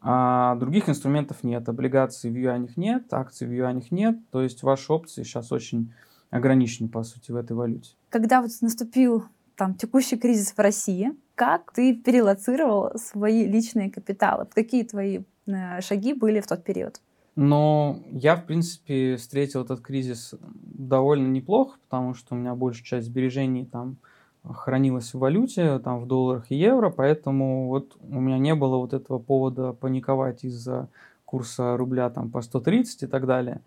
А 0.00 0.54
других 0.56 0.88
инструментов 0.88 1.42
нет, 1.42 1.68
облигаций 1.68 2.30
в 2.30 2.36
юанях 2.36 2.76
нет, 2.76 3.12
акций 3.12 3.46
в 3.46 3.52
юанях 3.52 3.90
нет, 3.90 4.18
то 4.30 4.42
есть 4.42 4.62
ваши 4.62 4.92
опции 4.92 5.24
сейчас 5.24 5.50
очень 5.50 5.92
ограничены, 6.30 6.88
по 6.88 7.02
сути, 7.02 7.32
в 7.32 7.36
этой 7.36 7.56
валюте. 7.56 7.92
Когда 8.10 8.40
вот 8.40 8.50
наступил 8.60 9.24
там 9.56 9.74
текущий 9.74 10.16
кризис 10.16 10.52
в 10.52 10.58
России, 10.58 11.12
как 11.34 11.72
ты 11.72 11.94
перелоцировал 11.94 12.96
свои 12.96 13.46
личные 13.46 13.90
капиталы? 13.90 14.46
Какие 14.54 14.84
твои 14.84 15.20
э, 15.46 15.80
шаги 15.80 16.12
были 16.12 16.40
в 16.40 16.46
тот 16.46 16.64
период? 16.64 17.00
Но 17.34 18.02
я, 18.10 18.34
в 18.34 18.46
принципе, 18.46 19.16
встретил 19.16 19.62
этот 19.62 19.80
кризис 19.80 20.34
довольно 20.40 21.28
неплохо, 21.28 21.78
потому 21.88 22.14
что 22.14 22.34
у 22.34 22.38
меня 22.38 22.56
большая 22.56 22.84
часть 22.84 23.06
сбережений 23.06 23.64
там 23.64 23.98
хранилась 24.44 25.14
в 25.14 25.18
валюте, 25.18 25.78
там 25.78 26.00
в 26.00 26.06
долларах 26.06 26.50
и 26.50 26.56
евро, 26.56 26.90
поэтому 26.90 27.68
вот 27.68 27.96
у 28.00 28.20
меня 28.20 28.38
не 28.38 28.54
было 28.54 28.76
вот 28.76 28.92
этого 28.92 29.18
повода 29.18 29.72
паниковать 29.72 30.44
из-за 30.44 30.88
курса 31.24 31.76
рубля 31.76 32.08
там 32.10 32.30
по 32.30 32.40
130 32.40 33.02
и 33.02 33.06
так 33.06 33.26
далее. 33.26 33.60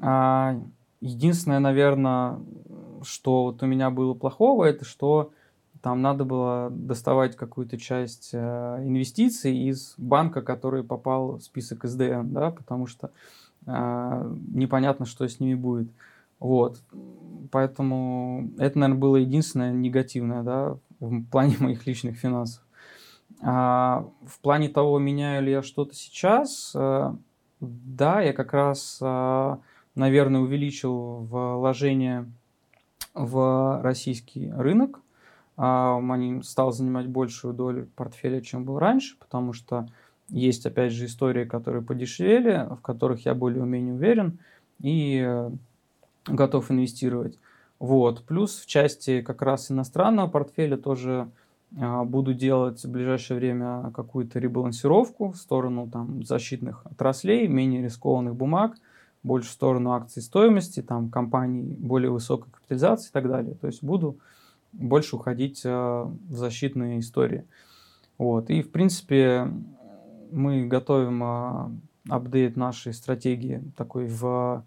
А 0.00 0.60
единственное, 1.00 1.60
наверное, 1.60 2.38
что 3.02 3.44
вот 3.44 3.62
у 3.62 3.66
меня 3.66 3.90
было 3.90 4.14
плохого, 4.14 4.64
это 4.64 4.84
что 4.84 5.30
там 5.84 6.00
надо 6.00 6.24
было 6.24 6.70
доставать 6.70 7.36
какую-то 7.36 7.76
часть 7.76 8.30
э, 8.32 8.38
инвестиций 8.84 9.54
из 9.54 9.94
банка, 9.98 10.40
который 10.40 10.82
попал 10.82 11.36
в 11.36 11.42
список 11.42 11.84
СДН, 11.84 12.32
да, 12.32 12.50
потому 12.50 12.86
что 12.86 13.10
э, 13.66 14.34
непонятно, 14.48 15.04
что 15.04 15.28
с 15.28 15.40
ними 15.40 15.54
будет. 15.54 15.90
Вот. 16.38 16.82
Поэтому 17.50 18.50
это, 18.58 18.78
наверное, 18.78 19.00
было 19.00 19.16
единственное 19.16 19.72
негативное, 19.72 20.42
да, 20.42 20.76
в 21.00 21.24
плане 21.26 21.56
моих 21.60 21.86
личных 21.86 22.16
финансов. 22.16 22.62
А 23.40 24.06
в 24.26 24.40
плане 24.40 24.68
того, 24.68 24.98
меняю 24.98 25.42
ли 25.42 25.52
я 25.52 25.62
что-то 25.62 25.94
сейчас, 25.94 26.72
э, 26.74 27.14
да, 27.60 28.20
я 28.20 28.32
как 28.32 28.52
раз, 28.52 28.98
э, 29.02 29.56
наверное, 29.94 30.40
увеличил 30.40 31.18
вложение 31.24 32.30
в 33.14 33.80
российский 33.82 34.50
рынок. 34.50 35.00
А, 35.56 35.98
они 35.98 36.42
стал 36.42 36.72
занимать 36.72 37.06
большую 37.06 37.54
долю 37.54 37.88
портфеля, 37.94 38.40
чем 38.40 38.64
был 38.64 38.78
раньше, 38.78 39.16
потому 39.18 39.52
что 39.52 39.88
есть, 40.28 40.66
опять 40.66 40.92
же, 40.92 41.06
истории, 41.06 41.44
которые 41.44 41.82
подешевели, 41.82 42.66
в 42.70 42.80
которых 42.80 43.24
я 43.24 43.34
более-менее 43.34 43.94
уверен. 43.94 44.38
И 44.80 45.22
э, 45.24 45.50
готов 46.26 46.70
инвестировать. 46.70 47.38
Вот. 47.78 48.24
Плюс 48.24 48.58
в 48.58 48.66
части 48.66 49.20
как 49.20 49.42
раз 49.42 49.70
иностранного 49.70 50.28
портфеля 50.28 50.76
тоже 50.76 51.28
а, 51.78 52.04
буду 52.04 52.34
делать 52.34 52.84
в 52.84 52.90
ближайшее 52.90 53.36
время 53.38 53.90
какую-то 53.94 54.38
ребалансировку 54.38 55.32
в 55.32 55.36
сторону 55.36 55.88
там, 55.90 56.22
защитных 56.24 56.86
отраслей, 56.86 57.48
менее 57.48 57.82
рискованных 57.82 58.36
бумаг, 58.36 58.76
больше 59.22 59.48
в 59.48 59.52
сторону 59.52 59.92
акций 59.92 60.22
стоимости, 60.22 60.82
там, 60.82 61.10
компаний 61.10 61.76
более 61.78 62.10
высокой 62.10 62.50
капитализации 62.52 63.08
и 63.08 63.12
так 63.12 63.28
далее. 63.28 63.54
То 63.54 63.66
есть 63.66 63.82
буду 63.82 64.18
больше 64.72 65.16
уходить 65.16 65.62
а, 65.64 66.04
в 66.04 66.36
защитные 66.36 67.00
истории. 67.00 67.44
Вот. 68.18 68.50
И, 68.50 68.62
в 68.62 68.70
принципе, 68.70 69.50
мы 70.30 70.66
готовим 70.66 71.22
а, 71.22 71.72
апдейт 72.08 72.56
нашей 72.56 72.92
стратегии 72.92 73.62
такой 73.76 74.06
в 74.06 74.64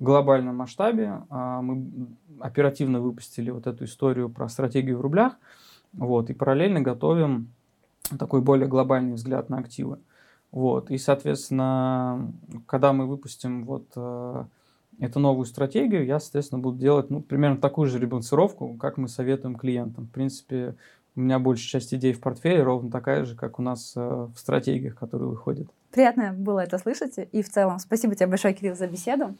глобальном 0.00 0.56
масштабе. 0.56 1.22
А, 1.30 1.60
мы 1.60 2.08
оперативно 2.40 3.00
выпустили 3.00 3.50
вот 3.50 3.66
эту 3.66 3.84
историю 3.84 4.28
про 4.28 4.48
стратегию 4.48 4.98
в 4.98 5.00
рублях. 5.00 5.34
Вот, 5.92 6.30
и 6.30 6.34
параллельно 6.34 6.80
готовим 6.80 7.52
такой 8.18 8.40
более 8.40 8.68
глобальный 8.68 9.14
взгляд 9.14 9.48
на 9.48 9.58
активы. 9.58 9.98
Вот, 10.50 10.90
и, 10.90 10.98
соответственно, 10.98 12.32
когда 12.66 12.92
мы 12.92 13.06
выпустим 13.06 13.64
вот 13.64 13.86
э, 13.96 14.44
эту 14.98 15.20
новую 15.20 15.44
стратегию, 15.44 16.06
я, 16.06 16.18
соответственно, 16.20 16.60
буду 16.60 16.78
делать 16.78 17.10
ну, 17.10 17.20
примерно 17.20 17.58
такую 17.58 17.88
же 17.88 17.98
ребалансировку, 17.98 18.74
как 18.74 18.96
мы 18.96 19.08
советуем 19.08 19.56
клиентам. 19.56 20.06
В 20.06 20.10
принципе, 20.10 20.74
у 21.16 21.20
меня 21.20 21.38
большая 21.38 21.80
часть 21.80 21.92
идей 21.92 22.12
в 22.12 22.20
портфеле 22.20 22.62
ровно 22.62 22.90
такая 22.90 23.24
же, 23.24 23.34
как 23.34 23.58
у 23.58 23.62
нас 23.62 23.92
э, 23.96 24.00
в 24.00 24.38
стратегиях, 24.38 24.94
которые 24.94 25.28
выходят. 25.28 25.68
Приятно 25.90 26.32
было 26.32 26.60
это 26.60 26.78
слышать. 26.78 27.14
И 27.32 27.42
в 27.42 27.50
целом 27.50 27.78
спасибо 27.78 28.14
тебе 28.14 28.28
большое, 28.28 28.54
Кирилл, 28.54 28.76
за 28.76 28.86
беседу. 28.86 29.34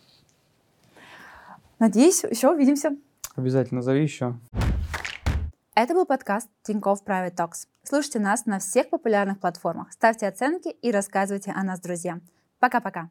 Надеюсь, 1.78 2.24
еще 2.24 2.50
увидимся. 2.50 2.96
Обязательно 3.36 3.82
зови 3.82 4.02
еще. 4.02 4.36
Это 5.74 5.94
был 5.94 6.06
подкаст 6.06 6.48
Тинькофф 6.62 7.04
Private 7.04 7.36
Talks. 7.36 7.68
Слушайте 7.84 8.18
нас 8.18 8.46
на 8.46 8.58
всех 8.58 8.90
популярных 8.90 9.38
платформах, 9.38 9.92
ставьте 9.92 10.26
оценки 10.26 10.68
и 10.68 10.90
рассказывайте 10.90 11.52
о 11.52 11.62
нас 11.62 11.78
друзьям. 11.78 12.22
Пока-пока. 12.58 13.10